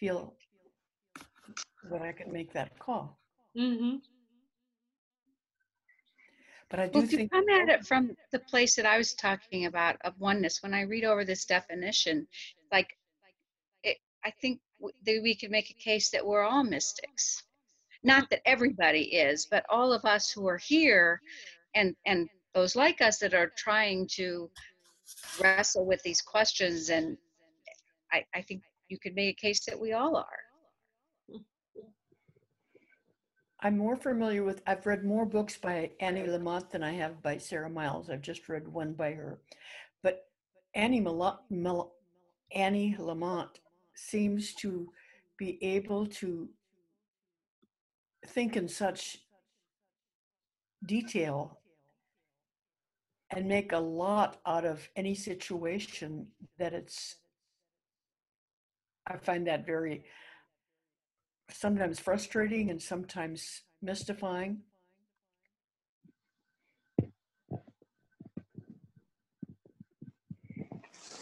feel 0.00 0.34
that 1.90 2.02
I 2.02 2.12
can 2.12 2.32
make 2.32 2.52
that 2.54 2.78
call. 2.78 3.18
Mm-hmm. 3.56 3.96
But 6.68 6.80
I 6.80 6.86
do 6.86 6.92
Well, 6.94 7.04
if 7.04 7.12
you 7.12 7.18
think 7.18 7.30
come 7.30 7.48
at 7.48 7.68
it 7.68 7.86
from 7.86 8.16
the 8.32 8.40
place 8.40 8.74
that 8.74 8.86
I 8.86 8.98
was 8.98 9.14
talking 9.14 9.66
about 9.66 9.96
of 10.04 10.18
oneness, 10.18 10.62
when 10.62 10.74
I 10.74 10.80
read 10.80 11.04
over 11.04 11.24
this 11.24 11.44
definition, 11.44 12.26
like 12.72 12.88
it, 13.84 13.98
I 14.24 14.32
think 14.40 14.60
that 14.80 15.20
we 15.22 15.36
could 15.36 15.50
make 15.50 15.70
a 15.70 15.74
case 15.74 16.10
that 16.10 16.26
we're 16.26 16.42
all 16.42 16.64
mystics. 16.64 17.44
Not 18.02 18.28
that 18.30 18.40
everybody 18.46 19.14
is, 19.14 19.46
but 19.46 19.64
all 19.68 19.92
of 19.92 20.04
us 20.04 20.30
who 20.30 20.48
are 20.48 20.58
here, 20.58 21.20
and 21.74 21.94
and 22.04 22.28
those 22.52 22.74
like 22.74 23.00
us 23.00 23.18
that 23.18 23.34
are 23.34 23.52
trying 23.56 24.08
to 24.14 24.50
wrestle 25.40 25.86
with 25.86 26.02
these 26.02 26.20
questions, 26.20 26.90
and 26.90 27.16
I, 28.12 28.24
I 28.34 28.42
think 28.42 28.62
you 28.88 28.98
could 28.98 29.14
make 29.14 29.36
a 29.36 29.40
case 29.40 29.64
that 29.66 29.78
we 29.78 29.92
all 29.92 30.16
are. 30.16 30.26
I'm 33.60 33.78
more 33.78 33.96
familiar 33.96 34.44
with, 34.44 34.62
I've 34.66 34.86
read 34.86 35.04
more 35.04 35.24
books 35.24 35.56
by 35.56 35.90
Annie 36.00 36.26
Lamott 36.26 36.70
than 36.70 36.82
I 36.82 36.92
have 36.92 37.22
by 37.22 37.38
Sara 37.38 37.70
Miles. 37.70 38.10
I've 38.10 38.22
just 38.22 38.48
read 38.48 38.68
one 38.68 38.92
by 38.92 39.12
her. 39.12 39.40
But 40.02 40.26
Annie, 40.74 41.00
Mala- 41.00 41.40
Mal- 41.48 41.94
Annie 42.54 42.94
Lamott 42.98 43.56
seems 43.94 44.54
to 44.56 44.92
be 45.38 45.58
able 45.62 46.06
to 46.06 46.48
think 48.26 48.56
in 48.56 48.68
such 48.68 49.18
detail 50.84 51.58
and 53.30 53.48
make 53.48 53.72
a 53.72 53.78
lot 53.78 54.38
out 54.46 54.64
of 54.64 54.88
any 54.96 55.14
situation 55.14 56.26
that 56.58 56.72
it's, 56.72 57.16
I 59.06 59.16
find 59.16 59.46
that 59.46 59.66
very 59.66 60.04
sometimes 61.50 61.98
frustrating 61.98 62.70
and 62.70 62.80
sometimes 62.80 63.62
mystifying. 63.82 64.62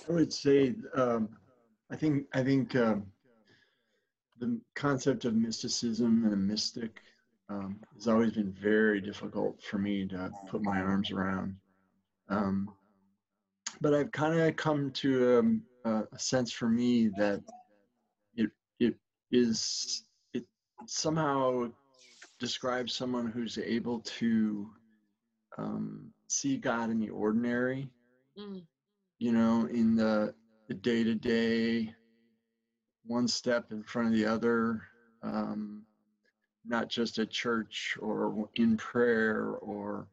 I 0.09 0.13
would 0.13 0.33
say, 0.33 0.75
um, 0.95 1.31
I 1.91 1.97
think, 1.97 2.27
I 2.35 2.43
think 2.43 2.77
um, 2.77 3.07
the 4.39 4.61
concept 4.75 5.25
of 5.25 5.35
mysticism 5.35 6.25
and 6.25 6.35
a 6.35 6.37
mystic 6.37 7.01
um, 7.49 7.81
has 7.95 8.09
always 8.09 8.33
been 8.33 8.53
very 8.53 9.01
difficult 9.01 9.63
for 9.63 9.79
me 9.79 10.07
to 10.09 10.31
put 10.49 10.63
my 10.63 10.81
arms 10.81 11.11
around. 11.11 11.57
Um, 12.29 12.71
but 13.81 13.95
I've 13.95 14.13
kind 14.13 14.41
of 14.41 14.57
come 14.57 14.91
to 14.93 15.39
um, 15.41 15.63
a, 15.85 16.05
a 16.13 16.19
sense 16.19 16.53
for 16.53 16.69
me 16.69 17.09
that 17.19 17.43
it 18.37 18.51
it 18.81 18.95
is 19.33 20.05
it 20.35 20.45
somehow 20.87 21.69
describes 22.41 22.95
someone 22.95 23.27
who's 23.31 23.59
able 23.59 24.01
to 24.01 24.71
um, 25.59 26.13
see 26.29 26.59
God 26.59 26.91
in 26.91 27.01
the 27.01 27.11
ordinary 27.11 27.89
Mm. 28.39 28.63
you 29.19 29.33
know, 29.33 29.67
in 29.67 29.97
the 29.97 30.35
the 30.69 30.75
day 30.75 31.05
to 31.05 31.15
day, 31.17 31.95
one 33.07 33.29
step 33.29 33.67
in 33.73 33.83
front 33.85 34.09
of 34.09 34.15
the 34.15 34.27
other, 34.27 34.83
um, 35.23 35.85
not 36.67 36.89
just 36.89 37.19
at 37.19 37.31
church 37.31 37.97
or 38.01 38.49
in 38.57 38.77
prayer 38.77 39.57
or, 39.61 40.09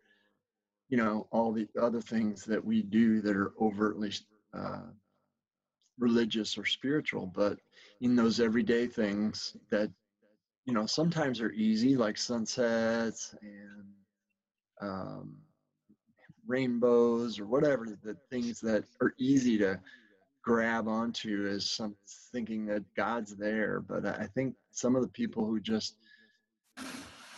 you 0.92 0.98
know, 0.98 1.26
all 1.32 1.54
the 1.54 1.68
other 1.82 2.02
things 2.02 2.44
that 2.44 2.64
we 2.64 2.84
do 2.84 3.22
that 3.22 3.36
are 3.36 3.54
overtly 3.62 4.12
uh, 4.54 4.82
religious 5.98 6.58
or 6.58 6.66
spiritual, 6.66 7.26
but 7.26 7.58
in 8.02 8.14
those 8.14 8.42
everyday 8.42 8.88
things 8.88 9.56
that, 9.72 9.90
you 10.66 10.74
know, 10.74 10.86
sometimes 10.86 11.40
are 11.40 11.54
easy, 11.54 11.96
like 11.96 12.18
sunsets 12.18 13.34
and 13.42 13.86
um, 14.82 15.38
rainbows 16.46 17.40
or 17.40 17.46
whatever 17.46 17.86
the 18.04 18.18
things 18.30 18.60
that 18.60 18.84
are 19.00 19.14
easy 19.18 19.58
to 19.58 19.80
grab 20.44 20.90
onto 20.90 21.48
as 21.48 21.70
some 21.70 21.96
thinking 22.34 22.66
that 22.66 22.84
God's 22.96 23.38
there. 23.38 23.80
But 23.80 24.06
I 24.06 24.28
think 24.36 24.56
some 24.72 24.98
of 24.98 25.04
the 25.04 25.08
people 25.08 25.46
who 25.46 25.62
just 25.62 25.96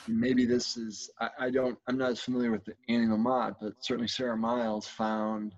maybe 0.08 0.46
this 0.46 0.78
is 0.78 1.10
I, 1.20 1.30
I 1.40 1.50
don't 1.50 1.78
I'm 1.88 1.98
not 1.98 2.12
as 2.12 2.20
familiar 2.20 2.52
with 2.52 2.66
the 2.66 2.74
Annie 2.90 3.08
Lamott, 3.08 3.56
but 3.62 3.74
certainly 3.80 4.08
Sara 4.08 4.38
Miles 4.38 4.88
found 4.88 5.54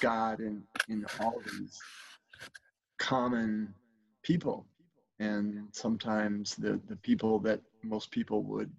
God 0.00 0.40
in 0.40 0.62
in 0.88 1.04
all 1.20 1.34
these 1.44 1.78
common 2.98 3.74
people. 4.22 4.66
And 5.20 5.68
sometimes 5.72 6.54
the 6.56 6.80
the 6.88 6.96
people 6.96 7.38
that 7.40 7.60
most 7.82 8.10
people 8.10 8.42
would 8.44 8.70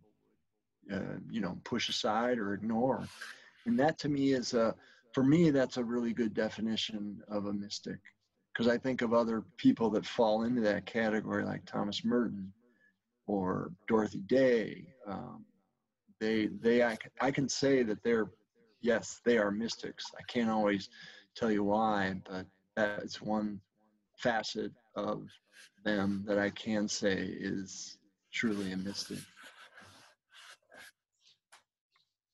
uh, 0.91 1.17
you 1.29 1.41
know 1.41 1.57
push 1.63 1.89
aside 1.89 2.37
or 2.37 2.53
ignore. 2.53 3.07
And 3.65 3.79
that 3.79 3.97
to 3.99 4.09
me 4.09 4.33
is 4.33 4.53
a 4.53 4.75
for 5.13 5.23
me 5.23 5.49
that's 5.49 5.77
a 5.77 5.83
really 5.83 6.13
good 6.13 6.33
definition 6.33 7.21
of 7.29 7.45
a 7.45 7.53
mystic. 7.53 7.99
Because 8.53 8.71
i 8.71 8.77
think 8.77 9.01
of 9.01 9.13
other 9.13 9.43
people 9.57 9.89
that 9.89 10.05
fall 10.05 10.43
into 10.43 10.61
that 10.61 10.85
category 10.85 11.43
like 11.43 11.65
thomas 11.65 12.05
merton 12.05 12.53
or 13.27 13.71
dorothy 13.87 14.23
day 14.27 14.85
um, 15.07 15.45
they 16.19 16.47
they 16.61 16.83
I, 16.83 16.97
I 17.21 17.31
can 17.31 17.49
say 17.49 17.83
that 17.83 18.03
they're 18.03 18.29
yes 18.81 19.21
they 19.25 19.37
are 19.37 19.51
mystics 19.51 20.05
i 20.17 20.23
can't 20.23 20.49
always 20.49 20.89
tell 21.35 21.51
you 21.51 21.63
why 21.63 22.15
but 22.29 22.45
that's 22.75 23.21
one 23.21 23.59
facet 24.17 24.71
of 24.95 25.27
them 25.83 26.23
that 26.27 26.37
i 26.37 26.49
can 26.49 26.87
say 26.87 27.15
is 27.39 27.97
truly 28.31 28.71
a 28.71 28.77
mystic 28.77 29.19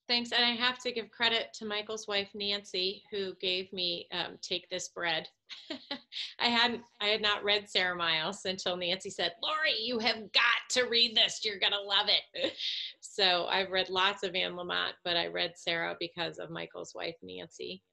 Thanks, 0.08 0.34
and 0.34 0.44
I 0.44 0.50
have 0.50 0.78
to 0.80 0.92
give 0.92 1.10
credit 1.10 1.54
to 1.54 1.66
Michael's 1.66 2.06
wife 2.06 2.28
Nancy, 2.34 3.02
who 3.12 3.34
gave 3.36 3.72
me 3.72 4.10
um, 4.12 4.38
"Take 4.42 4.70
This 4.70 4.90
Bread." 4.90 5.30
I 6.40 6.48
hadn't, 6.48 6.82
I 7.00 7.08
had 7.08 7.22
not 7.22 7.44
read 7.44 7.70
Sara 7.70 7.96
Miles 7.96 8.46
until 8.46 8.76
Nancy 8.78 9.10
said, 9.10 9.34
"Lori, 9.44 9.74
you 9.80 10.00
have 10.00 10.32
got 10.32 10.62
to 10.72 10.84
read 10.84 11.16
this. 11.16 11.42
You're 11.44 11.60
gonna 11.60 11.82
love 11.82 12.08
it." 12.08 12.54
So 13.04 13.48
I've 13.48 13.72
read 13.72 13.90
lots 13.90 14.24
of 14.24 14.36
Anne 14.36 14.54
Lamott, 14.54 14.94
but 15.04 15.18
I 15.18 15.28
read 15.28 15.58
Sara 15.58 15.98
because 16.00 16.38
of 16.38 16.50
Michael's 16.50 16.96
wife 16.96 17.16
Nancy. 17.22 17.84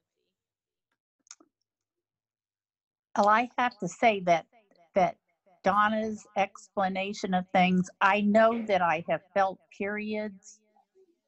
Well, 3.16 3.28
I 3.28 3.50
have 3.58 3.76
to 3.78 3.88
say 3.88 4.20
that 4.26 4.46
that 4.94 5.16
Donna's 5.64 6.24
explanation 6.36 7.34
of 7.34 7.46
things, 7.52 7.90
I 8.00 8.20
know 8.20 8.64
that 8.66 8.80
I 8.80 9.04
have 9.08 9.22
felt 9.34 9.58
periods 9.76 10.60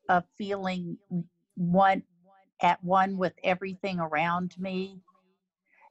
of 0.09 0.25
feeling 0.39 0.97
one 1.57 2.03
at 2.63 2.83
one 2.85 3.17
with 3.17 3.33
everything 3.43 3.99
around 3.99 4.55
me. 4.59 5.01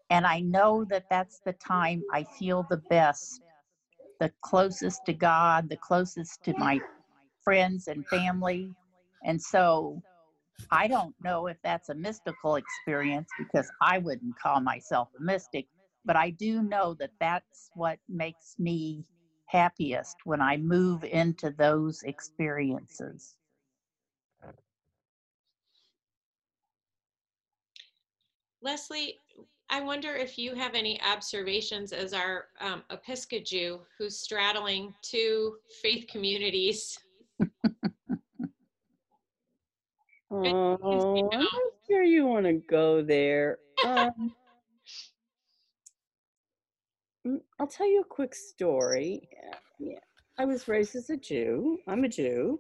And 0.10 0.26
I 0.26 0.40
know 0.40 0.86
that 0.86 1.06
that's 1.10 1.40
the 1.46 1.54
time 1.54 2.04
I 2.14 2.24
feel 2.24 2.66
the 2.70 2.82
best, 2.90 3.42
the 4.20 4.32
closest 4.42 5.06
to 5.06 5.14
God, 5.14 5.70
the 5.70 5.78
closest 5.78 6.44
to 6.46 6.54
my 6.58 6.80
friends 7.44 7.88
and 7.88 8.06
family. 8.08 8.74
And 9.24 9.42
so 9.42 10.02
I 10.72 10.88
don't 10.88 11.16
know 11.24 11.48
if 11.48 11.58
that's 11.64 11.90
a 11.90 11.96
mystical 11.96 12.56
experience 12.56 13.30
because 13.38 13.72
I 13.82 14.00
wouldn't 14.00 14.38
call 14.40 14.62
myself 14.62 15.10
a 15.20 15.24
mystic, 15.24 15.68
but 16.06 16.16
I 16.16 16.32
do 16.32 16.64
know 16.64 16.96
that 16.96 17.12
that's 17.20 17.70
what 17.76 18.00
makes 18.08 18.56
me 18.60 19.06
happiest 19.46 20.18
when 20.26 20.42
I 20.42 20.58
move 20.58 21.04
into 21.04 21.52
those 21.52 22.04
experiences. 22.04 23.36
Leslie, 28.62 29.18
I 29.72 29.82
wonder 29.82 30.16
if 30.16 30.38
you 30.38 30.56
have 30.56 30.74
any 30.74 31.00
observations 31.04 31.94
as 31.94 32.14
our 32.14 32.46
um, 32.60 32.84
Episcopal 32.90 33.44
Jew 33.46 33.82
who's 33.98 34.20
straddling 34.20 34.94
two 35.04 35.58
faith 35.84 36.08
communities. 36.08 36.98
Oh, 40.32 41.30
I'm 41.32 41.40
not 41.40 41.52
sure 41.88 42.04
you 42.04 42.26
want 42.26 42.46
to 42.46 42.54
go 42.54 43.02
there. 43.02 43.58
Um, 43.86 44.34
mm, 47.28 47.40
I'll 47.60 47.68
tell 47.68 47.88
you 47.88 48.02
a 48.02 48.06
quick 48.06 48.36
story. 48.36 49.28
Yeah, 49.80 50.00
I 50.38 50.46
was 50.46 50.68
raised 50.68 50.96
as 50.96 51.10
a 51.10 51.18
Jew. 51.18 51.80
I'm 51.88 52.04
a 52.04 52.10
Jew. 52.10 52.60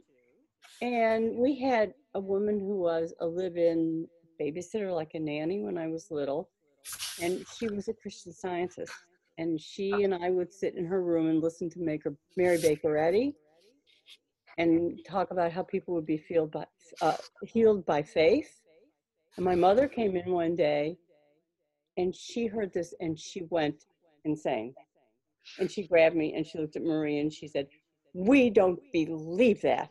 And 0.81 1.37
we 1.37 1.59
had 1.59 1.93
a 2.13 2.19
woman 2.19 2.59
who 2.59 2.79
was 2.79 3.13
a 3.19 3.25
live 3.25 3.57
in 3.57 4.07
babysitter, 4.41 4.93
like 4.93 5.11
a 5.13 5.19
nanny, 5.19 5.61
when 5.61 5.77
I 5.77 5.87
was 5.87 6.09
little. 6.09 6.49
And 7.21 7.45
she 7.57 7.67
was 7.67 7.87
a 7.87 7.93
Christian 7.93 8.33
scientist. 8.33 8.93
And 9.37 9.59
she 9.59 10.03
and 10.03 10.13
I 10.13 10.29
would 10.29 10.53
sit 10.53 10.75
in 10.75 10.85
her 10.85 11.01
room 11.01 11.27
and 11.27 11.41
listen 11.41 11.69
to 11.71 11.79
Maker, 11.79 12.15
Mary 12.35 12.59
Baker 12.61 12.97
Eddy 12.97 13.35
and 14.59 14.99
talk 15.07 15.31
about 15.31 15.53
how 15.53 15.63
people 15.63 15.93
would 15.93 16.05
be 16.05 16.21
healed 16.27 16.51
by, 16.51 16.65
uh, 17.01 17.15
healed 17.43 17.85
by 17.85 18.03
faith. 18.03 18.59
And 19.37 19.45
my 19.45 19.55
mother 19.55 19.87
came 19.87 20.17
in 20.17 20.31
one 20.31 20.57
day 20.57 20.97
and 21.97 22.13
she 22.13 22.45
heard 22.45 22.73
this 22.73 22.93
and 22.99 23.17
she 23.17 23.43
went 23.49 23.85
insane. 24.25 24.73
And 25.59 25.71
she 25.71 25.87
grabbed 25.87 26.15
me 26.15 26.33
and 26.35 26.45
she 26.45 26.57
looked 26.59 26.75
at 26.75 26.83
Marie 26.83 27.19
and 27.19 27.31
she 27.31 27.47
said, 27.47 27.67
We 28.13 28.49
don't 28.49 28.79
believe 28.91 29.61
that. 29.61 29.89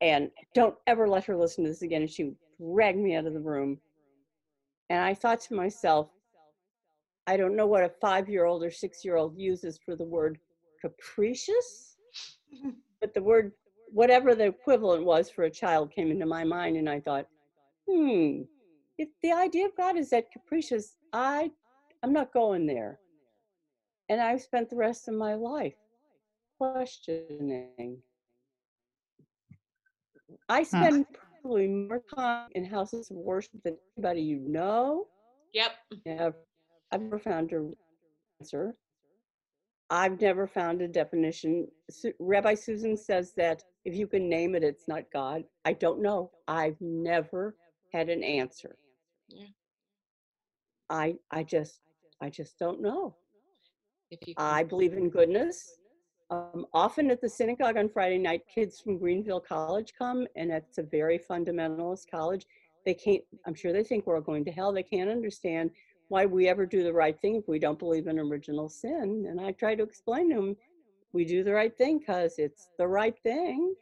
And 0.00 0.30
don't 0.54 0.76
ever 0.86 1.06
let 1.06 1.24
her 1.24 1.36
listen 1.36 1.64
to 1.64 1.70
this 1.70 1.82
again. 1.82 2.00
And 2.00 2.10
she 2.10 2.32
dragged 2.58 2.98
me 2.98 3.16
out 3.16 3.26
of 3.26 3.34
the 3.34 3.40
room. 3.40 3.78
And 4.90 5.00
I 5.00 5.14
thought 5.14 5.40
to 5.42 5.54
myself, 5.54 6.10
I 7.26 7.36
don't 7.36 7.56
know 7.56 7.66
what 7.66 7.84
a 7.84 7.88
five 8.00 8.28
year 8.28 8.44
old 8.44 8.62
or 8.64 8.70
six 8.70 9.04
year 9.04 9.16
old 9.16 9.38
uses 9.38 9.78
for 9.84 9.96
the 9.96 10.04
word 10.04 10.38
capricious, 10.80 11.96
but 13.00 13.14
the 13.14 13.22
word 13.22 13.52
whatever 13.92 14.34
the 14.34 14.46
equivalent 14.46 15.04
was 15.04 15.30
for 15.30 15.44
a 15.44 15.50
child 15.50 15.90
came 15.90 16.10
into 16.10 16.26
my 16.26 16.44
mind 16.44 16.76
and 16.76 16.88
i 16.88 17.00
thought 17.00 17.26
hmm 17.88 18.42
if 18.98 19.08
the 19.22 19.32
idea 19.32 19.66
of 19.66 19.76
god 19.76 19.96
is 19.96 20.10
that 20.10 20.30
capricious 20.30 20.96
i 21.12 21.50
i'm 22.02 22.12
not 22.12 22.32
going 22.32 22.66
there. 22.66 23.00
And 24.08 24.20
i've 24.20 24.42
spent 24.42 24.70
the 24.70 24.76
rest 24.76 25.08
of 25.08 25.14
my 25.14 25.34
life 25.34 25.74
questioning. 26.58 28.02
I 30.48 30.62
spend 30.62 31.06
probably 31.40 31.68
more 31.68 32.02
time 32.14 32.48
in 32.54 32.64
houses 32.64 33.10
of 33.10 33.16
worship 33.16 33.52
than 33.64 33.76
anybody 33.96 34.22
you 34.22 34.38
know 34.40 35.06
Yep. 35.52 35.72
Never, 36.06 36.36
i've 36.92 37.00
never 37.00 37.18
found 37.18 37.52
a 37.52 37.70
answer 38.40 38.74
I've 39.90 40.20
never 40.20 40.46
found 40.46 40.82
a 40.82 40.88
definition. 40.88 41.66
Su- 41.90 42.12
Rabbi 42.20 42.54
Susan 42.54 42.96
says 42.96 43.32
that 43.36 43.64
if 43.84 43.96
you 43.96 44.06
can 44.06 44.28
name 44.28 44.54
it, 44.54 44.62
it's 44.62 44.86
not 44.86 45.02
God. 45.12 45.42
I 45.64 45.72
don't 45.72 46.00
know. 46.00 46.30
I've 46.46 46.80
never 46.80 47.56
had 47.92 48.08
an 48.08 48.22
answer. 48.22 48.76
Yeah. 49.28 49.46
I 50.90 51.16
I 51.32 51.42
just 51.42 51.80
I 52.20 52.30
just 52.30 52.56
don't 52.58 52.80
know. 52.80 53.16
If 54.12 54.20
you 54.26 54.34
I 54.36 54.62
believe 54.62 54.92
in 54.92 55.10
goodness. 55.10 55.76
Um, 56.30 56.66
often 56.72 57.10
at 57.10 57.20
the 57.20 57.28
synagogue 57.28 57.76
on 57.76 57.88
Friday 57.88 58.18
night, 58.18 58.42
kids 58.52 58.80
from 58.80 58.98
Greenville 58.98 59.40
College 59.40 59.94
come, 59.98 60.28
and 60.36 60.52
it's 60.52 60.78
a 60.78 60.82
very 60.82 61.18
fundamentalist 61.18 62.08
college. 62.08 62.46
They 62.86 62.94
can't. 62.94 63.22
I'm 63.46 63.54
sure 63.54 63.72
they 63.72 63.82
think 63.82 64.06
we're 64.06 64.16
all 64.16 64.22
going 64.22 64.44
to 64.44 64.52
hell. 64.52 64.72
They 64.72 64.84
can't 64.84 65.10
understand 65.10 65.70
why 66.08 66.26
we 66.26 66.48
ever 66.48 66.66
do 66.66 66.84
the 66.84 66.92
right 66.92 67.20
thing 67.20 67.36
if 67.36 67.48
we 67.48 67.58
don't 67.58 67.78
believe 67.78 68.06
in 68.06 68.18
original 68.18 68.68
sin. 68.68 69.26
And 69.28 69.40
I 69.40 69.52
try 69.52 69.74
to 69.74 69.82
explain 69.82 70.30
to 70.30 70.36
them, 70.36 70.56
we 71.12 71.24
do 71.24 71.42
the 71.42 71.52
right 71.52 71.76
thing 71.76 71.98
because 71.98 72.34
it's 72.38 72.68
the 72.78 72.86
right 72.86 73.16
thing. 73.22 73.74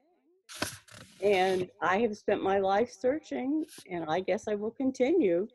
And 1.22 1.68
I 1.82 1.98
have 1.98 2.16
spent 2.16 2.42
my 2.42 2.58
life 2.58 2.90
searching, 2.90 3.66
and 3.90 4.04
I 4.08 4.20
guess 4.20 4.48
I 4.48 4.54
will 4.54 4.70
continue. 4.70 5.48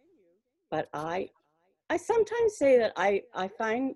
But 0.69 0.89
I, 0.93 1.29
I 1.89 1.97
sometimes 1.97 2.57
say 2.57 2.77
that 2.77 2.93
I, 2.97 3.23
I 3.33 3.47
find 3.47 3.95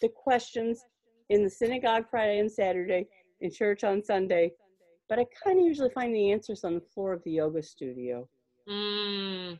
the 0.00 0.08
questions 0.08 0.84
in 1.30 1.42
the 1.42 1.50
synagogue 1.50 2.04
Friday 2.10 2.38
and 2.38 2.50
Saturday, 2.50 3.06
in 3.40 3.50
church 3.50 3.84
on 3.84 4.02
Sunday, 4.02 4.52
but 5.08 5.18
I 5.18 5.26
kind 5.44 5.58
of 5.58 5.64
usually 5.64 5.90
find 5.90 6.14
the 6.14 6.32
answers 6.32 6.64
on 6.64 6.74
the 6.74 6.80
floor 6.80 7.12
of 7.12 7.22
the 7.24 7.32
yoga 7.32 7.62
studio. 7.62 8.28
Mm. 8.68 9.58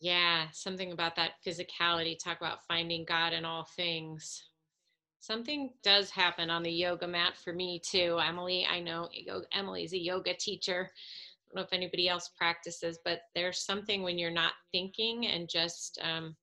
Yeah, 0.00 0.46
something 0.52 0.92
about 0.92 1.16
that 1.16 1.32
physicality. 1.46 2.16
Talk 2.18 2.38
about 2.40 2.66
finding 2.66 3.04
God 3.04 3.32
in 3.32 3.44
all 3.44 3.66
things. 3.76 4.48
Something 5.20 5.70
does 5.84 6.10
happen 6.10 6.50
on 6.50 6.64
the 6.64 6.70
yoga 6.70 7.06
mat 7.06 7.36
for 7.36 7.52
me 7.52 7.80
too. 7.84 8.18
Emily, 8.18 8.66
I 8.68 8.80
know 8.80 9.08
Emily's 9.52 9.92
a 9.92 9.98
yoga 9.98 10.34
teacher. 10.34 10.90
I 10.90 11.54
don't 11.54 11.62
know 11.62 11.66
if 11.66 11.72
anybody 11.72 12.08
else 12.08 12.30
practices, 12.36 12.98
but 13.04 13.20
there's 13.34 13.64
something 13.64 14.02
when 14.02 14.18
you're 14.18 14.30
not 14.30 14.54
thinking 14.72 15.26
and 15.26 15.48
just 15.48 16.00
um, 16.02 16.34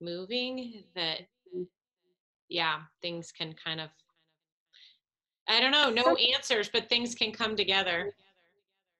moving 0.00 0.84
that, 0.94 1.22
yeah, 2.48 2.80
things 3.02 3.32
can 3.32 3.54
kind 3.54 3.80
of, 3.80 3.90
I 5.48 5.60
don't 5.60 5.70
know, 5.72 5.90
no 5.90 6.02
Some- 6.04 6.16
answers, 6.34 6.68
but 6.72 6.88
things 6.88 7.14
can 7.14 7.32
come 7.32 7.56
together. 7.56 8.12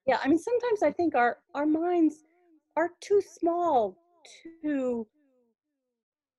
Yeah, 0.06 0.18
I 0.24 0.28
mean, 0.28 0.38
sometimes 0.38 0.82
I 0.82 0.90
think 0.92 1.14
our 1.14 1.38
our 1.54 1.66
minds 1.66 2.24
are 2.76 2.90
too 3.00 3.20
small 3.20 3.96
to 4.62 5.06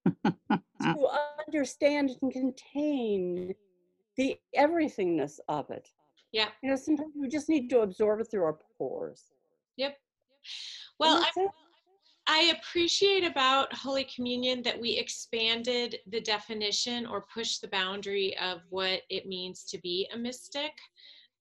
to 0.34 1.08
understand 1.48 2.12
and 2.22 2.32
contain 2.32 3.54
the 4.18 4.38
everythingness 4.58 5.40
of 5.48 5.70
it. 5.70 5.88
Yeah. 6.32 6.50
You 6.64 6.72
know, 6.72 6.76
sometimes 6.76 7.14
we 7.20 7.28
just 7.28 7.50
need 7.50 7.70
to 7.70 7.82
absorb 7.82 8.22
it 8.22 8.28
through 8.30 8.44
our 8.44 8.58
pores. 8.78 9.24
Yep. 9.78 9.98
Well, 11.00 11.18
I, 11.18 11.22
that's 11.22 11.38
it. 11.38 11.50
I 12.32 12.54
appreciate 12.60 13.26
about 13.26 13.74
Holy 13.74 14.04
Communion 14.04 14.62
that 14.62 14.80
we 14.80 14.92
expanded 14.92 15.98
the 16.12 16.22
definition 16.22 17.08
or 17.08 17.26
pushed 17.34 17.60
the 17.60 17.70
boundary 17.70 18.38
of 18.38 18.62
what 18.70 19.02
it 19.10 19.26
means 19.26 19.64
to 19.64 19.80
be 19.80 20.08
a 20.14 20.18
mystic. 20.18 20.74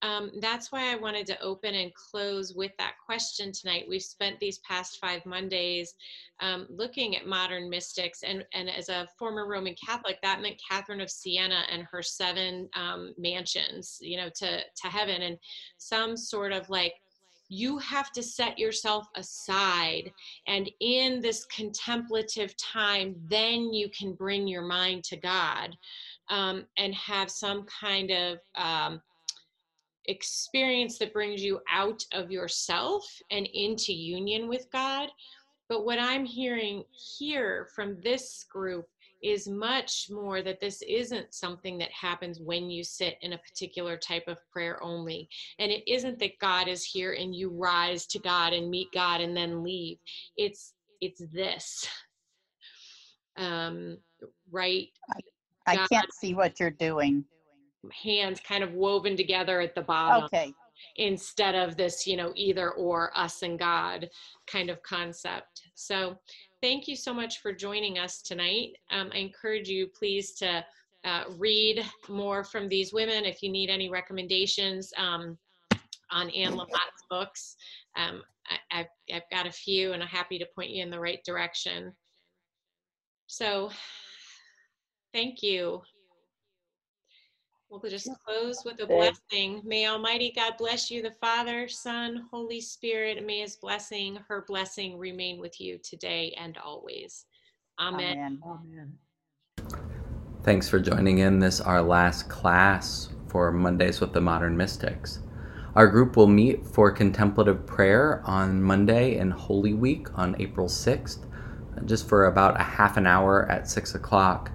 Um, 0.00 0.30
that's 0.40 0.72
why 0.72 0.90
I 0.90 0.96
wanted 0.96 1.26
to 1.26 1.40
open 1.42 1.74
and 1.74 1.92
close 1.94 2.54
with 2.54 2.72
that 2.78 2.94
question 3.04 3.52
tonight. 3.52 3.84
We've 3.86 4.00
spent 4.00 4.40
these 4.40 4.60
past 4.60 4.98
five 4.98 5.26
Mondays 5.26 5.92
um, 6.40 6.66
looking 6.70 7.16
at 7.16 7.26
modern 7.26 7.68
mystics, 7.68 8.22
and, 8.22 8.46
and 8.54 8.70
as 8.70 8.88
a 8.88 9.08
former 9.18 9.46
Roman 9.46 9.74
Catholic, 9.74 10.18
that 10.22 10.40
meant 10.40 10.58
Catherine 10.70 11.02
of 11.02 11.10
Siena 11.10 11.64
and 11.70 11.82
her 11.82 12.02
seven 12.02 12.66
um, 12.74 13.12
mansions, 13.18 13.98
you 14.00 14.16
know, 14.16 14.30
to, 14.36 14.60
to 14.60 14.88
heaven, 14.88 15.20
and 15.20 15.36
some 15.76 16.16
sort 16.16 16.52
of 16.52 16.70
like 16.70 16.94
you 17.48 17.78
have 17.78 18.12
to 18.12 18.22
set 18.22 18.58
yourself 18.58 19.08
aside 19.16 20.12
and 20.46 20.70
in 20.80 21.20
this 21.20 21.46
contemplative 21.46 22.54
time 22.56 23.14
then 23.28 23.72
you 23.72 23.88
can 23.90 24.12
bring 24.12 24.46
your 24.46 24.62
mind 24.62 25.02
to 25.02 25.16
god 25.16 25.76
um, 26.30 26.66
and 26.76 26.94
have 26.94 27.30
some 27.30 27.64
kind 27.80 28.10
of 28.10 28.38
um, 28.56 29.00
experience 30.08 30.98
that 30.98 31.12
brings 31.12 31.42
you 31.42 31.60
out 31.70 32.02
of 32.12 32.32
yourself 32.32 33.04
and 33.30 33.46
into 33.54 33.92
union 33.92 34.48
with 34.48 34.66
God. 34.72 35.10
But 35.68 35.84
what 35.84 35.98
I'm 35.98 36.24
hearing 36.24 36.82
here 36.90 37.68
from 37.74 38.00
this 38.00 38.44
group 38.50 38.86
is 39.22 39.48
much 39.48 40.08
more 40.10 40.42
that 40.42 40.60
this 40.60 40.82
isn't 40.82 41.34
something 41.34 41.78
that 41.78 41.90
happens 41.90 42.40
when 42.40 42.70
you 42.70 42.84
sit 42.84 43.16
in 43.22 43.32
a 43.32 43.38
particular 43.38 43.96
type 43.96 44.24
of 44.28 44.38
prayer 44.50 44.82
only. 44.82 45.28
And 45.58 45.70
it 45.70 45.90
isn't 45.90 46.18
that 46.20 46.38
God 46.40 46.68
is 46.68 46.84
here 46.84 47.12
and 47.12 47.34
you 47.34 47.50
rise 47.50 48.06
to 48.06 48.18
God 48.18 48.52
and 48.52 48.70
meet 48.70 48.88
God 48.94 49.20
and 49.20 49.36
then 49.36 49.62
leave. 49.62 49.98
It's 50.36 50.74
it's 51.00 51.22
this. 51.32 51.86
Um, 53.36 53.98
right? 54.50 54.88
I, 55.66 55.74
I 55.74 55.86
can't 55.86 56.12
see 56.12 56.34
what 56.34 56.58
you're 56.58 56.70
doing. 56.70 57.24
Hands 58.02 58.40
kind 58.40 58.64
of 58.64 58.72
woven 58.72 59.16
together 59.16 59.60
at 59.60 59.76
the 59.76 59.82
bottom. 59.82 60.24
Okay. 60.24 60.52
Instead 60.96 61.54
of 61.54 61.76
this, 61.76 62.06
you 62.06 62.16
know, 62.16 62.32
either 62.34 62.70
or 62.72 63.12
us 63.16 63.42
and 63.42 63.58
God 63.58 64.08
kind 64.46 64.70
of 64.70 64.82
concept. 64.82 65.62
So 65.74 66.18
thank 66.62 66.88
you 66.88 66.96
so 66.96 67.12
much 67.14 67.40
for 67.40 67.52
joining 67.52 67.98
us 67.98 68.22
tonight. 68.22 68.72
Um, 68.90 69.10
I 69.14 69.18
encourage 69.18 69.68
you, 69.68 69.88
please, 69.88 70.32
to 70.34 70.64
uh, 71.04 71.24
read 71.36 71.84
more 72.08 72.44
from 72.44 72.68
these 72.68 72.92
women. 72.92 73.24
If 73.24 73.42
you 73.42 73.50
need 73.50 73.70
any 73.70 73.88
recommendations 73.88 74.92
um, 74.96 75.38
on 76.10 76.30
Anne 76.30 76.52
Lamott's 76.52 77.04
books, 77.10 77.56
um, 77.96 78.22
I, 78.70 78.78
have 78.78 78.86
I've 79.12 79.30
got 79.30 79.46
a 79.46 79.52
few 79.52 79.92
and 79.92 80.02
I'm 80.02 80.08
happy 80.08 80.38
to 80.38 80.46
point 80.54 80.70
you 80.70 80.82
in 80.82 80.90
the 80.90 81.00
right 81.00 81.20
direction. 81.24 81.92
So 83.26 83.70
thank 85.12 85.42
you. 85.42 85.82
We'll 87.70 87.82
just 87.90 88.10
close 88.24 88.64
with 88.64 88.80
a 88.80 88.86
blessing. 88.86 89.60
May 89.62 89.86
Almighty 89.86 90.32
God 90.34 90.54
bless 90.56 90.90
you, 90.90 91.02
the 91.02 91.10
Father, 91.10 91.68
Son, 91.68 92.26
Holy 92.30 92.62
Spirit, 92.62 93.18
and 93.18 93.26
may 93.26 93.40
his 93.40 93.56
blessing, 93.56 94.18
her 94.26 94.44
blessing 94.48 94.96
remain 94.96 95.38
with 95.38 95.60
you 95.60 95.78
today 95.78 96.34
and 96.38 96.56
always. 96.58 97.26
Amen. 97.78 98.40
Amen. 98.44 98.98
Thanks 100.44 100.68
for 100.68 100.80
joining 100.80 101.18
in 101.18 101.40
this 101.40 101.60
our 101.60 101.82
last 101.82 102.30
class 102.30 103.10
for 103.28 103.52
Mondays 103.52 104.00
with 104.00 104.14
the 104.14 104.20
Modern 104.20 104.56
Mystics. 104.56 105.20
Our 105.74 105.88
group 105.88 106.16
will 106.16 106.26
meet 106.26 106.66
for 106.66 106.90
contemplative 106.90 107.66
prayer 107.66 108.22
on 108.24 108.62
Monday 108.62 109.18
in 109.18 109.30
Holy 109.30 109.74
Week 109.74 110.08
on 110.18 110.40
April 110.40 110.68
6th, 110.68 111.26
just 111.84 112.08
for 112.08 112.26
about 112.26 112.58
a 112.58 112.64
half 112.64 112.96
an 112.96 113.06
hour 113.06 113.48
at 113.50 113.68
6 113.68 113.94
o'clock. 113.94 114.50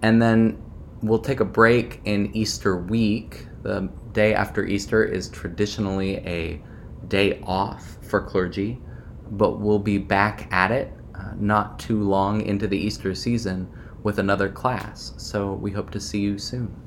And 0.00 0.22
then 0.22 0.63
we'll 1.04 1.18
take 1.18 1.40
a 1.40 1.44
break 1.44 2.00
in 2.04 2.34
Easter 2.34 2.76
week. 2.76 3.46
The 3.62 3.90
day 4.12 4.34
after 4.34 4.64
Easter 4.64 5.04
is 5.04 5.28
traditionally 5.28 6.16
a 6.18 6.62
day 7.08 7.40
off 7.42 7.98
for 8.02 8.22
clergy, 8.22 8.80
but 9.30 9.60
we'll 9.60 9.78
be 9.78 9.98
back 9.98 10.52
at 10.52 10.70
it 10.70 10.92
uh, 11.14 11.32
not 11.36 11.78
too 11.78 12.02
long 12.02 12.40
into 12.42 12.66
the 12.66 12.78
Easter 12.78 13.14
season 13.14 13.68
with 14.02 14.18
another 14.18 14.48
class. 14.48 15.14
So 15.16 15.52
we 15.52 15.70
hope 15.72 15.90
to 15.90 16.00
see 16.00 16.20
you 16.20 16.38
soon. 16.38 16.83